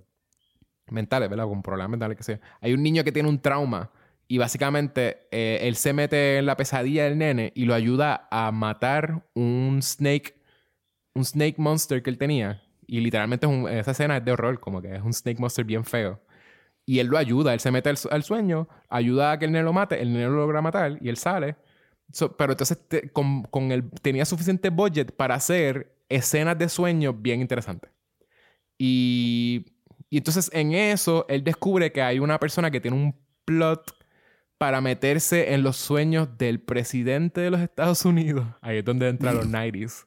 [0.89, 1.47] mentales, ¿verdad?
[1.47, 2.41] Con problemas mentales que sea.
[2.61, 3.91] Hay un niño que tiene un trauma
[4.29, 8.53] y básicamente eh, él se mete en la pesadilla del nene y lo ayuda a
[8.53, 10.35] matar un snake,
[11.15, 12.63] un snake monster que él tenía.
[12.87, 15.65] Y literalmente es un- esa escena es de horror, como que es un snake monster
[15.65, 16.21] bien feo.
[16.85, 19.65] Y él lo ayuda, él se mete al, al sueño, ayuda a que el nene
[19.65, 21.57] lo mate, el nene lo logra matar y él sale.
[22.13, 27.13] So- pero entonces te- con, con el, tenía suficiente budget para hacer escenas de sueño
[27.15, 27.91] bien interesantes.
[28.79, 29.67] Y,
[30.11, 33.97] y entonces en eso él descubre que hay una persona que tiene un plot
[34.59, 38.47] para meterse en los sueños del presidente de los Estados Unidos.
[38.61, 40.07] Ahí es donde entran los 90s.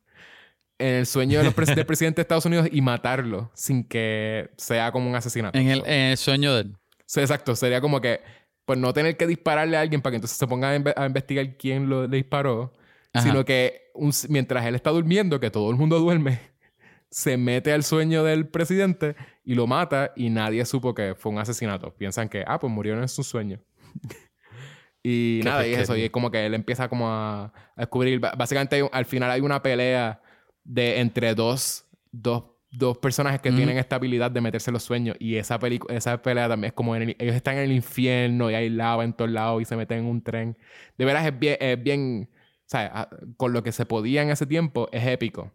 [0.78, 4.50] en el sueño de los pres- del presidente de Estados Unidos y matarlo sin que
[4.58, 5.58] sea como un asesinato.
[5.58, 6.78] En el, en el sueño de él.
[7.06, 7.56] Sí, exacto.
[7.56, 8.22] Sería como que,
[8.66, 11.06] pues no tener que dispararle a alguien para que entonces se ponga a, inve- a
[11.06, 12.74] investigar quién lo le disparó,
[13.14, 13.26] Ajá.
[13.28, 16.40] sino que un- mientras él está durmiendo, que todo el mundo duerme,
[17.10, 21.38] se mete al sueño del presidente y lo mata y nadie supo que fue un
[21.40, 21.94] asesinato.
[21.96, 23.60] Piensan que, ah, pues murió en su sueño.
[25.04, 28.20] y Qué nada, y eso, y es como que él empieza como a, a descubrir,
[28.20, 30.22] básicamente hay al final hay una pelea
[30.64, 35.16] de entre dos, dos, dos personajes que tienen esta habilidad de meterse en los sueños
[35.20, 35.60] y esa,
[35.90, 39.04] esa pelea también es como en el- ellos están en el infierno y hay lava
[39.06, 40.58] en todos lados y se meten en un tren.
[40.98, 44.30] De veras es bien, es bien o sea, a- con lo que se podía en
[44.32, 45.52] ese tiempo es épico.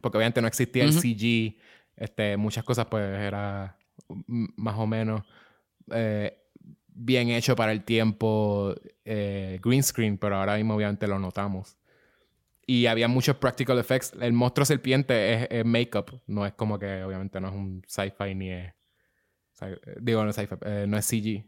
[0.00, 0.92] Porque obviamente no existía el.
[1.00, 1.58] CG,
[1.96, 3.76] este, muchas cosas pues era
[4.56, 5.22] más o menos
[5.92, 6.36] eh,
[6.88, 8.74] bien hecho para el tiempo
[9.04, 11.76] eh, green screen, pero ahora mismo obviamente lo notamos.
[12.74, 14.14] Y había muchos practical effects.
[14.18, 18.50] El monstruo serpiente es, make-up, no es como que obviamente no es un sci-fi ni
[18.50, 18.72] es...
[20.00, 21.44] digo, no es sci-fi, eh, no es CG.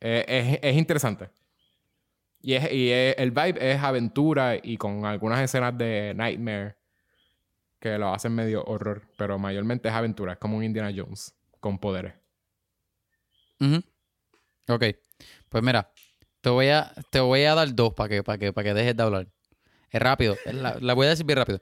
[0.00, 1.30] Eh, es, es interesante.
[2.40, 6.76] Y, es, y es- el vibe es aventura y con algunas escenas de Nightmare
[7.80, 11.78] que lo hacen medio horror, pero mayormente es aventura, es como un Indiana Jones con
[11.80, 12.14] poderes.
[14.68, 14.84] Ok.
[15.48, 15.90] Pues mira,
[16.40, 18.96] te voy a, te voy a dar dos para que, para que, para que dejes
[18.96, 19.28] de hablar.
[19.90, 20.36] Es rápido.
[20.46, 21.60] La, la voy a decir bien rápido.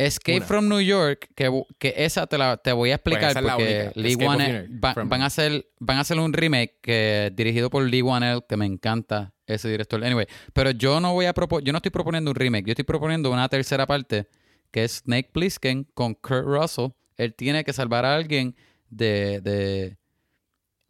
[0.00, 0.46] Escape Una.
[0.46, 3.56] from New York, que, que esa te, la, te voy a explicar esa es la
[3.56, 3.90] porque.
[3.96, 7.82] Lee Wanell- va- from- van, a hacer, van a hacer un remake que, dirigido por
[7.82, 10.04] Lee Wanell, que me encanta ese director.
[10.04, 12.84] Anyway, pero yo no voy a propo- yo no estoy proponiendo un remake, yo estoy
[12.84, 14.28] proponiendo una tercera parte
[14.70, 16.90] que es Snake Plissken con Kurt Russell.
[17.16, 18.54] Él tiene que salvar a alguien
[18.90, 19.96] de, de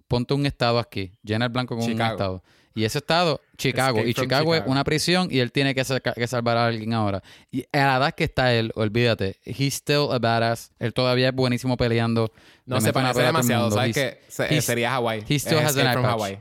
[0.07, 2.43] ponte un estado aquí, llena el blanco con un estado.
[2.79, 3.99] Y ese estado, Chicago.
[3.99, 6.93] Escape y Chicago, es una prisión y él tiene que, saca- que salvar a alguien
[6.93, 7.22] ahora.
[7.51, 10.70] Y a la edad que está él, olvídate, he's still a badass.
[10.79, 12.33] Él todavía es buenísimo peleando.
[12.66, 13.70] No se parece demasiado.
[13.70, 13.95] ¿sabes?
[14.29, 15.24] Se- he's- sería Hawaii.
[15.29, 16.05] he still has an from.
[16.05, 16.39] Hawaii.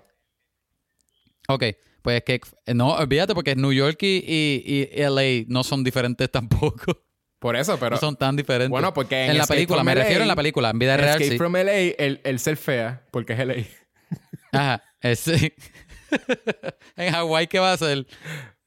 [1.50, 1.64] Ok,
[2.02, 6.30] pues es que no, olvídate porque New York y, y, y LA no son diferentes
[6.32, 7.02] tampoco.
[7.40, 7.92] Por eso, pero...
[7.96, 8.70] no son tan diferentes.
[8.70, 11.00] bueno, porque en en la película, me LA, refiero en la película, en vida en
[11.00, 11.38] real Escape sí.
[11.38, 13.56] from LA, el, el ser fea, porque es LA.
[14.52, 15.54] Ajá, es- sí.
[16.96, 18.06] en Hawái, ¿qué va a hacer?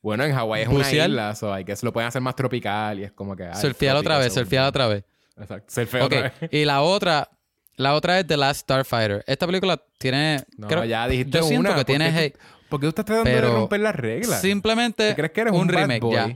[0.03, 1.09] Bueno, en Hawái es Bucear.
[1.11, 3.45] una isla, so hay que lo pueden hacer más tropical y es como que...
[3.45, 5.05] ay, Surfear otra vez, surfear otra vez.
[5.39, 6.33] Exacto, surfear otra vez.
[6.53, 7.29] y la otra,
[7.77, 9.25] la otra es The Last Starfighter.
[9.27, 10.45] Esta película tiene.
[10.57, 11.71] No, creo- ya dijiste Yo siento una.
[11.71, 12.13] que ¿por tiene.
[12.13, 12.33] qué hate.
[12.35, 14.41] tú- ¿Por qué tú estás tratando de romper las reglas?
[14.41, 16.15] Simplemente ¿Tú crees que eres un, un, bad remake boy?
[16.15, 16.29] ya.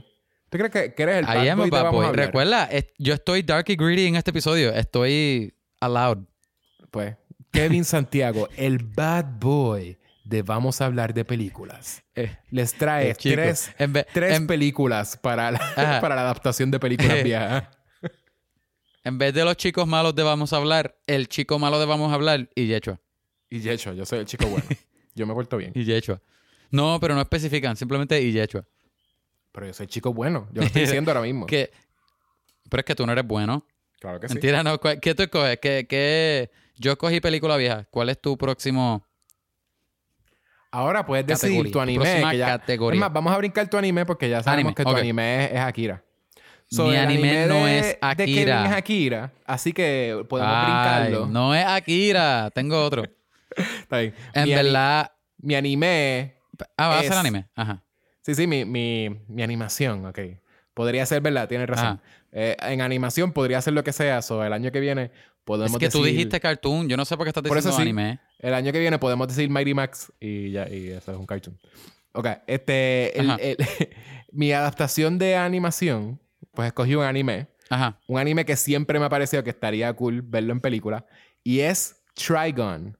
[0.49, 2.07] ¿Tú crees que, que eres el bad I am a boy bad boy.
[2.13, 4.73] Recuerda, es- yo estoy dark y greedy en este episodio.
[4.73, 6.19] Estoy allowed.
[6.91, 7.15] Pues,
[7.51, 12.03] Kevin Santiago, el bad boy de Vamos a hablar de películas.
[12.15, 15.59] Eh, Les trae eh, tres, en vez- tres en- películas para la,
[16.01, 17.63] para la adaptación de películas viejas.
[19.03, 22.11] En vez de los chicos malos de Vamos a hablar, el chico malo de Vamos
[22.11, 22.99] a hablar y Yechua.
[23.49, 24.65] Y hecho, yo soy el chico bueno.
[25.17, 25.71] Yo me he puesto bien.
[25.75, 26.19] Y Yechua.
[26.71, 28.65] No, pero no especifican, simplemente y Yechua.
[29.53, 30.49] Pero yo soy chico bueno.
[30.51, 31.45] Yo lo estoy diciendo ahora mismo.
[31.45, 31.71] Que,
[32.69, 33.65] pero es que tú no eres bueno.
[34.01, 34.33] Claro que sí.
[34.33, 34.77] Mentira, no.
[34.81, 35.57] ¿Cuál- ¿Qué tú escoges?
[35.61, 36.51] ¿Qué, qué...
[36.77, 37.85] Yo cogí película vieja.
[37.91, 39.07] ¿Cuál es tu próximo?
[40.75, 41.71] Ahora puedes decir Categoría.
[41.71, 42.03] tu anime.
[42.05, 42.45] Próxima Que ya...
[42.47, 42.97] categoría.
[42.97, 45.51] Es más, vamos a brincar tu anime porque ya sabemos Anime, que tu anime es,
[45.53, 46.03] es Akira.
[46.71, 48.25] Mi anime no de- es De Akira.
[48.57, 49.31] Kevin es Akira.
[49.45, 51.25] Así que podemos Ay, brincarlo.
[51.27, 52.49] No es Akira.
[52.53, 53.03] Tengo otro.
[53.55, 54.13] Está bien.
[54.33, 55.11] En mi, verdad.
[55.37, 56.35] mi anime...
[56.77, 57.47] Ah, va a es- ser anime.
[57.55, 57.83] Ajá.
[58.21, 60.19] Sí, sí, mi, mi, mi animación, ok.
[60.73, 61.47] Podría ser, ¿verdad?
[61.47, 62.01] Tienes razón.
[62.31, 64.21] Eh, en animación podría ser lo que sea.
[64.21, 65.11] So, el año que viene
[65.45, 66.01] podemos Es que decir...
[66.01, 66.89] tú dijiste cartoon.
[66.89, 67.81] Yo no sé por qué estás Por eso diciendo sí.
[68.03, 68.19] anime.
[68.39, 71.57] El año que viene podemos decir Mighty Max y ya, y eso es un cartoon.
[72.13, 73.19] Ok, este...
[73.19, 73.39] el- Ajá.
[73.41, 73.57] el-
[74.31, 76.19] mi adaptación de animación,
[76.53, 77.47] pues escogí un anime.
[77.69, 77.99] Ajá.
[78.07, 81.05] Un anime que siempre me ha parecido que estaría cool verlo en película.
[81.43, 82.97] Y es Trigon.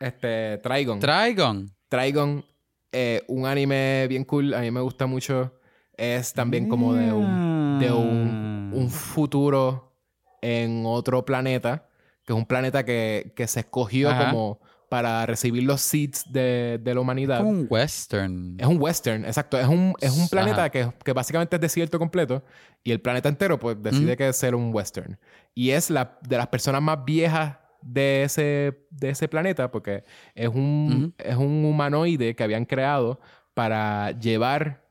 [0.00, 1.00] Este, Trigon.
[1.00, 1.74] Trigon.
[1.88, 2.44] Trigon,
[2.92, 4.52] eh, un anime bien cool.
[4.54, 5.54] A mí me gusta mucho.
[5.96, 9.96] Es también como de un, de un, un futuro
[10.42, 11.88] en otro planeta.
[12.28, 14.28] Que es un planeta que, que se escogió Ajá.
[14.28, 14.60] como
[14.90, 17.42] para recibir los seeds de, de la humanidad.
[17.42, 18.54] Un western.
[18.60, 19.58] Es un western, exacto.
[19.58, 22.44] Es un, es un planeta que, que básicamente es desierto completo
[22.84, 25.18] y el planeta entero pues decide que es ser un western.
[25.54, 30.48] Y es la, de las personas más viejas de ese, de ese planeta porque es
[30.48, 33.20] un, es un humanoide que habían creado
[33.54, 34.84] para llevar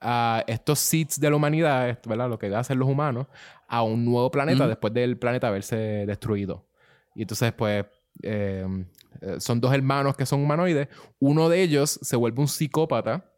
[0.00, 2.28] a estos seeds de la humanidad, ¿verdad?
[2.28, 3.28] Lo que hacen los humanos,
[3.68, 5.76] a un nuevo planeta después del planeta haberse
[6.06, 6.66] destruido.
[7.14, 7.84] Y entonces, pues,
[8.22, 8.66] eh,
[9.20, 10.88] eh, son dos hermanos que son humanoides.
[11.18, 13.30] Uno de ellos se vuelve un psicópata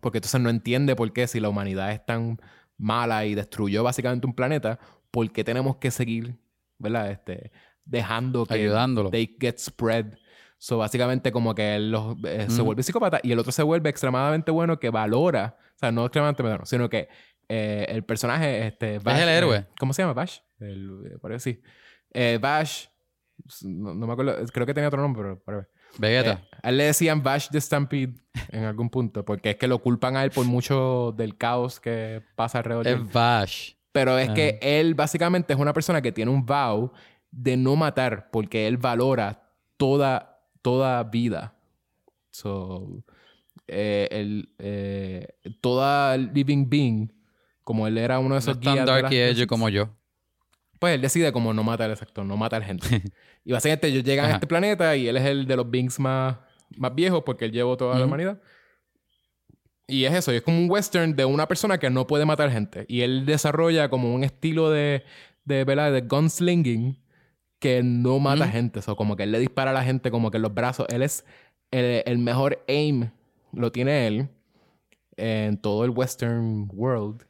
[0.00, 2.38] porque entonces no entiende por qué si la humanidad es tan
[2.76, 4.78] mala y destruyó básicamente un planeta,
[5.10, 6.36] ¿por qué tenemos que seguir,
[6.78, 7.10] ¿verdad?
[7.10, 7.50] Este,
[7.84, 9.10] dejando que Ayudándolo.
[9.10, 10.06] they get spread.
[10.58, 13.88] So, básicamente como que él los- eh, se vuelve psicópata y el otro se vuelve
[13.90, 17.08] extremadamente bueno que valora, o sea, no extremadamente bueno, sino que
[17.48, 19.66] eh, el personaje, este, Vash, el eh, héroe.
[19.78, 20.14] ¿Cómo se llama?
[20.14, 20.38] Vash.
[20.58, 21.62] El, eh, parece sí.
[22.12, 22.86] Eh, Vash,
[23.62, 25.68] no, no me acuerdo, creo que tenía otro nombre, pero whatever.
[25.98, 26.32] Vegeta.
[26.32, 28.14] Eh, a él le decían Vash the Stampede
[28.50, 32.22] en algún punto, porque es que lo culpan a él por mucho del caos que
[32.34, 33.72] pasa alrededor es Vash.
[33.92, 36.92] Pero es que él básicamente es una persona que tiene un vow
[37.30, 41.54] de no matar, porque él valora toda, toda vida.
[42.30, 43.02] So,
[43.66, 45.26] eh, eh,
[45.62, 47.12] toda living being,
[47.66, 49.68] como él era uno de No esos es tan guías de dark y edgy como
[49.68, 49.90] yo.
[50.78, 52.86] pues él decide como no matar exacto, no matar gente.
[53.44, 56.36] y básicamente ellos llegan a este planeta y él es el de los beings más,
[56.76, 58.40] más viejos porque él llevó toda la humanidad.
[59.88, 62.52] Y es eso, y es como un western de una persona que no puede matar
[62.52, 62.86] gente.
[62.88, 65.02] Y él desarrolla como un estilo de,
[65.44, 65.92] de, ¿verdad?
[65.92, 67.00] de gunslinging
[67.58, 68.78] que no mata gente.
[68.78, 70.86] O sea, como que él le dispara a la gente como que en los brazos.
[70.88, 71.24] Él es
[71.72, 73.10] el, el mejor aim,
[73.52, 74.28] lo tiene él
[75.16, 77.24] en todo el western world.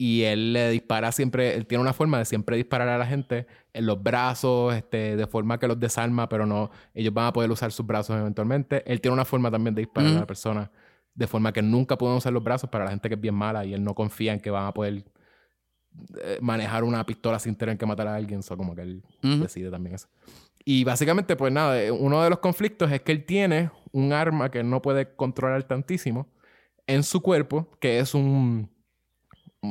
[0.00, 3.48] Y él le dispara siempre, él tiene una forma de siempre disparar a la gente
[3.72, 7.50] en los brazos, este, de forma que los desarma, pero no, ellos van a poder
[7.50, 8.84] usar sus brazos eventualmente.
[8.90, 10.70] Él tiene una forma también de disparar a la persona,
[11.14, 13.64] de forma que nunca pueden usar los brazos para la gente que es bien mala
[13.64, 15.04] y él no confía en que van a poder
[16.22, 19.68] eh, manejar una pistola sin tener que matar a alguien, so como que él decide
[19.68, 20.08] también eso.
[20.64, 24.50] Y básicamente, pues nada, eh, uno de los conflictos es que él tiene un arma
[24.50, 26.28] que él no puede controlar tantísimo
[26.86, 28.70] en su cuerpo, que es un...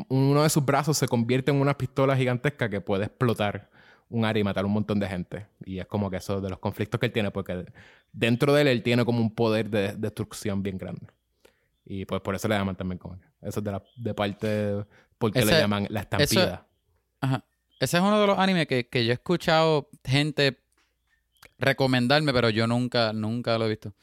[0.09, 3.69] Uno de sus brazos se convierte en una pistola gigantesca que puede explotar
[4.09, 5.47] un área y matar un montón de gente.
[5.65, 7.65] Y es como que eso de los conflictos que él tiene, porque
[8.11, 11.07] dentro de él él tiene como un poder de destrucción bien grande.
[11.85, 13.17] Y pues por eso le llaman también como...
[13.41, 14.85] Eso es de, la, de parte...
[15.17, 16.67] porque le Ese- llaman la estampida.
[17.21, 17.43] Ajá.
[17.79, 20.59] Ese es uno de los animes que, que yo he escuchado gente
[21.59, 23.93] recomendarme, pero yo nunca, nunca lo he visto.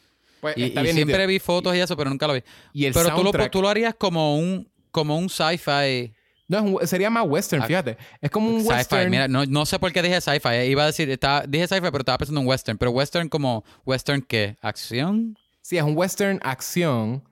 [0.40, 2.42] Pues Y, y siempre vi fotos y eso, pero nunca lo vi.
[2.72, 6.14] Y el pero tú lo, tú lo harías como un, como un sci-fi.
[6.46, 7.96] No, es un- sería más western, Ah, fíjate.
[8.20, 8.74] Es como un Sci-fi.
[8.74, 9.10] western.
[9.10, 10.48] Mira, no, no sé por qué dije sci-fi.
[10.50, 10.66] eh.
[10.68, 12.78] Iba a decir, estaba, dije sci-fi, pero estaba pensando en western.
[12.78, 14.56] Pero western como, ¿western qué?
[14.60, 15.36] ¿Acción?
[15.62, 17.24] Sí, es un western acción.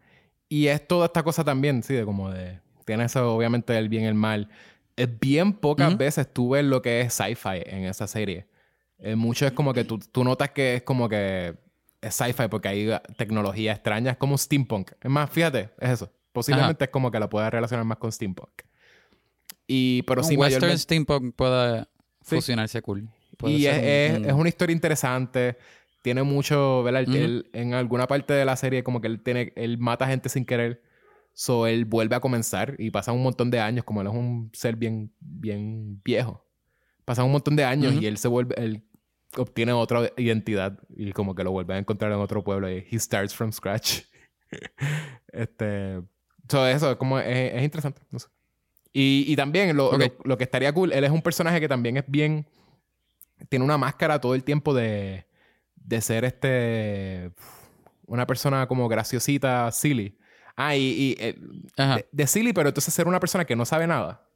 [0.48, 2.58] Y es toda esta cosa también, sí, de como de.
[2.84, 4.48] Tiene eso, obviamente, el bien y el mal.
[4.96, 8.46] Es bien pocas veces tú ves lo que es sci-fi en esa serie.
[8.98, 11.54] Eh, mucho es como que tú, tú notas que es como que
[12.00, 14.12] es sci-fi porque hay tecnología extraña.
[14.12, 14.92] Es como steampunk.
[15.00, 16.10] Es más, fíjate, es eso.
[16.32, 18.62] Posiblemente es como que la puedas relacionar más con steampunk.
[19.66, 21.82] Y, pero un sí, western mayormente- steampunk puede
[22.22, 22.36] Sí.
[22.36, 23.08] fusionarse cool.
[23.36, 25.56] Puede Y es, un- es- un- es una historia interesante.
[26.02, 27.02] Tiene mucho, ¿verdad?
[27.02, 30.44] Él- en alguna parte de la serie como que él tiene, él mata gente sin
[30.44, 30.82] querer.
[31.34, 34.50] So él vuelve a comenzar y pasa un montón de años, como él es un
[34.52, 36.44] ser bien, bien viejo.
[37.04, 38.84] Pasan un montón de años y él se vuelve, él
[39.36, 42.98] obtiene otra identidad y como que lo vuelve a encontrar en otro pueblo y he
[42.98, 44.02] starts from scratch.
[45.32, 46.02] este,
[46.48, 48.28] so eso, como es, es interesante, no sé.
[48.92, 49.98] Y, y también lo, Ok.
[50.00, 52.46] lo- lo que estaría cool, él es un personaje que también es bien,
[53.48, 55.26] tiene una máscara todo el tiempo de,
[55.76, 57.32] de ser este,
[58.06, 60.18] una persona como graciosita, silly.
[60.56, 61.38] Ah, y, y, eh,
[61.76, 64.28] de, de silly, pero entonces ser una persona que no sabe nada.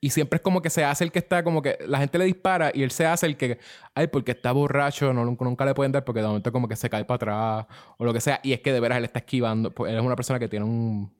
[0.00, 2.24] Y siempre es como que se hace el que está, como que la gente le
[2.24, 3.58] dispara y él se hace el que,
[3.94, 6.90] ay, porque está borracho, no, nunca le pueden dar porque de momento como que se
[6.90, 7.66] cae para atrás
[7.98, 8.40] o lo que sea.
[8.42, 9.70] Y es que de veras él está esquivando.
[9.72, 11.12] Pues él es una persona que tiene un.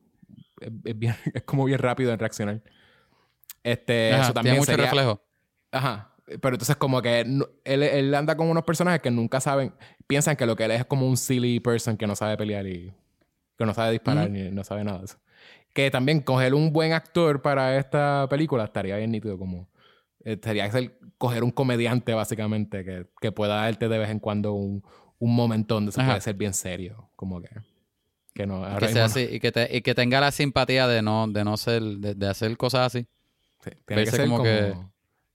[0.84, 2.60] Es, bien- es como bien rápido en reaccionar.
[3.62, 5.22] Este, Ajá, eso también tiene mucho sería- reflejo.
[5.70, 6.08] Ajá.
[6.26, 9.74] Pero entonces como que él, él anda con unos personajes que nunca saben,
[10.06, 12.66] piensan que lo que él es es como un silly person que no sabe pelear
[12.66, 12.92] y
[13.58, 14.32] que no sabe disparar Ujú.
[14.34, 15.18] ni no sabe nada de eso.
[15.74, 19.68] Que también coger un buen actor para esta película estaría bien nítido como...
[20.24, 24.52] eh, sería ser- coger un comediante básicamente que, que pueda darte de vez en cuando
[24.52, 24.82] un,
[25.18, 27.10] un momento donde se puede ser bien serio.
[27.16, 27.48] Como que...
[28.34, 29.06] Que no, ahora Que sea no.
[29.06, 32.14] así y que, te- y que tenga la simpatía de no, de no ser, de,
[32.14, 33.06] de hacer cosas así.
[33.62, 34.74] Sí, tiene que ser como como, que-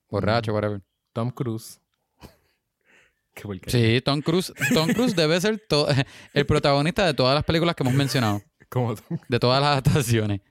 [0.09, 0.81] Borracho, whatever.
[1.13, 1.79] Tom Cruise.
[3.33, 3.59] Qué.
[3.67, 4.51] Sí, Tom Cruise.
[4.73, 5.61] Tom Cruise debe ser
[6.33, 8.41] el protagonista de todas las películas que hemos mencionado.
[8.69, 10.41] Como Tom- De todas las adaptaciones.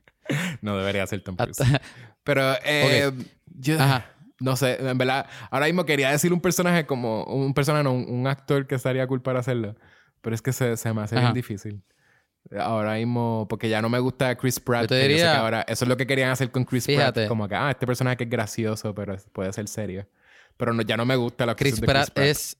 [0.60, 1.60] No debería ser Tom Cruise.
[1.60, 1.80] Hasta-
[2.22, 3.12] Pero, eh,
[3.58, 4.06] yo- Ajá.
[4.40, 8.06] no sé, en verdad, ahora mismo quería decir un personaje como, un personaje, no, un,
[8.08, 9.76] un actor que estaría cool para hacerlo,
[10.20, 11.26] pero es que se, se me hace Ajá.
[11.26, 11.82] bien difícil.
[12.58, 14.82] Ahora mismo, porque ya no me gusta Chris Pratt.
[14.82, 16.86] Yo te que sé diría- que ahora, eso es lo que querían hacer con Chris
[16.86, 17.26] Pratt.
[17.28, 20.06] Como que, ah, este personaje es gracioso, pero puede ser serio.
[20.56, 22.56] Pero no, ya no me gusta la Chris de Pratt es.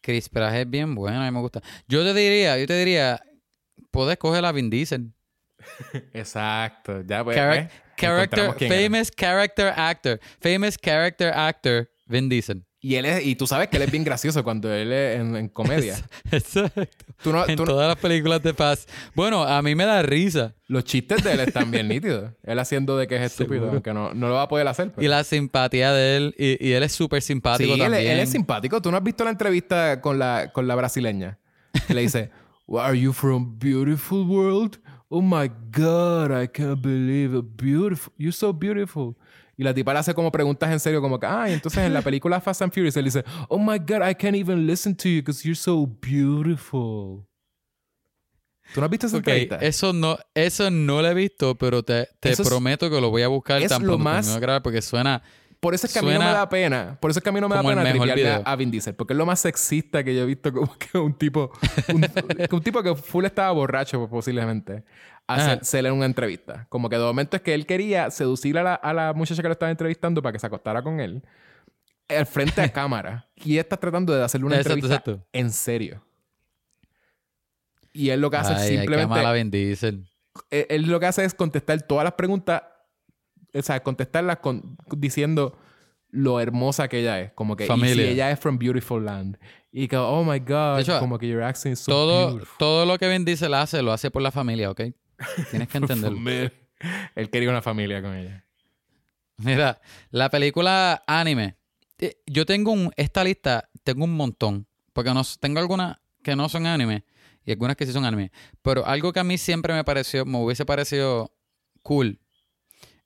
[0.00, 1.60] Chris Pratt es bien bueno, a mí me gusta.
[1.88, 3.20] Yo te diría, yo te diría,
[3.90, 5.12] puedes coger a Vin Diesel.
[6.12, 7.02] Exacto.
[7.02, 7.36] Ya pues.
[7.36, 7.70] Charac- ¿eh?
[7.96, 8.68] character, era.
[8.84, 10.20] famous character actor.
[10.40, 12.64] Famous character actor, Vin Diesel.
[12.80, 15.34] Y él es, y tú sabes que él es bien gracioso cuando él es en,
[15.34, 15.96] en comedia.
[16.30, 17.06] Exacto.
[17.22, 18.88] Tú no, En tú no- todas las películas de Fast.
[19.16, 20.54] Bueno, a mí me da risa.
[20.68, 22.30] los chistes de él están bien nítidos.
[22.44, 23.72] Él haciendo de que es estúpido, Seguro.
[23.72, 24.92] aunque no, no lo va a poder hacer.
[24.92, 26.34] pero- Y la simpatía de él.
[26.38, 28.12] Y, y él es súper simpático Sí, él, también.
[28.12, 28.80] él es simpático.
[28.80, 31.38] ¿Tú no has visto la entrevista con la, con la brasileña?
[31.88, 32.30] Que le dice,
[32.68, 34.78] "Well, ¿Are you from beautiful world?
[35.08, 37.44] Oh my God, I can't believe it.
[37.56, 38.12] Beautiful.
[38.18, 39.16] You're so beautiful.
[39.58, 41.92] Y la tipa le hace como preguntas en serio, como que, ah, y entonces en
[41.92, 45.08] la película Fast and Furious él dice, Oh my God, I can't even listen to
[45.08, 47.26] you because you're so beautiful.
[48.72, 49.56] ¿Tú no has visto esa Ok, entrevista?
[49.56, 53.10] eso no, eso no lo he visto, pero te, te Eso es- prometo que lo
[53.10, 55.22] voy a buscar es tan lo pronto más- termine de grabar porque suena.
[55.60, 56.96] Por eso es que a mí no me da pena.
[57.00, 58.94] Por eso es que a mí no me da pena tripearle a, a Vin Diesel.
[58.94, 61.50] Porque es lo más sexista que yo he visto como que un tipo...
[61.92, 62.06] Un,
[62.52, 64.84] un tipo que full estaba borracho posiblemente.
[65.26, 65.54] Ajá.
[65.54, 66.66] Hacerle una entrevista.
[66.68, 69.48] Como que de momento es que él quería seducir a la, a la muchacha que
[69.48, 71.22] lo estaba entrevistando para que se acostara con él.
[72.08, 73.28] Al frente a cámara.
[73.34, 75.26] Y ella está tratando de hacerle una Exacto, entrevista exacto.
[75.32, 76.04] en serio.
[77.92, 79.12] Y él lo que hace es Ay, que simplemente...
[79.12, 80.06] amar a Vin Diesel.
[80.50, 82.62] él, él lo que hace es contestar todas las preguntas,
[83.54, 85.58] o sea, contestarlas con, diciendo
[86.10, 87.32] lo hermosa que ella es.
[87.32, 89.38] Como que, y si ella es from Beautiful Land.
[89.70, 92.56] Y que, oh my God, hecho, como que your accent is so Todo, beautiful.
[92.58, 94.80] todo lo que Vin Diesel hace, lo hace por la familia, ¿ok?
[95.50, 96.18] Tienes que entenderlo.
[97.14, 98.44] Él quería una familia con ella.
[99.36, 99.80] Mira,
[100.10, 101.56] la película anime.
[101.98, 104.66] eh, Yo tengo un, esta lista, tengo un montón.
[104.92, 107.04] Porque no, tengo algunas que no son anime
[107.44, 108.32] y algunas que sí son anime.
[108.62, 111.32] Pero algo que a mí siempre me pareció, me hubiese parecido
[111.82, 112.18] cool,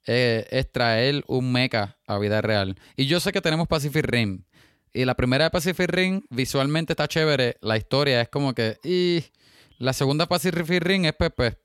[0.07, 2.77] eh, es traer un mecha a vida real.
[2.97, 4.45] Y yo sé que tenemos Pacific Rim.
[4.93, 7.57] Y la primera de Pacific Rim visualmente está chévere.
[7.61, 8.79] La historia es como que...
[8.85, 9.25] Y
[9.79, 11.57] la segunda Pacific Rim es pues, pues,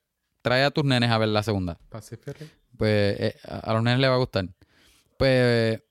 [0.42, 2.50] trae a tus nenes a ver la segunda Pacific Rim.
[2.78, 4.46] pues eh, a los nenes les va a gustar.
[5.18, 5.82] Pues,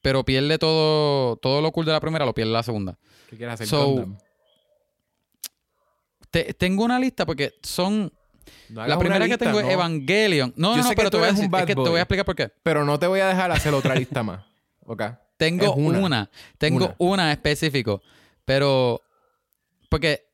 [0.00, 2.96] pero pierde todo, todo lo cool de la primera, lo pierde la segunda.
[3.28, 3.66] ¿Qué quieres hacer?
[3.66, 4.06] So?
[6.30, 8.12] Te- tengo una lista porque son.
[8.68, 9.68] No La primera que tengo es.
[9.68, 10.52] Evangelion.
[10.56, 11.90] No, no, no, pero te voy a decir, bad es que te boy.
[11.90, 12.50] voy a explicar por qué.
[12.62, 14.44] Pero no te voy a dejar hacer otra lista más.
[14.80, 15.02] ¿Ok?
[15.36, 15.98] Tengo una.
[15.98, 16.30] una.
[16.58, 16.94] Tengo Una.
[16.98, 17.32] una.
[17.32, 18.02] específico.
[18.44, 19.00] Pero.
[19.88, 20.24] Porque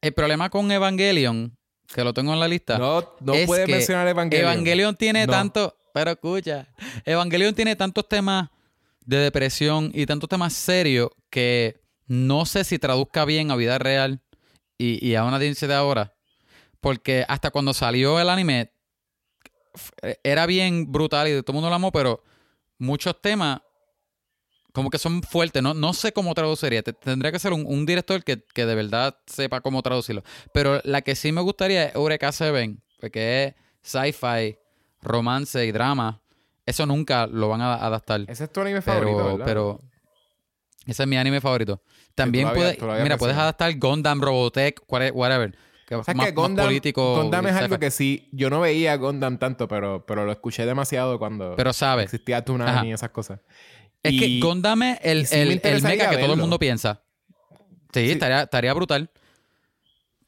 [0.00, 1.56] el problema con Evangelion,
[1.94, 2.78] que lo tengo en la lista.
[2.78, 4.50] No, no es puedes que mencionar Evangelion.
[4.52, 5.32] Evangelion tiene No.
[5.32, 6.66] tanto, pero escucha,
[7.04, 8.48] Evangelion tiene tantos temas
[9.04, 14.20] de depresión y tantos temas serios que no sé si traduzca bien a vida real
[14.78, 16.14] y, y a una audiencia de ahora.
[16.82, 18.70] Porque hasta cuando salió el anime
[19.74, 22.22] f- era bien brutal y todo el mundo lo amó, pero
[22.78, 23.60] muchos temas
[24.72, 25.62] como que son fuertes.
[25.62, 26.82] No, no sé cómo traduciría.
[26.82, 30.22] Te- tendría que ser un, un director que, que de verdad sepa cómo traducirlo.
[30.52, 34.56] Pero la que sí me gustaría es Eureka Seven, porque es sci-fi,
[35.02, 36.20] romance y drama.
[36.66, 38.22] Eso nunca lo van a adaptar.
[38.28, 39.44] Ese es tu anime favorito, ¿verdad?
[39.44, 39.80] pero
[40.86, 41.80] ese es mi anime favorito.
[42.14, 45.54] También puedes, mira, puedes adaptar Gundam, Robotech, whate- whatever.
[45.98, 47.16] Que es ¿Sabes más, que más Gundam, político.
[47.22, 48.28] Gundam es algo que sí...
[48.32, 52.70] Yo no veía Gundam tanto, pero, pero lo escuché demasiado cuando Pero sabes, existía Toonami
[52.70, 52.86] Ajá.
[52.86, 53.40] y esas cosas.
[54.02, 55.48] Es que Gundam es el, sí el,
[55.82, 57.02] mecha que todo el mundo piensa.
[57.94, 58.10] Sí, Sí.
[58.12, 59.10] Estaría, estaría brutal.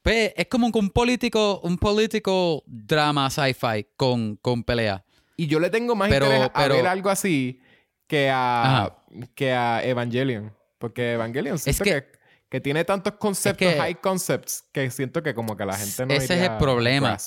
[0.01, 5.03] Pues es como un político, un político drama sci-fi con, con pelea.
[5.35, 7.59] Y yo le tengo más Pero- interés a pero- ver algo así
[8.07, 8.97] que a, Ajá.
[9.33, 10.53] que a Evangelion.
[10.77, 12.07] Porque Evangelion siento que- que,
[12.49, 16.13] que tiene tantos conceptos, que- high concepts, que siento que como que la gente no
[16.13, 17.17] Ese es el problema.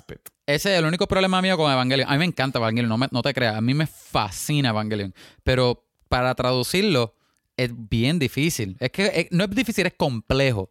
[0.46, 2.08] Ese es el único problema mío con Evangelion.
[2.08, 3.56] A mí me encanta Evangelion, no, me- no te creas.
[3.56, 5.14] A mí me fascina Evangelion.
[5.42, 7.14] Pero para traducirlo
[7.56, 8.76] es bien difícil.
[8.80, 10.70] Es que eh, no es difícil, es complejo.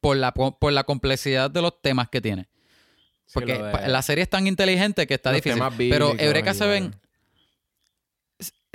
[0.00, 2.48] Por la, por la complejidad de los temas que tiene.
[3.34, 5.62] Porque de- la serie es tan inteligente que está los difícil.
[5.90, 6.94] Pero Eureka se ven.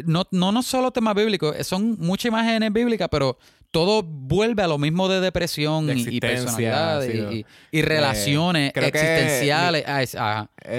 [0.05, 3.37] No, no, no solo temas bíblicos, eh, son muchas imágenes bíblicas, pero
[3.73, 7.45] todo vuelve a lo mismo de depresión De y- personalidad sí, y, y-
[7.79, 9.83] y relaciones que existenciales.
[9.87, 10.15] Es-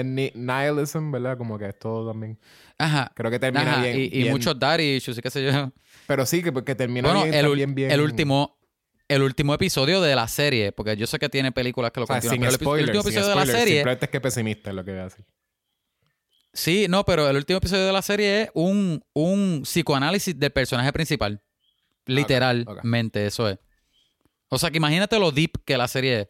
[0.05, 1.37] nihilism, ¿verdad?
[1.37, 2.39] Como que es todo también.
[2.77, 3.99] ajá, Creo que termina ajá, bien.
[3.99, 5.71] y, bien- muchos daddy issues y qué sé yo.
[6.07, 7.91] Pero sí, que, que termina Bueno, bien, el, bien.
[7.91, 8.57] el último
[9.07, 12.07] el último episodio de la serie, porque yo sé que tiene películas que lo O
[12.07, 14.75] sea, continúan, sin pero el, último episodio de la serie Simplemente es que pesimista es
[14.75, 15.25] lo que voy a decir.
[16.53, 20.91] Sí, no, pero el último episodio de la serie es un, un psicoanálisis del personaje
[20.93, 21.41] principal.
[22.05, 23.59] Literalmente, eso es.
[24.49, 26.27] O sea, que imagínate lo deep que la serie es.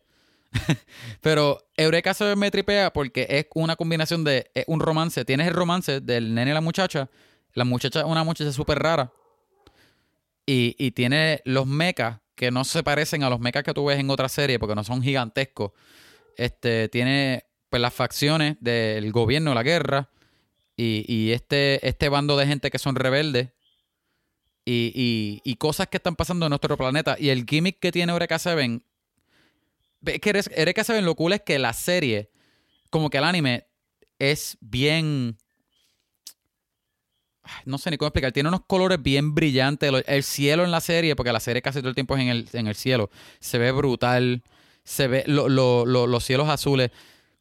[1.21, 5.25] pero Eureka se me tripea porque es una combinación de es un romance.
[5.25, 7.09] Tienes el romance del nene y la muchacha.
[7.53, 9.11] La muchacha es una muchacha súper rara.
[10.45, 13.99] Y, y tiene los mechas que no se parecen a los mechas que tú ves
[13.99, 15.71] en otra serie porque no son gigantescos.
[16.37, 20.09] Este, tiene, pues, las facciones del gobierno, la guerra,
[20.75, 23.49] y, y este, este bando de gente que son rebeldes,
[24.65, 27.15] y, y- cosas que están pasando en nuestro planeta.
[27.19, 28.83] Y el gimmick que tiene Eureka Seven,
[30.05, 32.31] es que Eureka Seven lo cool es que la serie,
[32.89, 33.67] como que el anime,
[34.19, 35.37] es bien...
[37.65, 38.31] No sé ni cómo explicar.
[38.31, 39.91] Tiene unos colores bien brillantes.
[40.07, 42.49] El cielo en la serie, porque la serie casi todo el tiempo es en el,
[42.53, 44.41] en el cielo, se ve brutal.
[44.83, 46.89] Se ve lo- lo- lo- los cielos azules.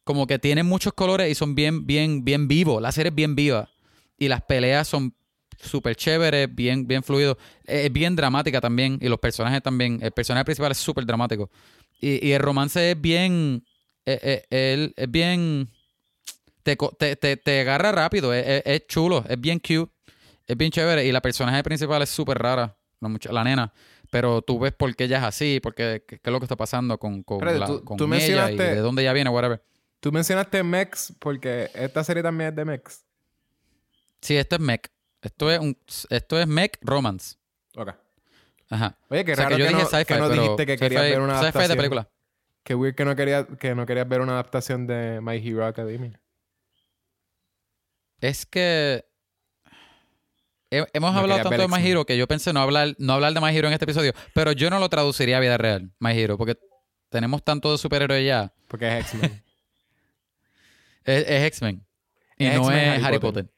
[0.03, 2.83] Como que tienen muchos colores y son bien, bien, bien vivos.
[2.83, 3.71] La serie es bien viva.
[4.19, 5.15] Y las peleas son
[5.65, 7.37] súper chéveres, bien, bien fluidos.
[7.65, 8.97] Es bien dramática también.
[9.01, 9.99] Y los personajes también.
[10.01, 11.49] El personaje principal es súper dramático.
[11.99, 13.63] Y, y el romance es bien.
[14.05, 14.19] eh,
[14.49, 15.69] eh, él es bien.
[16.63, 16.75] Te,
[17.15, 18.33] te, te- agarra rápido.
[18.33, 19.23] Es, es- es chulo.
[19.27, 19.91] Es bien cute.
[20.47, 21.05] Es bien chévere.
[21.05, 22.77] Y la personaje principal es súper rara.
[22.99, 23.73] La, mucha- la nena.
[24.11, 25.59] Pero tú ves por qué ella es así.
[25.61, 28.51] Porque, qué, qué es lo que está pasando con, con, la- tú- con tú ella
[28.51, 29.63] y de dónde ella viene, whatever.
[29.99, 33.01] Tú mencionaste Mex porque esta serie también es de Mex.
[34.21, 34.87] Sí, esto es mech.
[35.25, 35.77] Esto es un,
[36.09, 37.35] esto es mech romance.
[37.75, 37.89] Ok.
[38.69, 38.97] Ajá.
[39.09, 39.83] Oye, qué O sea, raro que yo que, dije
[40.19, 41.69] no, que dijiste que querías ver una adaptación.
[41.69, 42.09] de película.
[42.63, 46.19] Qué weird que no, quería, que no querías ver una adaptación de My Hero Academia.
[48.21, 49.05] Es que
[50.71, 51.87] he- hemos No hablado tanto de My.
[51.87, 54.51] Hero que yo pensé no hablar, no hablar de My Hero en este episodio, pero
[54.51, 56.57] yo no lo traduciría a vida real, My Hero, porque
[57.09, 58.53] tenemos tanto de superhéroes ya.
[58.67, 59.41] Porque es X-Men.
[61.07, 61.85] Es, es X-Men.
[62.39, 63.43] Y Es no es Harry Harry Potter.
[63.45, 63.54] Potter.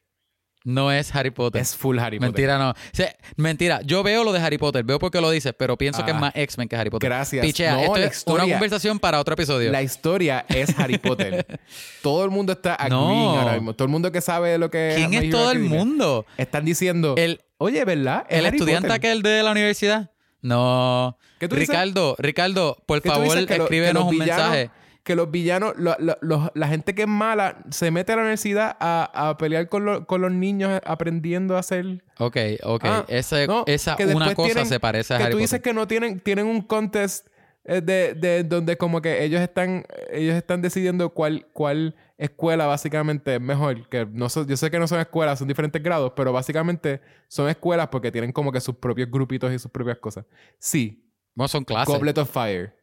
[0.68, 1.62] No es Harry Potter.
[1.62, 2.30] es full Harry Potter.
[2.34, 2.72] Mentira, no.
[2.72, 3.80] O sea, mentira.
[3.86, 6.20] Yo veo lo de Harry Potter, veo porque lo dices, pero pienso que es Ah,
[6.20, 7.10] más X-Men que Harry Potter.
[7.10, 7.46] gracias.
[7.46, 9.72] Pichea, No, esto es historia- una conversación para otro episodio.
[9.72, 11.46] La historia es Harry Potter.
[12.04, 13.40] todo el mundo está No.
[13.40, 13.74] ahora mismo.
[13.74, 16.26] Todo el mundo que sabe lo que ¿Quién es todo el mundo?
[16.36, 18.26] Están diciendo, El, oye, ¿verdad?
[18.30, 18.98] Es el Harry estudiante Potter.
[19.00, 20.12] aquel de la universidad.
[20.42, 21.18] No.
[21.40, 21.70] ¿Qué tú dices?
[21.70, 24.70] Ricardo, Ricardo, por ¿Qué tú favor, lo- escríbenos un villanos- mensaje.
[25.08, 28.24] Que los villanos, lo- lo- los- la gente que es mala, se mete a la
[28.24, 32.04] universidad a, a pelear con, lo- con los niños aprendiendo a hacer...
[32.20, 32.84] Ok, ok.
[32.86, 35.44] Ah, Ese- no, esa una cosa tienen- se parece a que Harry tú Potter.
[35.46, 37.26] dices que no tienen, tienen un contest
[37.64, 43.36] eh, de, de donde como que ellos están, ellos están decidiendo cuál, cuál escuela básicamente
[43.36, 43.88] es mejor.
[43.88, 47.48] Que no son- yo sé que no son escuelas, son diferentes grados, pero básicamente son
[47.48, 50.26] escuelas porque tienen como que sus propios grupitos y sus propias cosas.
[50.60, 51.02] Sí,
[51.34, 51.94] Bueno, son clases.
[51.94, 52.74] Goblet of Fire.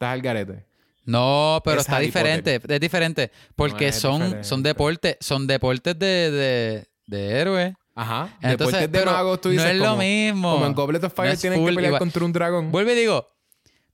[0.00, 0.64] Estás al garete.
[1.04, 2.58] No, pero Es está Harry diferente.
[2.66, 3.30] Es diferente.
[3.54, 4.44] Porque es son, diferente.
[4.48, 7.74] son deportes, son deportes de, de, de héroes.
[7.94, 8.34] Ajá.
[8.40, 10.52] Entonces, Deportes de magos, tú no dices es lo mismo.
[10.54, 11.98] Como en Goblet of Fire No tienen que pelear igual.
[11.98, 12.72] contra un dragón.
[12.72, 13.26] Vuelve y digo,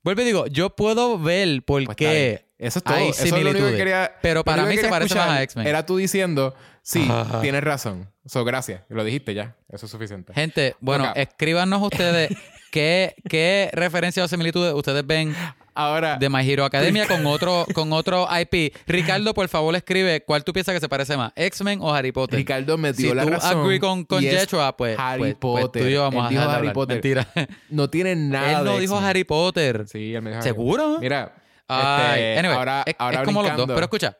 [0.04, 2.94] vuelve y digo, yo puedo ver por Pues qué Eso es todo.
[2.94, 4.12] hay Eso es lo único que quería.
[4.22, 5.66] Pero para mí que se parece más a X-Men.
[5.66, 7.10] Era tú diciendo, sí,
[7.40, 8.08] tienes razón.
[8.26, 8.82] So, gracias.
[8.88, 9.56] Lo dijiste ya.
[9.72, 10.32] Eso es suficiente.
[10.34, 12.30] Gente, bueno, escríbanos ustedes
[12.70, 15.34] qué, qué referencias o similitudes ustedes ven
[15.76, 18.74] Ahora, de My Hero Academia con otro, con otro IP.
[18.86, 22.38] Ricardo, por favor, escribe cuál tú piensas que se parece más, X-Men o Harry Potter.
[22.38, 23.60] Ricardo me si dio la tú razón.
[23.60, 25.82] agree con, con y es Yeshua, pues, Harry pues, pues Potter.
[25.82, 26.72] tú y yo vamos Él a de Harry hablar.
[26.72, 26.94] Potter.
[26.96, 27.28] Mentira.
[27.68, 28.98] No tiene nada Él no de dijo.
[28.98, 29.84] Harry Potter.
[29.86, 30.82] Sí, él me dijo ¿Seguro?
[30.84, 31.00] Potter.
[31.00, 31.34] Mira,
[31.68, 33.66] Ay, este, anyway, ahora, es, ahora es como los dos.
[33.66, 34.16] Pero escucha.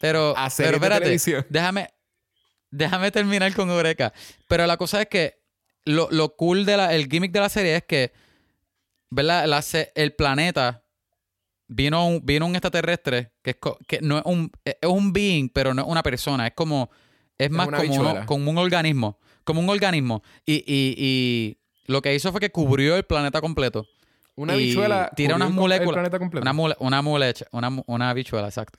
[0.00, 1.46] Pero, pero de espérate.
[1.48, 1.88] Déjame,
[2.70, 4.12] déjame terminar con Eureka.
[4.48, 5.40] Pero la cosa es que
[5.84, 8.12] lo, lo cool de la, el gimmick de la serie es que,
[9.10, 9.46] ¿verdad?
[9.46, 9.62] La
[9.94, 10.84] el planeta
[11.68, 13.56] vino un, vino un extraterrestre que, es
[13.86, 16.46] que no es un, es un being, pero no es una persona.
[16.46, 16.90] Es como,
[17.38, 19.18] es más como, uno- como un organismo.
[19.44, 20.22] Como un organismo.
[20.44, 23.86] Y, y, y lo que hizo fue que cubrió el planeta completo.
[24.34, 25.88] una bichuela tira unas moléculas.
[25.90, 26.42] El planeta completo.
[26.42, 28.78] Una, mole, una, molecha- una, una bichuela, exacto.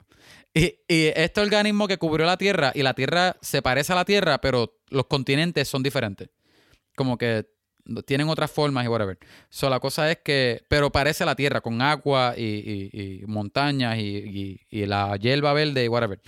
[0.54, 4.06] Y, y este organismo que cubrió la Tierra, y la Tierra se parece a la
[4.06, 6.30] Tierra, pero los continentes son diferentes.
[6.95, 7.45] Como que
[8.06, 9.18] tienen otras formas y whatever.
[9.50, 14.60] So, la cosa es que, pero parece la Tierra, con agua y, y- montañas y,
[14.70, 16.20] y- la hierba verde y whatever.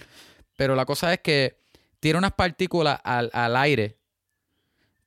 [0.56, 1.57] Pero la cosa es que
[1.99, 3.98] tiene unas partículas al, al aire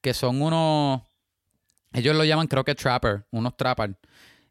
[0.00, 1.02] que son unos,
[1.92, 3.96] ellos lo llaman creo que trapper, unos trapper.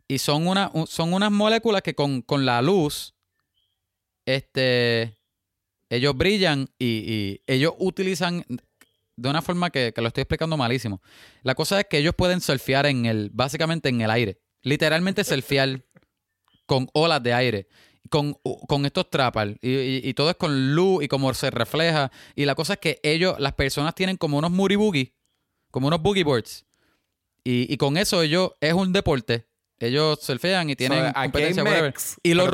[0.08, 3.14] Y son, una, un- son unas moléculas que con, con la luz,
[4.26, 5.18] este,
[5.90, 8.46] ellos brillan y ellos utilizan
[9.22, 11.02] de una forma que, que lo estoy explicando malísimo.
[11.44, 14.40] La cosa es que ellos pueden surfear en el, básicamente en el aire.
[14.64, 15.84] Literalmente surfear
[16.66, 17.68] con olas de aire.
[18.10, 18.34] Con,
[18.68, 19.56] con estos trappers.
[19.62, 22.12] Y, y- y todo es con luz y como se refleja.
[22.36, 25.14] Y la cosa es que ellos, las personas tienen como unos boogie,
[25.70, 26.66] como unos boogie boards.
[27.44, 29.48] Y, y con eso ellos, es un deporte.
[29.80, 32.48] Ellos surfean y tienen So, competencia, mechs, Y los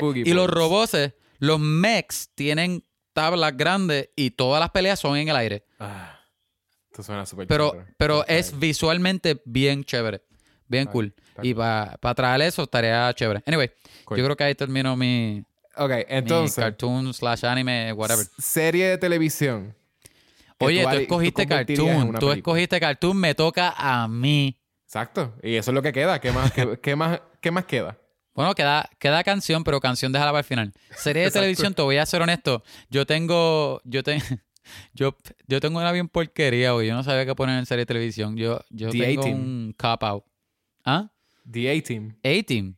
[0.00, 0.96] boogie y los robots,
[1.38, 2.82] los mechs tienen
[3.14, 5.64] tablas grandes y todas las peleas son en el aire.
[5.80, 6.20] Ah,
[6.90, 7.94] esto suena súper Pero, chévere.
[7.96, 10.22] pero es visualmente bien chévere.
[10.68, 11.14] bien cool.
[11.42, 13.42] Y para traer eso estaría chévere.
[13.46, 13.70] Anyway,
[14.04, 14.18] Cool.
[14.18, 15.42] yo creo que ahí termino mi,
[15.76, 18.26] Ok, mi entonces, cartoon slash anime, whatever.
[18.38, 19.74] serie de televisión.
[20.60, 21.76] Oye, tú, escogiste cartoon.
[21.76, 22.34] Tú película.
[22.36, 24.56] escogiste cartoon, me toca a mí.
[24.86, 25.34] Exacto.
[25.42, 26.20] Y eso es lo que queda.
[26.20, 27.98] ¿Qué más, qué, qué más, qué más queda?
[28.34, 30.72] Bueno, queda, queda canción, pero canción déjala para el final.
[30.96, 32.62] Serie de televisión, te voy a ser honesto.
[32.90, 33.80] Yo tengo.
[33.84, 34.18] Yo, te,
[34.94, 35.16] yo,
[35.46, 36.88] yo tengo una bien porquería, güey.
[36.88, 38.36] Yo no sabía qué poner en serie de televisión.
[38.36, 40.24] Yo, yo The tengo un cop out.
[40.84, 41.10] ¿Ah?
[41.50, 42.16] The A-Team.
[42.24, 42.76] A-Team.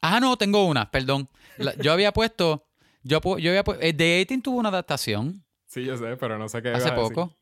[0.00, 1.28] Ah, no, tengo una, perdón.
[1.58, 2.66] La- yo había puesto.
[3.02, 3.80] Yo, yo había puesto.
[3.96, 6.68] The A-Team tuvo una adaptación Sí, yo sé, pero no sé qué.
[6.70, 6.94] hace decir.
[6.94, 7.36] poco.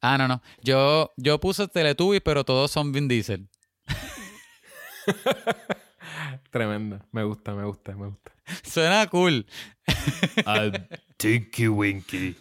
[0.00, 0.42] Ah, no, no.
[0.62, 3.48] Yo, yo puse Teletubbies, pero todos son Vin Diesel.
[6.50, 7.04] Tremenda.
[7.12, 8.32] Me gusta, me gusta, me gusta.
[8.64, 9.46] Suena cool.
[10.46, 10.72] I'm
[11.16, 12.36] Tinky Winky.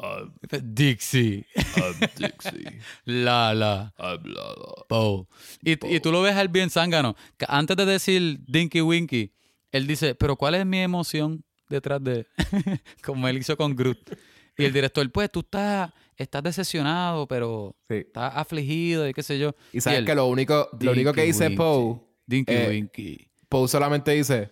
[0.00, 0.32] I'm,
[0.74, 1.44] Dixie.
[1.76, 2.80] I'm Dixie.
[3.04, 3.92] Lala.
[3.98, 4.84] I'm Lala.
[4.88, 5.26] Poe.
[5.62, 7.16] Y, y tú lo ves al bien zángano.
[7.36, 9.32] que antes de decir Dinky Winky,
[9.72, 12.26] él dice, pero ¿cuál es mi emoción detrás de...?
[13.04, 14.16] Como él hizo con Groot.
[14.56, 17.96] Y el director, pues tú estás, estás decepcionado, pero Sí.
[17.96, 19.54] estás afligido y qué sé yo.
[19.72, 21.50] Y sabes él, que lo único, lo único que dice.
[21.50, 23.27] Poe, Dinky eh, Winky.
[23.48, 24.50] Poe solamente dice,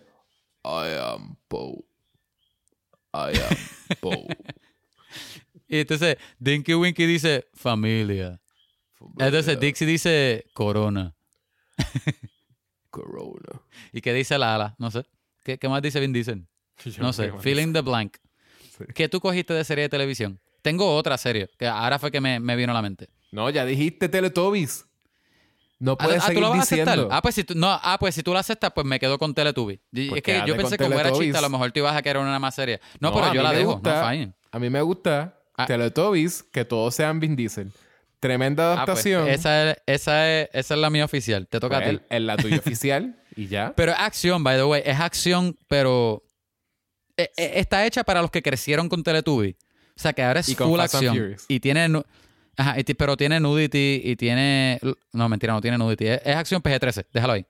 [0.63, 1.83] I am Poe.
[3.13, 4.27] I am Poe.
[5.69, 8.39] Y entonces Dinky Winky dice, familia.
[9.19, 11.13] Entonces Dixie dice, corona.
[12.89, 13.61] Corona.
[13.91, 14.75] ¿Y qué dice Lala?
[14.79, 15.03] No sé.
[15.43, 16.13] ¿Qué, qué más dice Vin?
[16.85, 17.31] Yo No sé.
[17.39, 18.17] Fill in the blank.
[18.77, 18.85] Sí.
[18.95, 20.39] ¿Qué tú cogiste de serie de televisión?
[20.61, 23.09] Tengo otra serie, que ahora fue que me, me vino a la mente.
[23.31, 24.85] No, ya dijiste Teletubbies.
[25.79, 27.07] No Ah, puedes ah, ¿tú lo vas a aceptar?
[27.11, 29.33] Ah, pues si tú, no, ah, pues si tú lo aceptas, pues me quedo con
[29.35, 29.79] Teletubbies.
[29.91, 31.95] Y Pues es que yo pensé que como era chiste, a lo mejor tú ibas
[31.95, 32.79] a querer una más serie.
[32.99, 33.73] No, No, pero yo la dejo.
[33.73, 34.01] gusta.
[34.01, 34.33] No, fine.
[34.51, 35.65] A mí me gusta Ah.
[35.65, 37.71] Teletubbies, que todos sean Vin Diesel.
[38.19, 39.27] Tremenda Ah, pues, adaptación.
[39.27, 41.47] esa, es, esa, es, esa es la mía oficial.
[41.47, 41.95] Te toca Pues, a ti.
[42.09, 43.73] el- el- la tuya oficial y ya.
[43.75, 44.81] Pero es acción, by the way.
[44.85, 46.23] Es acción, pero
[47.17, 49.55] eh, eh, está hecha para los que crecieron con Teletubbies.
[49.95, 51.35] O sea, que ahora es Y full acción.
[51.47, 51.89] Y tiene...
[52.57, 54.79] Ajá, y pero tiene nudity y tiene...
[55.13, 56.07] No, mentira, no tiene nudity.
[56.07, 57.05] Es, es acción PG-13.
[57.13, 57.45] Déjalo ahí.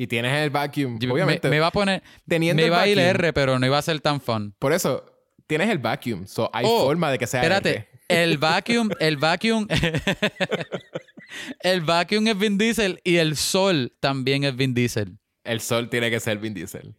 [0.00, 0.96] Y tienes el vacuum.
[1.00, 1.48] Yo- Obviamente.
[1.48, 2.04] Me, me iba a poner...
[2.28, 4.54] teniendo me iba a ir R, pero no iba a ser tan fun.
[4.60, 5.04] Por eso,
[5.48, 6.24] tienes el vacuum.
[6.24, 8.22] So, hay Oh, forma de que sea Espérate, R.
[8.22, 9.66] el vacuum, el vacuum,
[11.60, 15.18] el vacuum es Vin Diesel y el sol también es Vin Diesel.
[15.44, 16.94] El sol tiene que ser Vin Diesel.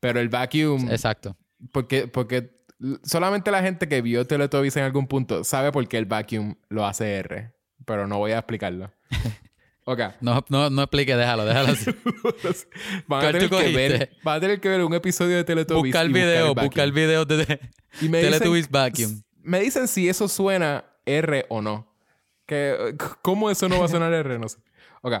[0.00, 0.90] Pero el vacuum...
[0.90, 1.36] Exacto.
[1.72, 2.59] Porque, porque
[3.02, 6.86] solamente la gente que vio Teletubbies en algún punto sabe por qué el vacuum lo
[6.86, 7.52] hace R.
[7.84, 8.92] Pero no voy a explicarlo.
[9.84, 9.98] Ok.
[10.20, 11.90] No, no, no explique, déjalo, déjalo así.
[13.08, 15.92] van, a ¿Cuál tener que ver, van a tener que ver un episodio de Teletubbies.
[15.94, 16.66] Buscar video, vacuum.
[16.66, 17.58] buscar video de
[18.00, 19.22] Y me dicen- Teletubbies Vacuum.
[19.42, 21.92] Me dicen si eso suena R o no.
[22.46, 24.38] Que, ¿Cómo eso no va a sonar R?
[24.38, 24.58] No sé.
[25.02, 25.14] Ok.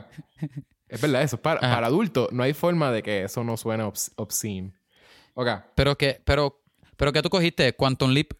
[0.88, 1.36] Es verdad, eso.
[1.36, 1.74] es Para, Ajá.
[1.76, 4.72] para adultos no hay forma de que eso no suene obs- obscene.
[5.34, 5.48] Ok.
[5.74, 6.59] Pero que, pero,
[7.00, 8.32] pero que tú cogiste Quantum Leap.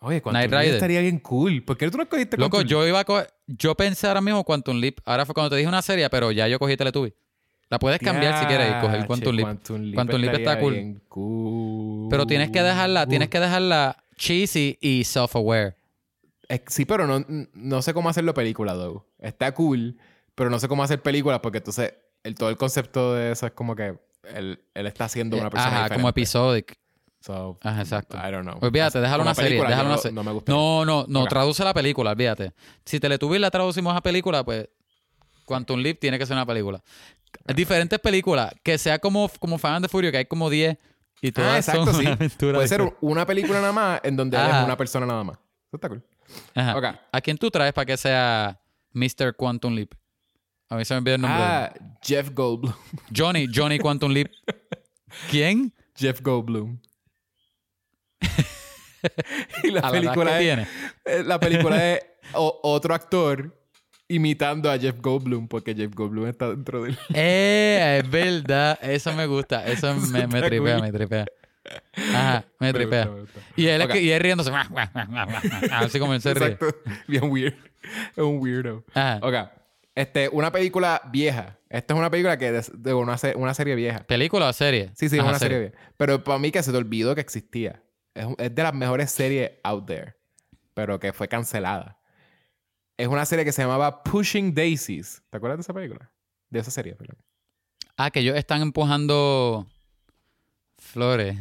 [0.00, 1.62] Oye, Quantum Leap estaría bien cool.
[1.62, 4.42] ¿Por qué tú no cogiste Loco, Quantum yo iba a co- yo pensé ahora mismo
[4.42, 5.00] Quantum Leap.
[5.04, 7.12] Ahora fue cuando te dije una serie, pero ya yo cogí Teletubbies.
[7.68, 9.46] La puedes cambiar si quieres y coger Quantum Leap.
[9.48, 12.08] Quantum Leap, Quantum Leap estaría está cool.
[12.08, 15.74] Pero tienes que dejarla, tienes que dejarla cheesy y self-aware.
[16.48, 17.22] Eh, Sí, pero no,
[17.52, 19.04] no sé cómo hacerlo película, though.
[19.18, 19.98] Está cool,
[20.34, 23.52] pero no sé cómo hacer películas porque entonces el, todo el concepto de eso es
[23.52, 23.98] como que
[24.34, 26.00] él, él está siendo una persona Ajá, diferente.
[26.00, 26.78] como episodic.
[27.24, 28.18] So, Ajá, exacto.
[28.18, 28.58] I don't know.
[28.60, 30.14] Olvídate, déjalo una serie, película, déjalo yo una no- serie.
[30.14, 30.52] No me gusta.
[30.52, 32.52] No, no, no, traduce la película, olvídate.
[32.84, 34.68] Si Teletubbies la traducimos a película, pues
[35.46, 36.82] Quantum Leap tiene que ser una película.
[37.54, 40.76] Diferentes películas, que sea como, como Fan and the Furious, que hay como 10
[41.22, 42.00] y todas Ah, exacto, son sí.
[42.06, 45.38] una aventura Puede ser una película nada más en donde es una persona nada más.
[45.68, 46.02] Eso está cool.
[46.54, 46.76] Ajá.
[46.76, 46.84] Ok.
[47.10, 48.60] ¿A quién tú traes para que sea
[48.92, 49.34] Mr.
[49.34, 49.92] Quantum Leap?
[50.68, 51.42] A mí se me olvidó el nombre.
[51.42, 51.72] Ah,
[52.02, 52.74] Jeff Goldblum.
[53.16, 54.28] Johnny, Johnny Quantum Leap.
[55.30, 55.72] ¿Quién?
[55.96, 56.78] Jeff Goldblum.
[59.64, 60.66] y la A película es, tiene.
[61.04, 62.00] eh, la película es
[62.34, 63.54] o- otro actor
[64.08, 66.98] imitando a Jeff Goldblum porque Jeff Goldblum está dentro de él.
[67.14, 68.78] Eh, es verdad.
[68.82, 69.66] Eso me gusta.
[69.66, 70.82] Eso me, me tripea, cool.
[70.82, 71.26] me tripea.
[72.14, 73.04] Ajá, me tripea.
[73.06, 73.40] Me gusta, me gusta.
[73.56, 73.92] Y él, es Ok.
[73.94, 74.50] que- y él riéndose.
[75.70, 76.48] Así como él se ríe.
[76.48, 76.76] Exacto.
[77.06, 77.54] Bien weird.
[78.12, 78.84] Es un weirdo.
[78.94, 79.18] Ajá.
[79.22, 79.34] Ok.
[79.94, 81.58] Este, una película vieja.
[81.70, 84.00] Esta es una película que de, de una, una serie vieja.
[84.06, 84.90] ¿Película o serie?
[84.94, 85.74] Sí, sí, es una serie vieja.
[85.96, 87.80] Pero para mí que se te olvidó que existía.
[88.14, 90.14] Es, es de las mejores series out there.
[90.74, 91.98] Pero que fue cancelada.
[92.96, 95.22] Es una serie que se llamaba Pushing Daisies.
[95.30, 96.10] ¿Te acuerdas de esa película?
[96.50, 97.16] De esa serie, perdón.
[97.96, 99.66] Ah, que ellos están empujando
[100.78, 101.36] flores.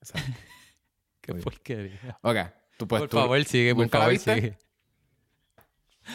[0.00, 0.32] Exacto.
[1.20, 2.18] Qué porquería.
[2.22, 2.36] Ok.
[2.78, 4.34] Tú, pues, por tú- favor, sigue, por ¿nunca la favor, viste?
[4.34, 4.58] sigue.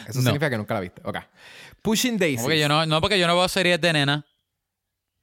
[0.08, 0.22] Eso No.
[0.24, 1.00] significa que nunca la viste.
[1.04, 1.18] Ok.
[1.82, 2.42] Pushing Daisies.
[2.42, 4.26] Porque yo no, no, porque yo no veo series de nena.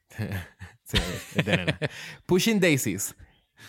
[0.83, 0.97] Sí,
[1.37, 1.79] es de nena.
[2.25, 3.15] Pushing Daisies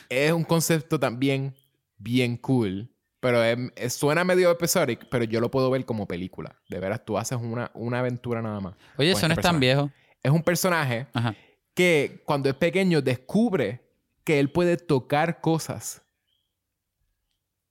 [0.08, 1.54] es un concepto también
[1.98, 2.88] bien cool.
[3.20, 6.60] Pero es- es- suena medio episodic, pero yo lo puedo ver como película.
[6.68, 8.74] De veras, tú haces una, una aventura nada más.
[8.98, 9.90] Oye, eso no este es tan viejo.
[10.22, 11.34] Es un personaje Ajá.
[11.74, 13.80] que cuando es pequeño descubre
[14.24, 16.02] que él puede tocar cosas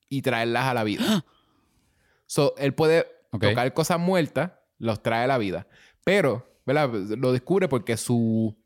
[0.10, 1.26] y traerlas a la vida.
[2.26, 3.44] so, él puede Ok.
[3.44, 5.68] tocar cosas muertas, los trae a la vida.
[6.06, 6.90] Pero, ¿verdad?
[7.18, 8.58] Lo descubre porque su,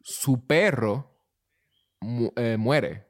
[0.00, 1.11] su perro
[2.02, 3.06] mu- eh, muere.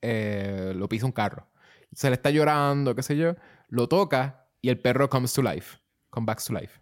[0.00, 1.48] Eh, lo pisa un carro.
[1.92, 3.34] Se le está llorando, qué sé yo.
[3.68, 5.78] Lo toca y el perro comes to life.
[6.10, 6.80] Come back to life.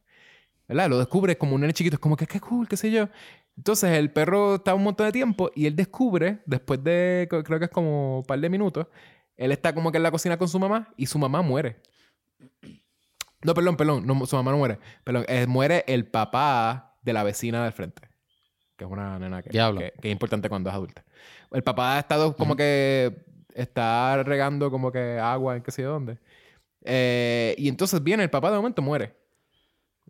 [0.68, 0.88] ¿Verdad?
[0.88, 1.96] Lo descubre como un nene chiquito.
[1.96, 3.08] Es como que qué cool, qué sé yo.
[3.56, 7.66] Entonces el perro está un montón de tiempo y él descubre, después de, creo que
[7.66, 8.88] es como un par de minutos,
[9.36, 11.80] él está como que en la cocina con su mamá y su mamá muere.
[13.42, 14.06] No, perdón, perdón.
[14.06, 14.78] No, su mamá no muere.
[15.04, 18.02] Perdón, eh, muere el papá de la vecina del frente.
[18.76, 21.04] Que es una nena que, que- que es importante cuando es adulta.
[21.52, 23.24] El papá ha estado como que
[23.54, 26.18] está regando como que agua en qué sé yo dónde.
[26.82, 29.14] Eh, y entonces viene el papá de momento muere.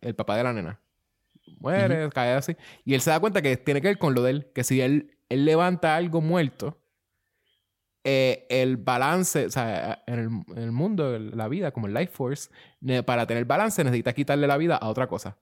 [0.00, 0.80] El papá de la nena.
[1.60, 2.56] Muere, cae así.
[2.84, 4.50] Y él se da cuenta que tiene que ver con lo de él.
[4.54, 6.78] Que si él, él levanta algo muerto,
[8.02, 11.94] eh, el balance, o sea, en el, en el mundo, el- la vida, como el
[11.94, 12.50] life force,
[13.06, 15.36] para tener balance necesita quitarle la vida a otra cosa.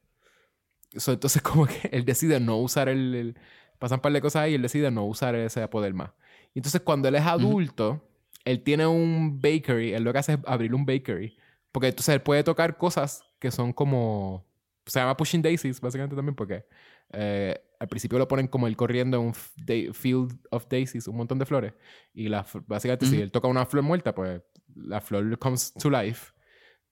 [0.96, 3.38] So, entonces como que él decide no usar el, el-
[3.78, 6.10] Pasan un par de cosas ahí y él decide no usar ese poder más.
[6.54, 8.00] Y entonces cuando él es adulto,
[8.44, 11.36] él tiene un bakery, él lo que hace es abrir un bakery.
[11.72, 14.46] Porque entonces él puede tocar cosas que son como...
[14.86, 16.64] Se llama Pushing Daisies, básicamente también, porque
[17.12, 21.40] eh, al principio lo ponen como él corriendo en un field of daisies, un montón
[21.40, 21.72] de flores.
[22.14, 24.42] Y la, básicamente, si él toca una flor muerta, pues
[24.76, 26.32] la flor comes to life.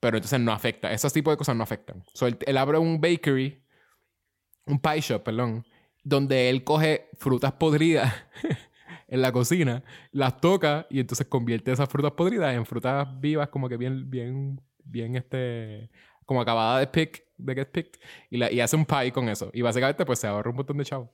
[0.00, 0.92] Pero entonces no afecta.
[0.92, 2.02] Esos tipos de cosas no afectan.
[2.14, 3.62] So, él, él abre un bakery,
[4.66, 5.64] un pie shop, perdón,
[6.04, 8.12] donde él coge frutas podridas
[9.08, 9.82] en la cocina,
[10.12, 14.60] las toca y entonces convierte esas frutas podridas en frutas vivas como que bien, bien,
[14.84, 15.90] bien, este,
[16.24, 18.00] como acabada de pick, de get picked,
[18.30, 19.50] y, la- y hace un pie con eso.
[19.52, 21.12] Y básicamente pues se ahorra un montón de chavo.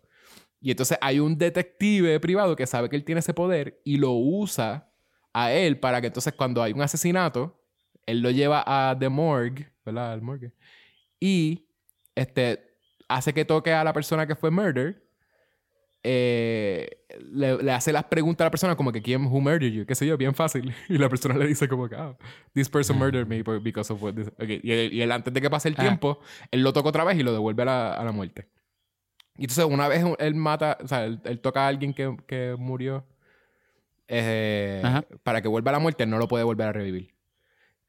[0.61, 4.13] Y entonces hay un detective privado que sabe que él tiene ese poder y lo
[4.13, 4.91] usa
[5.33, 7.63] a él para que entonces cuando hay un asesinato,
[8.07, 10.13] él lo lleva a The Morgue, ¿verdad?
[10.13, 10.53] Al morgue.
[11.21, 11.67] Y
[12.15, 12.76] este,
[13.09, 15.03] hace que toque a la persona que fue murder.
[16.09, 16.89] eh,
[17.33, 19.95] le, le hace las preguntas a la persona como que quién who murdered you, qué
[19.97, 20.73] sé yo, bien fácil.
[20.89, 22.17] Y la persona le dice como que, ah,
[22.55, 24.29] this person murdered me because of what this...
[24.29, 25.83] Ok, Y, él, y él, antes de que pase el Ah.
[25.83, 26.21] tiempo,
[26.53, 28.49] él lo toca otra vez y lo devuelve a la, a la muerte.
[29.37, 32.55] Y entonces una vez él mata, o sea, él, él toca a alguien que, que
[32.57, 33.05] murió
[34.09, 34.83] eh,
[35.25, 37.15] para que vuelva a la muerte, él no lo puede volver a revivir.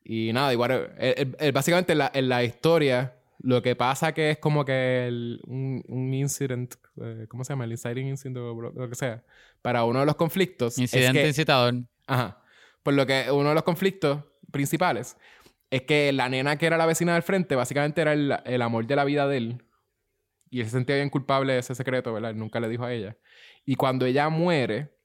[0.03, 4.37] Y nada, igual, él básicamente en la, en la historia, lo que pasa que es
[4.39, 7.65] como que el- un, un incident, eh, ¿cómo se llama?
[7.65, 9.23] El inciting incident o lo, que sea,
[9.61, 10.73] para uno de los conflictos.
[10.73, 11.75] es Incidente que- incitador.
[12.07, 12.41] Ajá.
[12.83, 15.17] Por lo que uno de los conflictos principales
[15.69, 18.87] es que la nena que era la vecina del frente básicamente era el, el amor
[18.87, 19.63] de la vida de él.
[20.49, 22.31] Y él se sentía bien culpable de ese secreto, ¿verdad?
[22.31, 23.17] Él nunca le dijo a ella.
[23.65, 24.95] Y cuando ella muere,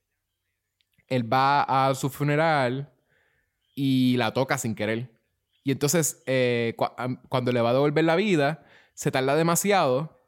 [1.08, 2.92] él va a su funeral
[3.74, 5.10] y la toca sin querer.
[5.64, 8.64] Y entonces, eh, am- cuando le va a devolver la vida,
[8.94, 10.20] se tarda demasiado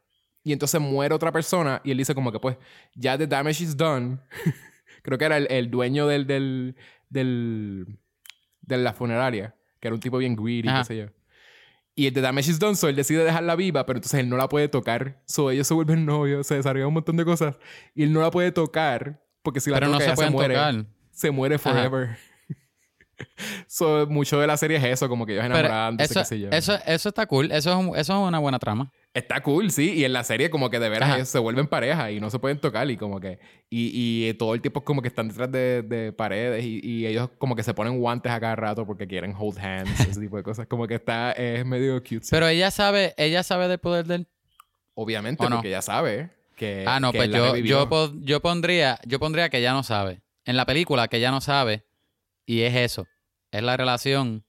[0.43, 2.57] y entonces muere otra persona y él dice como que pues,
[2.95, 4.19] ya the damage is done.
[5.03, 6.77] Creo que era el, el dueño del, del,
[7.11, 7.99] del,
[8.63, 10.79] de la funeraria, que era un tipo bien greedy, Ajá.
[10.81, 11.07] qué sé yo.
[11.97, 14.37] Y el The Damage is Done, so él decide dejarla viva, pero entonces él no
[14.37, 15.23] la puede tocar.
[15.27, 17.57] So ellos se vuelven novios, se desarrollan un montón de cosas.
[17.95, 20.33] Y él no la puede tocar, porque si la Pero no toca se ella pueden
[20.33, 20.55] muere.
[20.55, 20.87] tocar.
[21.13, 22.17] Se muere forever.
[23.67, 26.49] so, mucho de la serie es eso, como que ellos enamorándose, eso, qué sé yo.
[26.51, 27.51] eso, eso está cool.
[27.53, 28.91] Eso es, un- eso es una buena trama.
[29.13, 29.93] Está cool, sí.
[29.93, 31.17] Y en la serie como que de veras Ajá.
[31.19, 33.39] ellos se vuelven pareja y no se pueden tocar y como que...
[33.71, 37.07] Y, y todo el tiempo es como que están detrás de, de paredes y, y
[37.07, 40.37] ellos como que se ponen guantes a cada rato porque quieren hold hands, ese tipo
[40.37, 40.67] de cosas.
[40.67, 41.31] Como que está...
[41.33, 42.27] Es medio cute.
[42.31, 44.27] Pero ella sabe, ella sabe del poder del.
[44.95, 45.57] Obviamente, ¿O no?
[45.57, 46.85] porque ya sabe que...
[46.87, 50.23] Ah, no, que pues yo, yo, yo pondría, yo pondría que ella no sabe.
[50.45, 51.85] En la película que ella no sabe.
[52.47, 53.07] Y es eso.
[53.51, 54.45] Es la relación.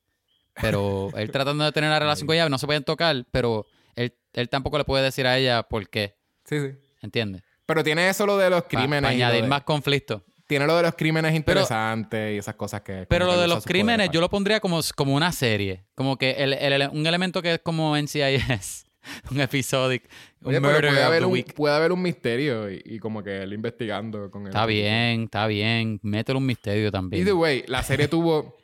[0.61, 3.65] Pero él tratando de tener la relación con ella, no se pueden tocar, pero
[3.95, 6.15] él, él tampoco le puede decir a ella por qué.
[6.45, 6.77] Sí, sí.
[7.01, 7.43] ¿Entiendes?
[7.65, 9.09] Pero tiene eso lo de los crímenes.
[9.11, 10.23] añadir de- más conflicto.
[10.47, 13.07] Tiene lo de los crímenes interesantes y esas cosas que...
[13.09, 15.87] Pero lo de los crímenes poderes yo lo pondría como, como una serie.
[15.95, 18.84] Como que el, el- el- un elemento que es como NCIS.
[19.31, 20.03] un episodic.
[20.41, 21.53] Un Oye, murder puede of haber, the un, week.
[21.53, 24.47] puede haber un misterio y, y como que él investigando con él.
[24.49, 25.99] Está bien, está bien.
[26.03, 27.21] Métele un misterio también.
[27.21, 28.57] Either way, la serie tuvo,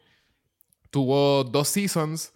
[0.89, 2.33] tuvo dos seasons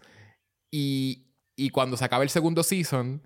[0.71, 3.21] Y, y cuando se acaba el segundo season,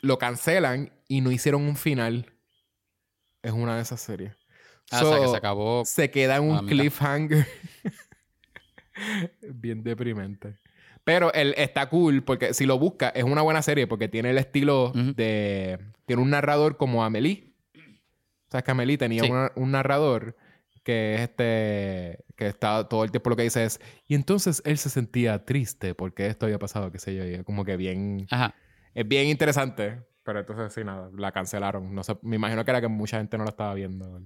[0.00, 2.32] lo cancelan y no hicieron un final.
[3.42, 4.34] Es una de esas series.
[4.90, 5.84] Ah, o sea, que se acabó.
[5.84, 7.46] se queda en un cliffhanger.
[9.54, 10.58] Bien deprimente.
[11.06, 14.38] Pero él está cool porque si lo busca es una buena serie porque tiene el
[14.38, 15.14] estilo Ujú.
[15.14, 15.78] de...
[16.04, 17.52] Tiene un narrador como Amelie.
[17.76, 19.30] O sea, que Amelie tenía Sí.
[19.30, 20.36] una- un narrador
[20.82, 22.24] que es este...
[22.34, 23.80] Que está todo el tiempo lo que dice es...
[24.08, 27.24] Y entonces él se sentía triste porque esto había pasado, qué sé yo.
[27.24, 28.26] y como que bien...
[28.32, 28.56] Ajá.
[28.92, 30.02] Es bien interesante.
[30.24, 31.08] Pero entonces sí, nada.
[31.16, 31.94] La cancelaron.
[31.94, 34.22] No sé, me imagino que era que mucha gente no la estaba viendo.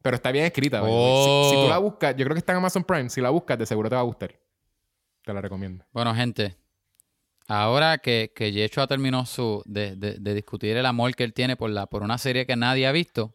[0.00, 0.82] Pero está bien escrita.
[0.82, 0.90] way.
[0.90, 1.68] Si, si tú Oh.
[1.68, 3.10] la buscas, yo creo que está en Amazon Prime.
[3.10, 4.34] Si la buscas, de seguro te va a gustar.
[5.24, 5.84] Te la recomiendo.
[5.92, 6.56] Bueno, gente,
[7.48, 11.56] ahora que, que Yeshua terminó su de, de- de discutir el amor que él tiene
[11.56, 13.34] por, la, por una serie que nadie ha visto,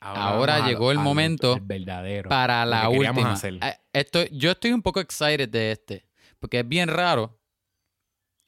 [0.00, 2.28] Ahora llegó el a momento el verdadero.
[2.28, 3.32] para la que última.
[3.32, 3.54] hacer.
[3.62, 6.04] Eh, Estoy, yo estoy un poco excited de este,
[6.38, 7.38] porque es bien raro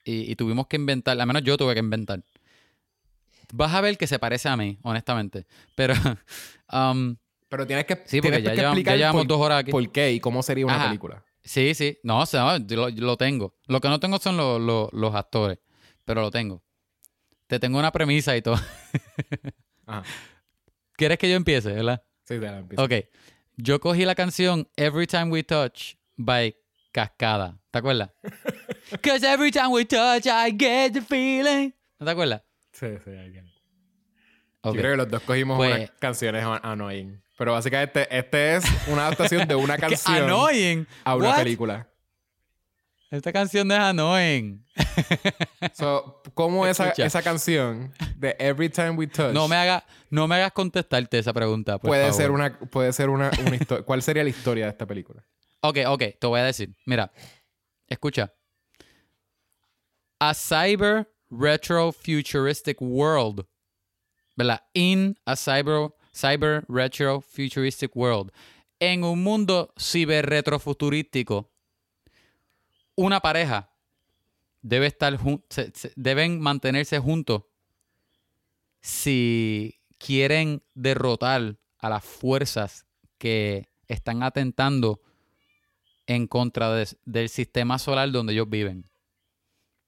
[0.05, 2.22] y, y tuvimos que inventar, al menos yo tuve que inventar.
[3.55, 5.94] Vas a ver que se parece a mí, honestamente, pero
[6.72, 7.16] um,
[7.48, 9.60] Pero tienes que, sí, porque tienes ya que llevamos, ya explicar llevamos por, dos horas
[9.60, 9.70] aquí.
[9.70, 10.86] por qué y cómo sería una Ajá.
[10.88, 11.24] película.
[11.47, 11.98] Sí, sí.
[12.02, 13.55] No, o sea, yo lo, yo lo tengo.
[13.66, 15.59] Lo que no tengo son los, los- los actores,
[16.05, 16.62] pero lo tengo.
[17.47, 18.56] Te tengo una premisa y todo.
[19.86, 20.02] Ajá.
[20.97, 22.02] ¿Quieres que yo empiece, verdad?
[22.24, 22.82] Sí, te la empiezo.
[22.82, 22.93] Ok.
[23.56, 26.56] Yo cogí la canción Every Time We Touch by
[26.93, 27.59] Cascada.
[27.70, 28.10] ¿Te acuerdas?
[29.02, 31.73] Cause every time we touch, I get the feeling.
[31.98, 32.43] ¿No te acuerdas?
[32.73, 33.55] Sí, sí, I get it.
[34.74, 37.22] Yo creo que los dos cogimos Pues- unas canciones an- annoying.
[37.38, 40.86] Pero básicamente este es una adaptación de una ¡Qué canción annoying!
[41.05, 41.36] a una What?
[41.36, 41.86] película.
[43.10, 44.64] Esta canción es annoying.
[45.74, 50.36] So, ¿Cómo esa, esa canción de Every Time We Touch No me, haga, no me
[50.36, 52.16] hagas contestarte esa pregunta, por puede favor.
[52.16, 53.84] ser una puede ser una, una historia?
[53.86, 55.22] ¿Cuál sería la historia de esta película?
[55.60, 56.74] Ok, ok, te voy a decir.
[56.86, 57.10] Mira,
[57.88, 58.32] escucha.
[60.20, 63.44] A cyber retro futuristic world.
[64.36, 64.62] ¿Verdad?
[64.74, 68.30] In a cyber, cyber retro futuristic world.
[68.78, 71.50] En un mundo ciber retrofuturístico,
[72.94, 73.70] una pareja
[74.60, 75.18] debe estar
[75.48, 77.44] se- deben mantenerse juntos
[78.80, 82.86] si quieren derrotar a las fuerzas
[83.18, 85.00] que están atentando
[86.06, 88.84] en contra de- del sistema solar donde ellos viven.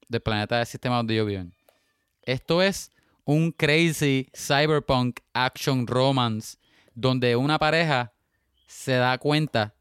[0.08, 1.54] Del planeta del sistema donde ellos viven.
[2.22, 2.90] Esto es
[3.28, 6.56] un crazy cyberpunk action romance
[6.94, 8.14] donde una pareja
[8.66, 9.74] se da cuenta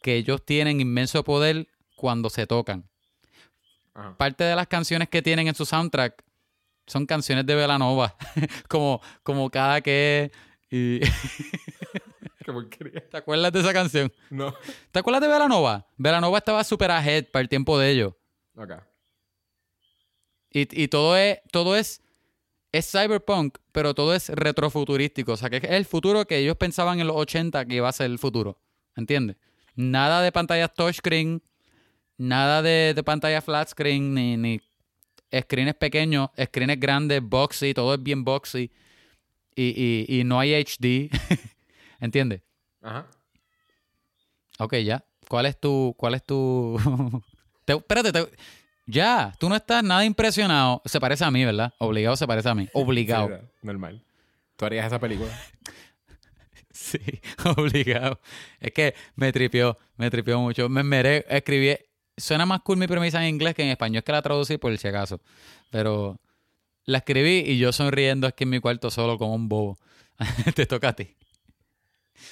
[0.00, 1.66] que ellos tienen inmenso poder
[1.96, 2.88] cuando se tocan.
[3.94, 4.16] Ajá.
[4.16, 6.22] Parte de las canciones que tienen en su soundtrack
[6.86, 8.16] son canciones de Velanova,
[8.68, 10.30] como, como cada que...
[10.70, 11.00] y-.
[13.10, 14.12] ¿Te acuerdas de esa canción?
[14.30, 14.54] No.
[14.92, 15.84] ¿Te acuerdas de Velanova?
[15.96, 18.14] Velanova estaba super ahead para el tiempo de ellos.
[18.54, 18.70] Ok.
[20.50, 22.03] Y, y todo es, todo es,
[22.78, 25.32] es cyberpunk, pero todo es retrofuturístico.
[25.32, 27.92] O sea, que es el futuro que ellos pensaban en los 80 que iba a
[27.92, 28.58] ser el futuro.
[28.96, 29.36] ¿Entiendes?
[29.76, 31.42] Nada de pantallas touchscreen,
[32.16, 34.60] nada de, de pantalla flat screen, ni, ni
[35.32, 38.70] screens pequeños, screens grandes, boxy, todo es bien boxy.
[39.56, 41.10] Y, y, y no hay HD.
[42.00, 42.42] ¿Entiendes?
[42.82, 43.06] Ajá.
[44.58, 45.04] Ok, ya.
[45.28, 45.94] ¿Cuál es tu.
[45.96, 46.76] ¿Cuál es tu.
[47.64, 48.28] Te- espérate, te-
[48.86, 49.32] ya.
[49.38, 50.82] Tú no estás nada impresionado.
[50.84, 51.72] Se parece a mí, ¿verdad?
[51.78, 52.68] Obligado se parece a mí.
[52.72, 53.28] Obligado.
[53.28, 54.02] Sí, normal.
[54.56, 55.30] ¿Tú harías esa película?
[56.74, 56.98] Sí,
[57.56, 58.20] obligado.
[58.58, 60.68] Es que me tripió, me tripió mucho.
[60.68, 61.76] Me meré, escribí.
[62.16, 64.76] Suena más cool mi premisa en inglés que en español, es que la traducí por
[64.76, 65.20] si acaso.
[65.70, 66.20] Pero
[66.84, 69.78] la escribí y yo sonriendo aquí en mi cuarto solo como un bobo.
[70.54, 71.16] Te toca a ti.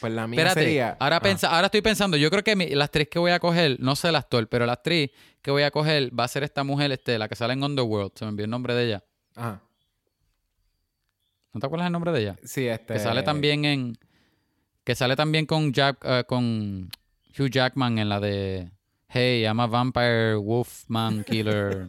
[0.00, 0.96] Pues la mía Espérate, sería...
[1.00, 3.38] ahora, Ah, pensa, ahora estoy pensando, yo creo que mi- la actriz que voy a
[3.40, 5.10] coger, no sé la actor, pero la actriz
[5.42, 8.12] que voy a coger va a ser esta mujer, este, la que sale en Underworld,
[8.14, 9.04] se me envió el nombre de ella.
[9.34, 9.60] Ajá.
[11.52, 12.36] ¿No te acuerdas el nombre de ella?
[12.44, 12.94] Sí, este...
[12.94, 13.98] Que sale también en...
[14.84, 16.90] Que sale también con, Jack, eh, con
[17.38, 18.70] Hugh Jackman en la de...
[19.08, 21.86] Hey, I'm a vampire wolfman killer.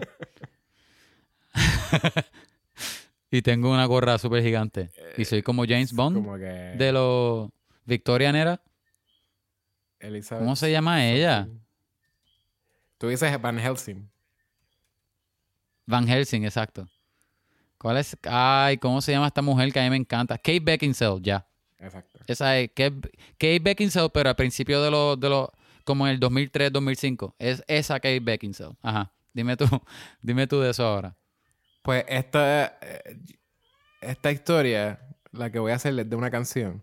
[3.31, 4.89] y tengo una gorra súper gigante.
[5.17, 6.43] Y soy como James Bond Como que...
[6.77, 7.49] de los...
[7.85, 8.61] Victorian era.
[9.99, 11.47] Elizabeth ¿Cómo se llama ella?
[12.97, 14.09] Tú dices Van Helsing.
[15.85, 16.87] Van Helsing, exacto.
[17.77, 18.17] ¿Cuál es?
[18.23, 20.37] Ay, ¿cómo se llama esta mujer que a mí me encanta?
[20.37, 21.45] Kate Beckinsale, ya.
[21.79, 22.19] Exacto.
[22.27, 25.49] Esa es Kate, Kate Beckinsale, pero al principio de los, de los,
[25.83, 27.35] como en el 2003, 2005.
[27.37, 28.75] Es esa Kate Beckinsale.
[28.81, 29.11] Ajá.
[29.33, 29.65] Dime tú,
[30.21, 31.15] dime tú de eso ahora.
[31.81, 32.77] Pues esta...
[32.81, 33.17] eh,
[33.99, 34.99] Esta historia,
[35.33, 36.81] la que voy a hacer es de una canción.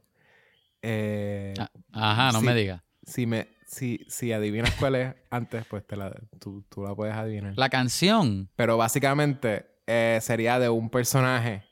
[0.83, 2.83] Eh, Ah, Ajá, no me digas.
[3.03, 7.15] si me si, si adivinas cuál es antes, pues te la, tú, tú la puedes
[7.15, 7.53] adivinar.
[7.57, 8.49] La canción.
[8.57, 11.63] Pero básicamente eh, sería de un personaje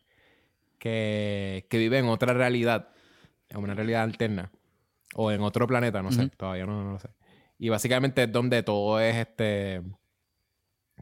[0.78, 2.90] que, que vive en otra realidad,
[3.48, 4.52] en una realidad alterna,
[5.14, 7.08] o en otro planeta, no sé, todavía no, no lo sé.
[7.58, 9.82] Y básicamente es donde todo es este.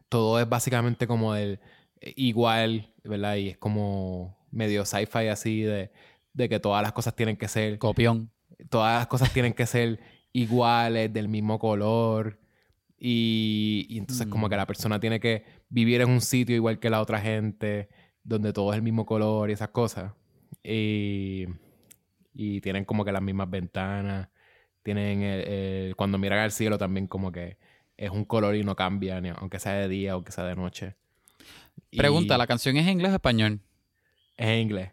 [0.08, 1.60] Todo es básicamente como el
[2.00, 3.36] igual, ¿verdad?
[3.36, 5.90] Y es como medio sci-fi así de,
[6.36, 8.30] de que todas las cosas tienen que ser Copión.
[8.70, 9.98] todas las cosas tienen que ser
[10.32, 12.38] iguales, del mismo color.
[12.98, 14.50] Y, y entonces como Mm.
[14.50, 17.88] que la persona tiene que vivir en un sitio igual que la otra gente,
[18.22, 20.12] donde todo es el mismo color y esas cosas.
[20.62, 21.46] Y,
[22.34, 24.28] y tienen como que las mismas ventanas.
[24.82, 27.56] Tienen el, el- cuando miran al cielo también como que
[27.96, 30.54] es un color y no cambia, ni aunque sea de día o que sea de
[30.56, 30.94] noche.
[31.90, 33.60] Y- Pregunta, ¿la canción es en inglés o español?
[34.36, 34.90] es en inglés.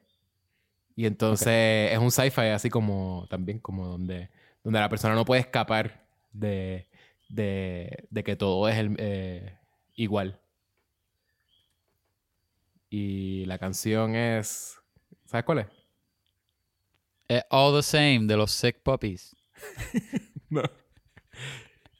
[0.95, 4.29] Y entonces es un sci-fi así como también como donde,
[4.63, 6.87] donde la persona no puede escapar de,
[7.29, 9.57] de, de que todo es el, eh,
[9.95, 10.39] igual.
[12.89, 14.77] Y la canción es...
[15.25, 15.67] ¿Sabes cuál es?
[17.27, 19.35] Es All the Same de los Sick Puppies.
[20.49, 20.61] No.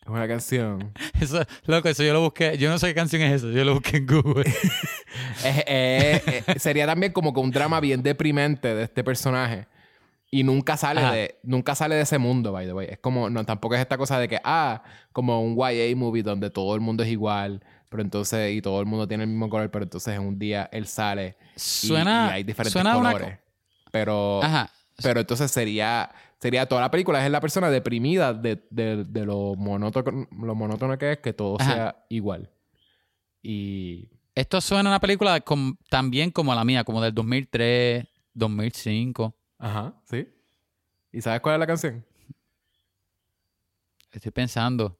[0.03, 0.91] Es una canción.
[1.21, 2.57] Eso, loco, eso yo lo busqué.
[2.57, 3.51] Yo no sé qué canción es eso.
[3.51, 4.43] Yo lo busqué en Google.
[5.43, 5.63] Es-
[6.47, 9.67] es- sería también como que un drama bien deprimente de este personaje.
[10.31, 11.11] Y nunca sale Ajá.
[11.13, 12.87] de, nunca sale de ese mundo, by the way.
[12.89, 14.81] Es como, no, tampoco es esta cosa de que, ah,
[15.11, 18.87] como un YA movie donde todo el mundo es igual, pero entonces, y todo el
[18.87, 22.29] mundo tiene el mismo color, pero entonces en un día él sale Suena.
[22.31, 23.37] y, hay diferentes suena una colores.
[23.91, 24.71] Pero, Ajá.
[25.03, 26.09] pero entonces sería,
[26.43, 30.97] sería toda la película es la persona deprimida de, de, de lo, monótono, lo monótono
[30.97, 31.73] que es que todo Ajá.
[31.73, 32.51] sea igual.
[33.41, 39.33] Y Esto suena a una película com- también como la mía, como del 2003, 2005.
[39.57, 40.27] Ajá, sí.
[41.13, 42.05] ¿Y sabes cuál es la canción?
[44.11, 44.99] Estoy pensando.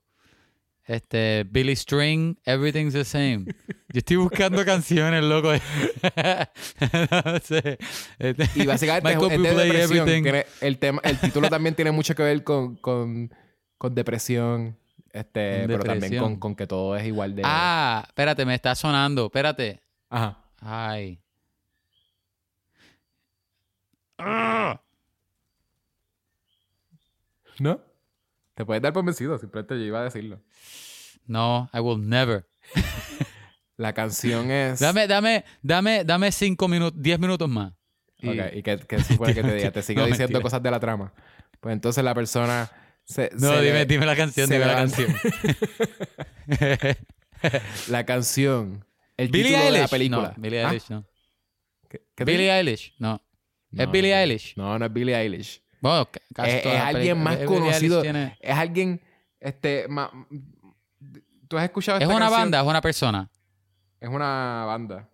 [0.86, 3.46] Este, Billy String, Everything's the Same.
[3.90, 5.54] Yo estoy buscando canciones, loco.
[7.26, 7.78] no sé.
[8.20, 10.06] Este, Y básicamente es, es de depresión.
[10.06, 13.34] Tiene- el, tema, el título también tiene mucho que ver con, con,
[13.78, 14.78] con depresión.
[15.14, 17.44] Este, Con pero también con, con que todo es igual de.
[17.46, 19.28] Ah, espérate, me está sonando.
[19.28, 19.80] Espérate.
[20.10, 20.44] Ajá.
[20.60, 21.20] Ay.
[27.60, 27.80] ¿No?
[28.56, 30.42] Te puedes dar por vencido, simplemente yo iba a decirlo.
[31.26, 32.46] No, I will never.
[33.78, 34.80] La canción es.
[34.80, 37.74] Dame, dame, dame, dame cinco minutos, diez minutos más.
[38.20, 39.72] Y- Ok, ¿y qué, qué supone que te diga?
[39.74, 40.42] Te sigo No, diciendo mentira.
[40.44, 41.12] cosas de la trama.
[41.60, 42.70] Pues entonces la persona.
[43.06, 45.14] Se, No, se dime, le- dime la canción, dime la canción.
[47.90, 48.86] La canción.
[49.18, 49.74] El Billie título Eilish.
[49.76, 50.34] de la película.
[50.38, 50.70] No, Billie ¿Ah?
[50.70, 51.06] Eilish, no.
[51.90, 52.52] ¿Qué- qué Billie?
[52.52, 53.22] Eilish, no.
[53.72, 54.14] No, es Billie.
[54.16, 54.54] Eilish.
[54.56, 55.63] No, no es Billie Eilish.
[55.84, 58.02] Bueno, ca- casi Es, es alguien más conocido.
[58.02, 59.02] tiene- Es alguien.
[59.40, 59.86] Este.
[61.50, 62.42] ¿Tú has escuchado Es esta una canción?
[62.42, 63.30] banda, es una persona.
[64.00, 65.10] Es una banda.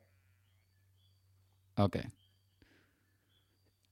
[1.75, 1.97] Ok.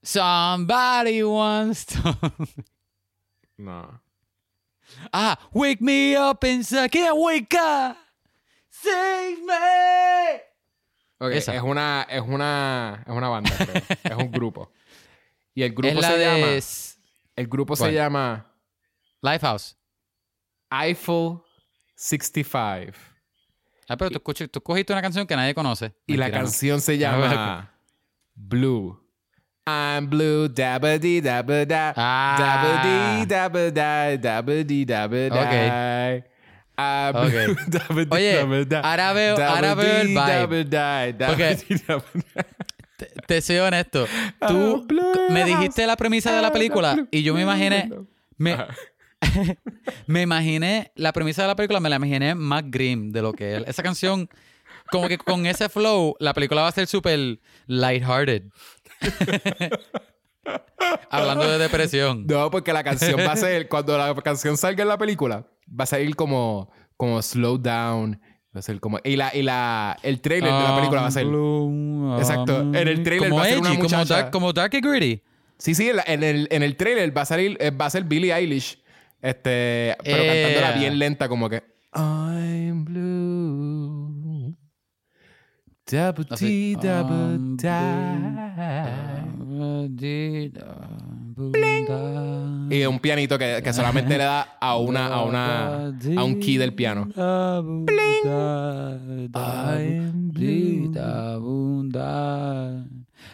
[0.03, 2.15] Somebody wants to...
[3.59, 3.99] No.
[5.11, 6.91] ah, wake me up inside.
[6.91, 7.97] Can't wake up.
[8.69, 10.41] Save me.
[11.19, 11.55] Ok, Esa.
[11.55, 12.05] es una.
[12.07, 13.03] Es una.
[13.07, 13.81] Es una banda, creo.
[14.03, 14.71] es un grupo.
[15.57, 16.47] Y el grupo es la se de llama.
[17.35, 17.89] El grupo ¿Cuál?
[17.89, 18.53] se llama
[19.23, 19.75] Lifehouse.
[20.69, 21.39] Eiffel
[21.95, 22.93] 65.
[23.89, 25.95] Ah, pero tú, escuchas- tú cogiste una canción que nadie conoce.
[26.05, 27.71] Y la canción se llama
[28.35, 29.01] Blue.
[29.65, 31.91] I'm blue, dabba dee dabba da.
[31.97, 32.35] Ah.
[32.37, 36.23] Dabba dee dabba da, dabba dee dabba da.
[36.77, 37.31] I'm Ok.
[37.31, 38.79] blue, dabba dee Oye, dabba da.
[38.81, 40.19] ahora veo, ahora veo el vibe.
[40.21, 42.05] dabba da, dabba Porque- dee dabba
[42.35, 42.45] da.
[42.97, 44.05] Te, te soy honesto.
[44.41, 44.87] I'm Tú
[45.29, 47.89] me the dijiste la premisa de la I'm película y yo me imaginé...
[48.37, 48.57] Me,
[50.07, 53.57] me imaginé, la premisa de la película me la imaginé más grim de lo que
[53.57, 53.63] es.
[53.67, 54.29] Esa canción,
[54.91, 58.43] como que con ese flow, la película va a ser súper lighthearted.
[61.09, 62.25] Hablando de depresión.
[62.27, 65.83] No, porque la canción va a ser, cuando la canción salga en la película, va
[65.83, 68.21] a salir como, como slow down.
[68.57, 68.97] Va a ser como.
[69.03, 71.27] Y la, y la, el trailer de la película va a ser.
[71.27, 72.61] Exacto.
[72.61, 74.15] En el trailer va a ser una edgy, como muchacha.
[74.15, 75.21] dark, como dark y gritty.
[75.59, 78.33] Sí, sí, en, el, en el trailer va a salir, eh, va a ser Billie
[78.33, 78.81] Eilish.
[79.21, 80.43] Este, pero Eh.
[80.55, 81.61] cantándola bien lenta, como que.
[81.93, 84.55] I'm blue.
[85.85, 86.25] Double.
[89.89, 91.26] D, double.
[92.69, 95.85] Y un pianito que, que solamente le da a una, a una,
[96.17, 97.07] a un key del piano.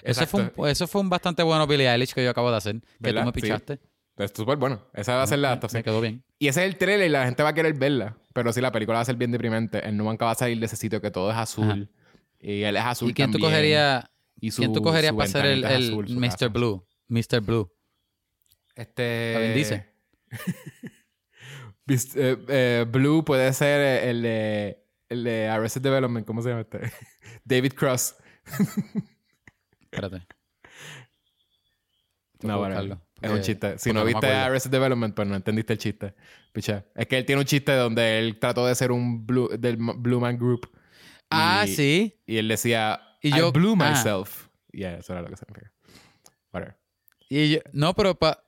[0.03, 2.81] Eso fue, un, eso fue un bastante bueno Billie Eilish que yo acabo de hacer.
[3.01, 3.41] Que tú me Sí.
[3.41, 3.79] pichaste.
[4.17, 4.79] Es súper bueno.
[4.93, 5.81] Esa va a ser la Me adaptación.
[5.81, 6.23] quedó bien.
[6.37, 8.15] Y ese es el trailer y la gente va a querer verla.
[8.33, 9.87] Pero sí, la película va a ser bien deprimente.
[9.87, 11.89] Él nunca va a salir de ese sitio que todo es azul.
[12.39, 13.51] Y él es azul ¿Y quién tú también.
[13.51, 14.05] cogerías
[14.39, 16.49] Y su- quién tú cogerías para ser el, el azul, Mr.
[16.49, 16.85] Blue?
[17.07, 17.39] Mr.
[17.41, 17.71] Blue.
[18.75, 19.75] Este...
[21.85, 26.25] Eh, eh, Blue puede ser eh, el de, el de Arrested Development.
[26.25, 26.79] ¿Cómo se llama este?
[27.43, 28.15] David Cross.
[29.91, 30.25] Espérate.
[32.41, 32.75] No, bueno.
[32.75, 33.77] buscarlo, Es un chiste.
[33.79, 34.27] Si no viste.
[34.27, 36.13] Arrested Development, pues no entendiste el chiste.
[36.51, 36.85] Picha.
[36.95, 40.19] Es que él tiene un chiste donde él trató de ser un Blue, del Blue
[40.19, 40.69] Man Group.
[41.29, 42.21] Ah, sí.
[42.25, 43.89] Y él decía, Y I yo- blew ah.
[43.89, 44.47] myself.
[44.71, 45.71] Yeah, eso era lo que significa.
[46.51, 46.77] Whatever.
[47.29, 48.42] Y yo- no, pero pa-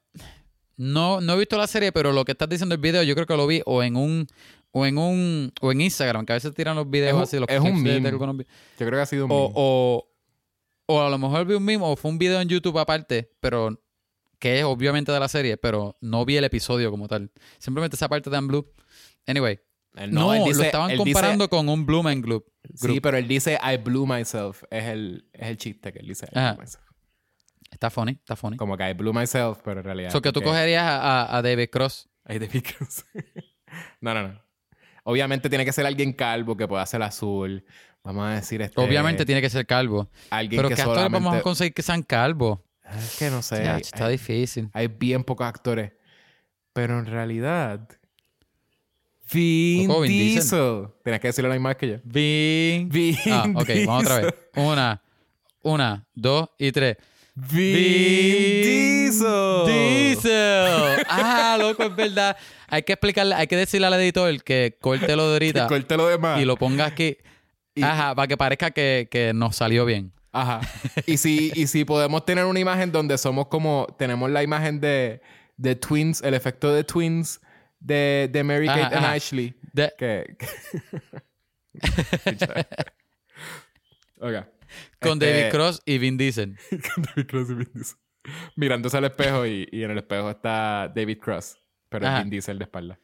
[0.78, 3.26] no, no he visto la serie, pero lo que estás diciendo el video, yo creo
[3.28, 4.28] que lo vi o en un
[4.72, 7.48] o en un o en Instagram, que a veces tiran los videos Es así, los
[7.50, 8.10] es un de- meme.
[8.10, 8.46] algunos Yo
[8.86, 9.54] creo que ha sido un o, meme.
[9.56, 10.08] o,
[10.88, 13.82] o a lo mejor vi un meme o fue un video en YouTube aparte, pero
[14.38, 17.32] que es obviamente de la serie, pero no vi el episodio como tal.
[17.58, 18.70] Simplemente esa parte de Dan Blue.
[19.26, 19.60] Anyway,
[20.10, 22.46] no, lo estaban dice- comparando con un Blue Man Group.
[22.76, 24.64] sí, pero él dice I blew myself.
[24.70, 26.28] Es el, es el chiste que él dice.
[26.34, 26.84] I blew myself.
[27.76, 28.56] Está funny, está funny.
[28.56, 30.10] Como que I blew myself, pero en realidad.
[30.12, 32.08] So que tú porque- cogerías a, a- a David Cross.
[32.24, 33.06] Ay, de Pickles.
[34.02, 34.42] no, no, no.
[35.04, 37.66] Obviamente tiene que ser alguien calvo que pueda ser azul.
[38.02, 38.80] Vamos a decir este.
[38.80, 40.10] Obviamente tiene que ser calvo.
[40.30, 42.60] alguien Pero que ¿qué actores vamos a conseguir que sean calvos?
[42.98, 43.68] Es que no sé.
[43.68, 44.70] Hay, está hay- difícil.
[44.74, 45.92] hay bien pocos actores.
[46.72, 47.88] Pero en realidad.
[49.34, 50.10] Vin, Vin Diesel.
[50.10, 50.88] Diesel.
[51.04, 51.98] Tienes que decirlo la misma vez que yo.
[52.04, 52.90] Vin.
[52.90, 54.34] Vin Ah, ok, vamos otra vez.
[54.56, 55.02] Una,
[55.64, 56.98] una, dos y tres.
[57.36, 59.66] Vin Diesel.
[59.68, 61.06] Diesel.
[61.10, 62.36] Ah, loco, es verdad.
[62.68, 66.08] Hay que explicarle, hay que decirle al editor que corte lo de ahorita Corte lo
[66.08, 66.42] demás.
[66.42, 67.18] y lo ponga aquí.
[67.76, 70.12] Y- Ajá, para que parezca que, que nos salió bien.
[70.32, 70.62] Ajá.
[71.06, 73.88] Y si, y si podemos tener una imagen donde somos como.
[74.00, 75.22] Tenemos la imagen de,
[75.58, 77.40] de Twins, el efecto de Twins
[77.80, 79.14] de, de Mary Ajá, Kate and ajá.
[79.14, 79.54] Ashley.
[79.74, 80.36] De- Que.
[84.20, 84.46] ok.
[85.00, 86.58] Con Este- David Cross y Vin Diesel.
[86.96, 87.98] Con David Cross y Vin Diesel.
[88.56, 91.58] Mirándose al espejo y, y en el espejo está David Cross,
[91.90, 92.20] pero es.
[92.22, 93.00] Vin Diesel de espalda.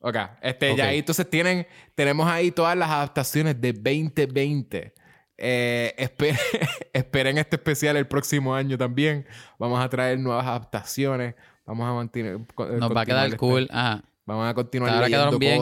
[0.00, 0.78] Ok, este, Ok.
[0.78, 4.94] ya ahí entonces tienen, tenemos ahí todas las adaptaciones de 2020.
[5.38, 6.38] Eh, espe-
[6.92, 9.26] esperen este especial el próximo año también.
[9.58, 11.34] Vamos a traer nuevas adaptaciones.
[11.64, 12.34] Vamos a mantener.
[12.36, 13.68] eh, Nos va a quedar este- cool.
[13.70, 14.02] Ajá.
[14.26, 15.58] Vamos a continuar Ahora leyendo quedaron bien.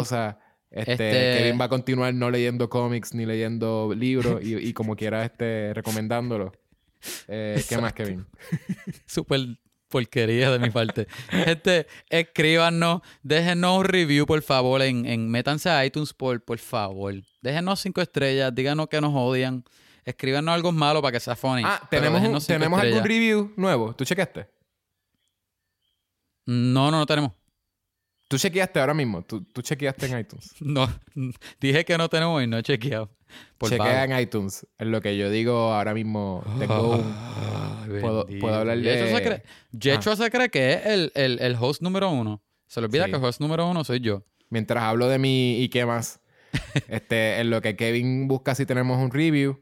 [0.70, 4.94] Este, Este- Kevin va a continuar no leyendo cómics ni leyendo libros y, y como
[4.96, 6.52] quiera este, recomendándolo.
[7.28, 8.26] Eh, ¿Qué más, Kevin?
[9.06, 9.40] Súper
[9.88, 11.08] porquería de mi parte.
[11.30, 17.14] Gente, escríbanos, déjenos un review, por favor, en, en métanse a iTunes, por, por favor.
[17.42, 19.64] Déjenos cinco estrellas, díganos que nos odian.
[20.04, 21.62] Escríbanos algo malo para que sea funny.
[21.64, 23.92] Ah, ¿tenemos, un- ¿tenemos algún review nuevo?
[23.94, 24.46] ¿Tú chequeaste?
[26.46, 27.32] No, no, no tenemos.
[28.30, 29.22] Tú chequeaste ahora mismo.
[29.24, 30.54] Tú, tú chequeaste en iTunes.
[30.60, 30.88] No,
[31.60, 33.10] dije que no tenemos y no he chequeado.
[33.58, 34.64] Por Chequea en iTunes.
[34.78, 36.44] Es lo que yo digo ahora mismo.
[36.60, 38.00] Tengo un...
[38.00, 39.42] Puedo- puedo hablar de- se cree,
[39.72, 42.40] Yecho se cree que es el, el, el host número uno.
[42.68, 43.10] Se le olvida Sí.
[43.10, 44.24] que el host número uno soy yo.
[44.48, 46.20] Mientras hablo de mi y qué más.
[46.88, 49.60] este, en lo que Kevin busca si tenemos un review.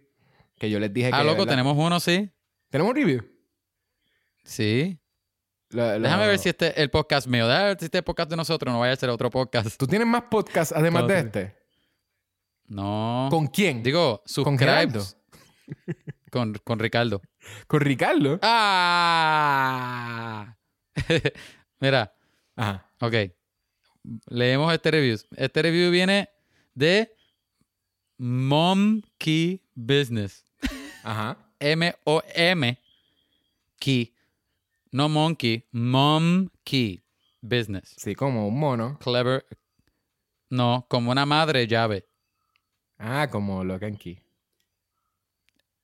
[0.59, 1.16] Que yo les dije que...
[1.16, 1.53] Ah, loco, ¿verdad?
[1.53, 2.31] tenemos uno, sí.
[2.69, 3.23] ¿Tenemos un review?
[4.45, 4.99] Sí.
[5.70, 7.47] Déjame ver si este es el podcast mío.
[7.47, 8.73] Déjame ver si este es el podcast de nosotros.
[8.73, 9.77] No vaya a ser otro podcast.
[9.77, 11.57] ¿Tú tienes más podcasts además de este?
[12.66, 13.28] No.
[13.31, 13.82] ¿Con quién?
[13.82, 14.99] Digo, ¿Con subscribe.
[16.31, 17.23] Con, con Ricardo.
[17.66, 18.39] ¿Con Ricardo?
[19.23, 20.55] ¡Ah!
[21.81, 22.15] Mira,
[22.55, 22.86] Ajá.
[23.01, 23.15] ok.
[24.27, 25.19] Leemos este review.
[25.36, 26.28] Este review viene
[26.74, 27.15] de
[28.19, 30.45] Monkey Business.
[31.03, 31.39] Ajá.
[31.61, 32.78] M-O-M
[33.78, 34.15] Key.
[34.93, 35.66] No Monkey.
[35.70, 37.05] Monkey
[37.40, 37.94] Business.
[37.97, 38.98] Sí, como un mono.
[38.98, 39.47] Clever.
[40.51, 42.06] No, como una madre llave.
[42.98, 44.19] Ah, como Lock and Key.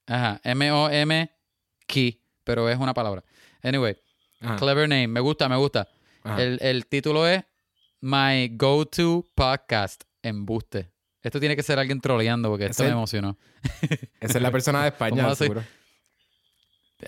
[0.06, 0.40] Ajá.
[0.44, 1.30] M-O-M
[1.86, 2.20] Key.
[2.44, 3.24] Pero es una palabra.
[3.62, 3.96] Anyway,
[4.40, 4.56] Ajá.
[4.56, 5.08] clever name.
[5.08, 5.88] Me gusta, me gusta.
[6.38, 7.44] El, el título es
[8.00, 10.04] My Go-To Podcast.
[10.22, 10.90] Embuste.
[11.22, 13.38] Esto tiene que ser alguien troleando porque esto me emocionó.
[14.20, 15.62] Esa es la persona de ¿Cómo España, seguro.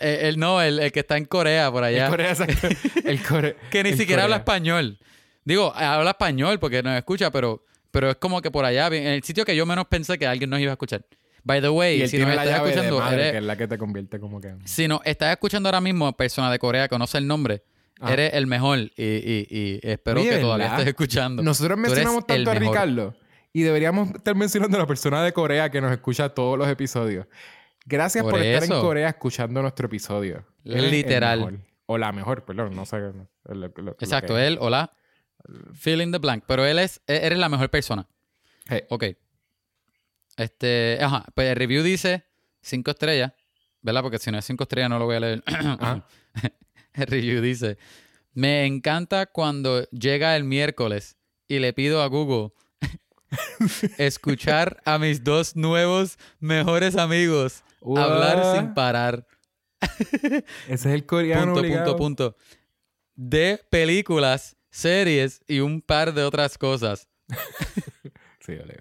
[0.01, 2.05] El, no, el, el que está en Corea, por allá.
[2.07, 2.69] El Corea, exacto.
[3.05, 3.57] El Core...
[3.71, 4.99] que ni siquiera habla español.
[5.45, 9.23] Digo, habla español porque nos escucha, pero, pero es como que por allá, en el
[9.23, 11.05] sitio que yo menos pensé que alguien nos iba a escuchar.
[11.45, 13.79] By the way, Y si nos estás escuchando, madre, eres- que es la que te
[13.79, 14.55] convierte como que...
[14.65, 17.63] si nos estás escuchando ahora mismo, persona de Corea, conoce el nombre,
[18.01, 18.13] Ajá.
[18.15, 20.81] eres el mejor y, y- y espero Oye, que todavía ¿verdad?
[20.81, 21.45] estés escuchando.
[21.45, 22.55] Nosotros mencionamos tanto a.
[22.55, 23.15] Ricardo
[23.53, 27.27] y deberíamos estar mencionando a la persona de Corea que nos escucha todos los episodios.
[27.87, 28.81] Gracias por, Por estar en.
[28.81, 30.45] Corea escuchando nuestro episodio.
[30.65, 31.65] El Literal.
[31.87, 33.13] O la mejor, perdón, no sé.
[34.01, 34.93] Exacto, él o la.
[35.73, 36.45] Fill in the blank.
[36.49, 38.09] Pero él es, e- eres la mejor persona.
[38.69, 39.05] Hey, Ok.
[40.37, 42.27] Este, ajá, pues el review dice
[42.61, 43.33] cinco estrellas,
[43.81, 44.03] ¿verdad?
[44.03, 45.43] Porque si no es cinco estrellas no lo voy a leer.
[46.93, 47.79] El review dice,
[48.35, 51.17] me encanta cuando llega el miércoles
[51.49, 52.53] y le pido a Google
[53.99, 57.63] escuchar a mis dos nuevos mejores amigos
[57.97, 59.27] hablar sin parar.
[60.01, 61.53] Ese es el coreano.
[61.53, 61.97] Punto, obligado.
[61.97, 62.37] punto, punto.
[63.15, 67.09] De películas, series y un par de otras cosas.
[68.41, 68.79] Sí, vale.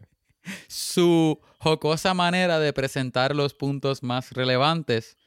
[0.67, 5.17] su jocosa manera de presentar los puntos más relevantes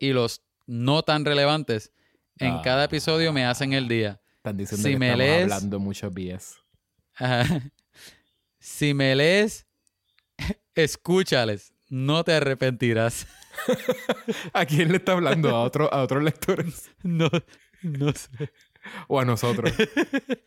[0.00, 1.92] y los no tan relevantes
[2.40, 2.62] en Ah.
[2.64, 4.20] cada episodio me hacen el día.
[4.38, 6.56] Están diciendo Si que me lees- hablando mucho BS.
[7.14, 7.44] Ajá.
[8.58, 9.64] si me lees,
[10.74, 13.26] escúchales, no te arrepentirás.
[14.52, 15.50] ¿A quién le está hablando?
[15.50, 16.90] ¿A, otro, a otros lectores?
[17.02, 17.28] No,
[17.82, 18.50] no sé.
[19.06, 19.72] ¿O a nosotros?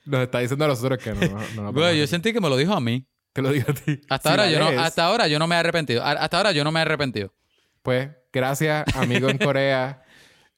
[0.06, 1.22] Nos está diciendo a nosotros que no.
[1.56, 3.06] no, no Bueno, yo sentí que me lo dijo a mí.
[3.34, 4.02] Te lo digo a ti.
[4.10, 6.04] Hasta Si ahora yo no, hasta ahora yo no me he arrepentido.
[6.04, 7.34] Hasta ahora yo no me he arrepentido.
[7.82, 10.04] Pues, gracias, amigo en Corea,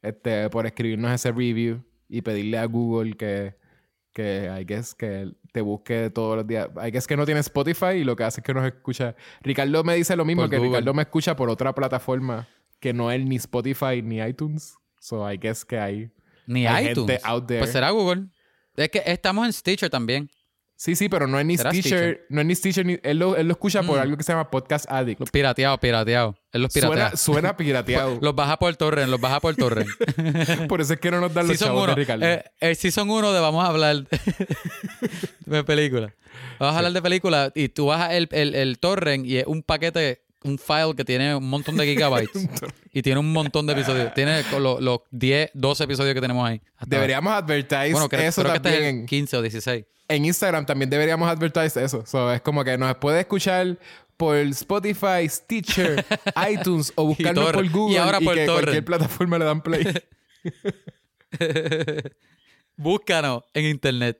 [0.02, 3.56] este, por escribirnos ese review y pedirle a Google que,
[4.12, 6.68] que I guess, que te busque todos los días.
[6.86, 9.16] I guess que no tiene Spotify y lo que hace es que nos escucha.
[9.42, 10.72] Ricardo me dice lo mismo, Por que Google.
[10.72, 12.48] Ricardo me escucha por otra plataforma
[12.82, 14.76] que no es ni Spotify ni iTunes.
[15.00, 16.12] So, I guess que hay...
[16.46, 17.12] Ni Hay iTunes.
[17.12, 17.60] gente out there.
[17.60, 18.26] Pues será Google.
[18.76, 20.30] Es que estamos en Stitcher también.
[20.84, 21.98] Sí, sí, pero no es ni ¿Será Stitcher.
[21.98, 22.26] Stitcher?
[22.28, 22.86] No es ni Stitcher.
[22.86, 23.00] Ni...
[23.04, 24.02] Él, lo, él lo escucha por Mm.
[24.02, 25.18] algo que se llama Podcast Addict.
[25.22, 26.36] Los pirateados, pirateados.
[26.52, 27.12] Él los piratea.
[27.12, 28.18] Suena, suena pirateado.
[28.22, 29.88] Los baja por torrent, los baja por torrent.
[30.68, 31.96] por eso es que no nos dan los Season chavos 1.
[31.96, 32.26] de Ricardo.
[32.26, 34.04] Eh, el Season 1 de vamos a hablar
[35.46, 36.12] de películas.
[36.60, 39.64] Vamos a hablar de películas y tú bajas el, el, el torrent y es un
[39.64, 42.48] paquete, un file que tiene un montón de gigabytes.
[42.94, 44.14] y tiene un montón de episodios.
[44.14, 46.62] Tiene los 10, 12 episodios que tenemos ahí.
[46.76, 46.90] ahora.
[46.90, 49.00] Deberíamos advertise Bueno, creo, eso creo que este es también.
[49.02, 49.86] el 15 o 16.
[50.10, 52.06] en, Instagram también deberíamos advertise eso.
[52.06, 53.78] So, es como que nos puede escuchar
[54.18, 56.06] por Spotify, Stitcher,
[56.52, 57.70] iTunes o buscarnos por.
[57.70, 58.64] Google Y ahora por que torrent.
[58.64, 59.86] cualquier plataforma le dan play.
[62.76, 64.20] Búscanos en internet.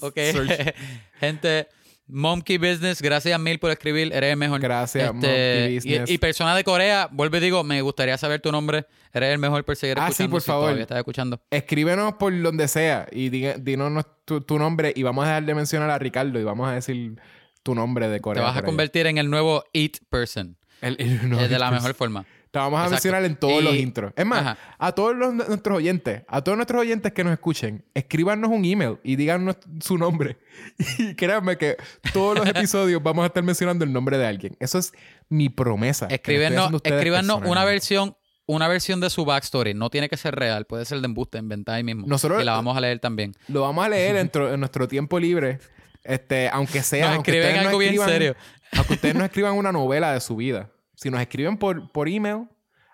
[0.00, 0.16] Ok.
[0.16, 0.74] search.
[1.18, 1.68] Gente,
[2.06, 4.12] Monkey Business, gracias mil por escribir.
[4.12, 4.60] Eres el mejor.
[4.60, 6.10] Gracias, Monkey Business.
[6.10, 8.86] Y, y persona de Corea, vuelvo y digo, me gustaría saber tu nombre.
[9.12, 10.78] Eres el mejor por seguir Ah, sí, por si favor.
[10.78, 11.40] estás escuchando.
[11.50, 15.44] Escríbenos por donde sea y diga- dinos nos- tu, tu nombre y vamos a dejar
[15.46, 17.18] de mencionar a Ricardo y vamos a decir
[17.62, 18.42] tu nombre de Te Corea.
[18.42, 20.56] vas a convertir en el nuevo Eat Person.
[20.80, 22.24] El- el- de la mejor forma.
[22.52, 22.92] Te vamos a Exacto.
[22.94, 24.12] mencionar en todos Y- los intros.
[24.14, 24.58] Es más, Ajá.
[24.78, 28.98] a todos los- nuestros oyentes, a todos nuestros oyentes que nos escuchen, escríbanos un email
[29.02, 30.36] y díganos su nombre.
[30.98, 31.76] Y créanme que
[32.12, 34.54] todos los episodios vamos a estar mencionando el nombre de alguien.
[34.60, 34.92] Eso es
[35.30, 36.06] mi promesa.
[36.10, 39.72] Escríbenos, escríbanos una versión, una versión de su backstory.
[39.72, 42.06] No tiene que ser real, puede ser de embuste, inventada ahí mismo.
[42.06, 43.32] Nosotros- y la vamos a leer también.
[43.48, 45.58] Lo vamos a leer en, tro- en nuestro tiempo libre.
[46.04, 47.06] Este, aunque sea.
[47.06, 48.36] Nos aunque escriben no algo bien serio.
[48.76, 50.68] Aunque ustedes no escriban una novela de su vida.
[50.94, 52.48] Si nos escriben por, por email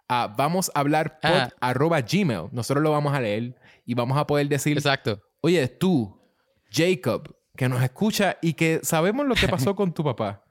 [0.09, 1.51] a vamos a hablar pod Ajá.
[1.61, 3.55] arroba gmail, nosotros lo vamos a leer
[3.85, 5.20] y vamos a poder decir, Exacto.
[5.41, 6.19] oye, tú,
[6.70, 10.45] Jacob, que nos escucha y que sabemos lo que pasó con tu papá.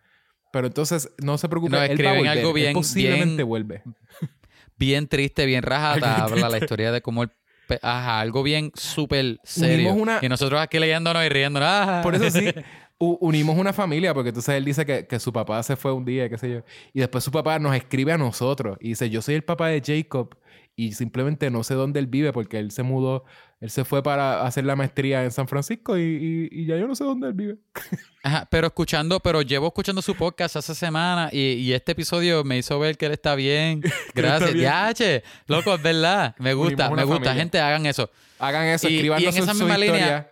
[0.52, 2.38] Pero entonces, no se preocupe, Nos él va a escriben volver.
[2.38, 3.84] algo Él bien- posiblemente bien- vuelve.
[4.80, 6.24] Bien triste, bien rajata.
[6.26, 7.26] Habla la historia de cómo
[7.68, 9.92] pe- Ajá, algo bien súper serio.
[9.94, 11.68] una- Y nosotros aquí leyéndonos y riéndonos.
[11.68, 12.02] Ajá.
[12.04, 12.46] Por eso sí,
[13.00, 16.30] unimos una familia, porque entonces él dice que, que su papá se fue un día,
[16.30, 16.62] qué sé yo.
[16.94, 19.82] Y después su papá nos escribe a nosotros y dice, yo soy el papá de
[19.86, 20.36] Jacob
[20.76, 23.24] y simplemente no sé dónde él vive porque él se mudó,
[23.62, 26.88] él se fue para hacer la maestría en San Francisco y, y- y ya yo
[26.88, 27.56] no sé dónde él vive.
[28.24, 32.58] Ajá, pero escuchando, pero llevo escuchando su podcast hace semanas y, y este episodio me
[32.58, 33.82] hizo ver que él está bien.
[34.14, 34.54] Gracias.
[34.56, 35.24] Ya, che.
[35.48, 36.36] Loco, es verdad.
[36.40, 37.16] Me gusta, me gusta.
[37.26, 37.34] familia.
[37.36, 38.10] Gente, hagan eso.
[38.40, 40.32] Hagan eso, escriban en su, esa su misma historia línea-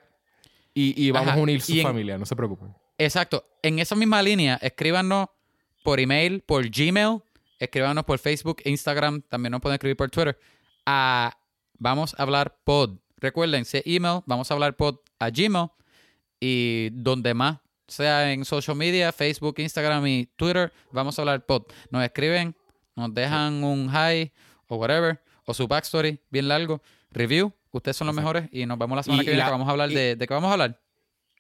[0.76, 2.76] y, y vamos Ajá, a unir su y en- familia, no se preocupen.
[2.99, 3.43] Exacto.
[3.64, 5.30] En esa misma línea, escríbanos
[5.84, 7.22] por email, por Gmail,
[7.60, 10.38] escríbanos por Facebook, Instagram, también nos pueden escribir por Twitter.
[10.85, 11.35] A
[11.80, 12.97] vamos a hablar pod.
[13.18, 15.69] Recuerden, ese email, vamos a hablar pod a Gmail
[16.39, 17.57] y donde más
[17.88, 21.64] sea en social media, Facebook, Instagram y Twitter, vamos a hablar pod.
[21.91, 22.56] Nos escriben,
[22.95, 24.31] nos dejan un hi
[24.68, 26.81] o whatever, o su backstory bien largo,
[27.11, 27.53] review.
[27.76, 29.68] Ustedes son los mejores y nos vemos la semana Y- que viene la- que vamos
[29.68, 30.15] a hablar de...
[30.15, 30.81] ¿De qué vamos a hablar?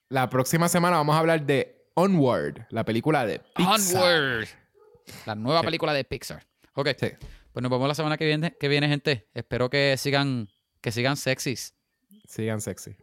[0.09, 3.79] La próxima semana vamos a hablar de Onward, la película de Pixar.
[3.79, 4.47] Onward.
[5.25, 5.65] La nueva Sí.
[5.67, 6.45] película de Pixar.
[6.73, 6.89] Ok.
[6.99, 7.07] Sí.
[7.53, 9.29] Pues nos vemos la semana que viene, que viene, gente.
[9.33, 10.49] Espero que sigan,
[10.81, 11.73] que sigan sexys.
[12.27, 12.95] Sigan sexy.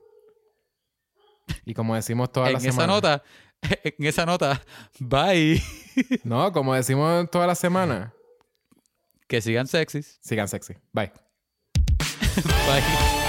[1.64, 2.96] Y como decimos todas En las esa semanas.
[2.96, 3.22] nota,
[3.82, 4.60] en esa nota,
[5.00, 5.60] bye.
[6.24, 8.12] No, como decimos todas las semanas.
[9.26, 10.18] Que sigan sexys.
[10.22, 10.74] Sigan sexy.
[10.92, 11.12] Bye.
[12.66, 13.21] Bye.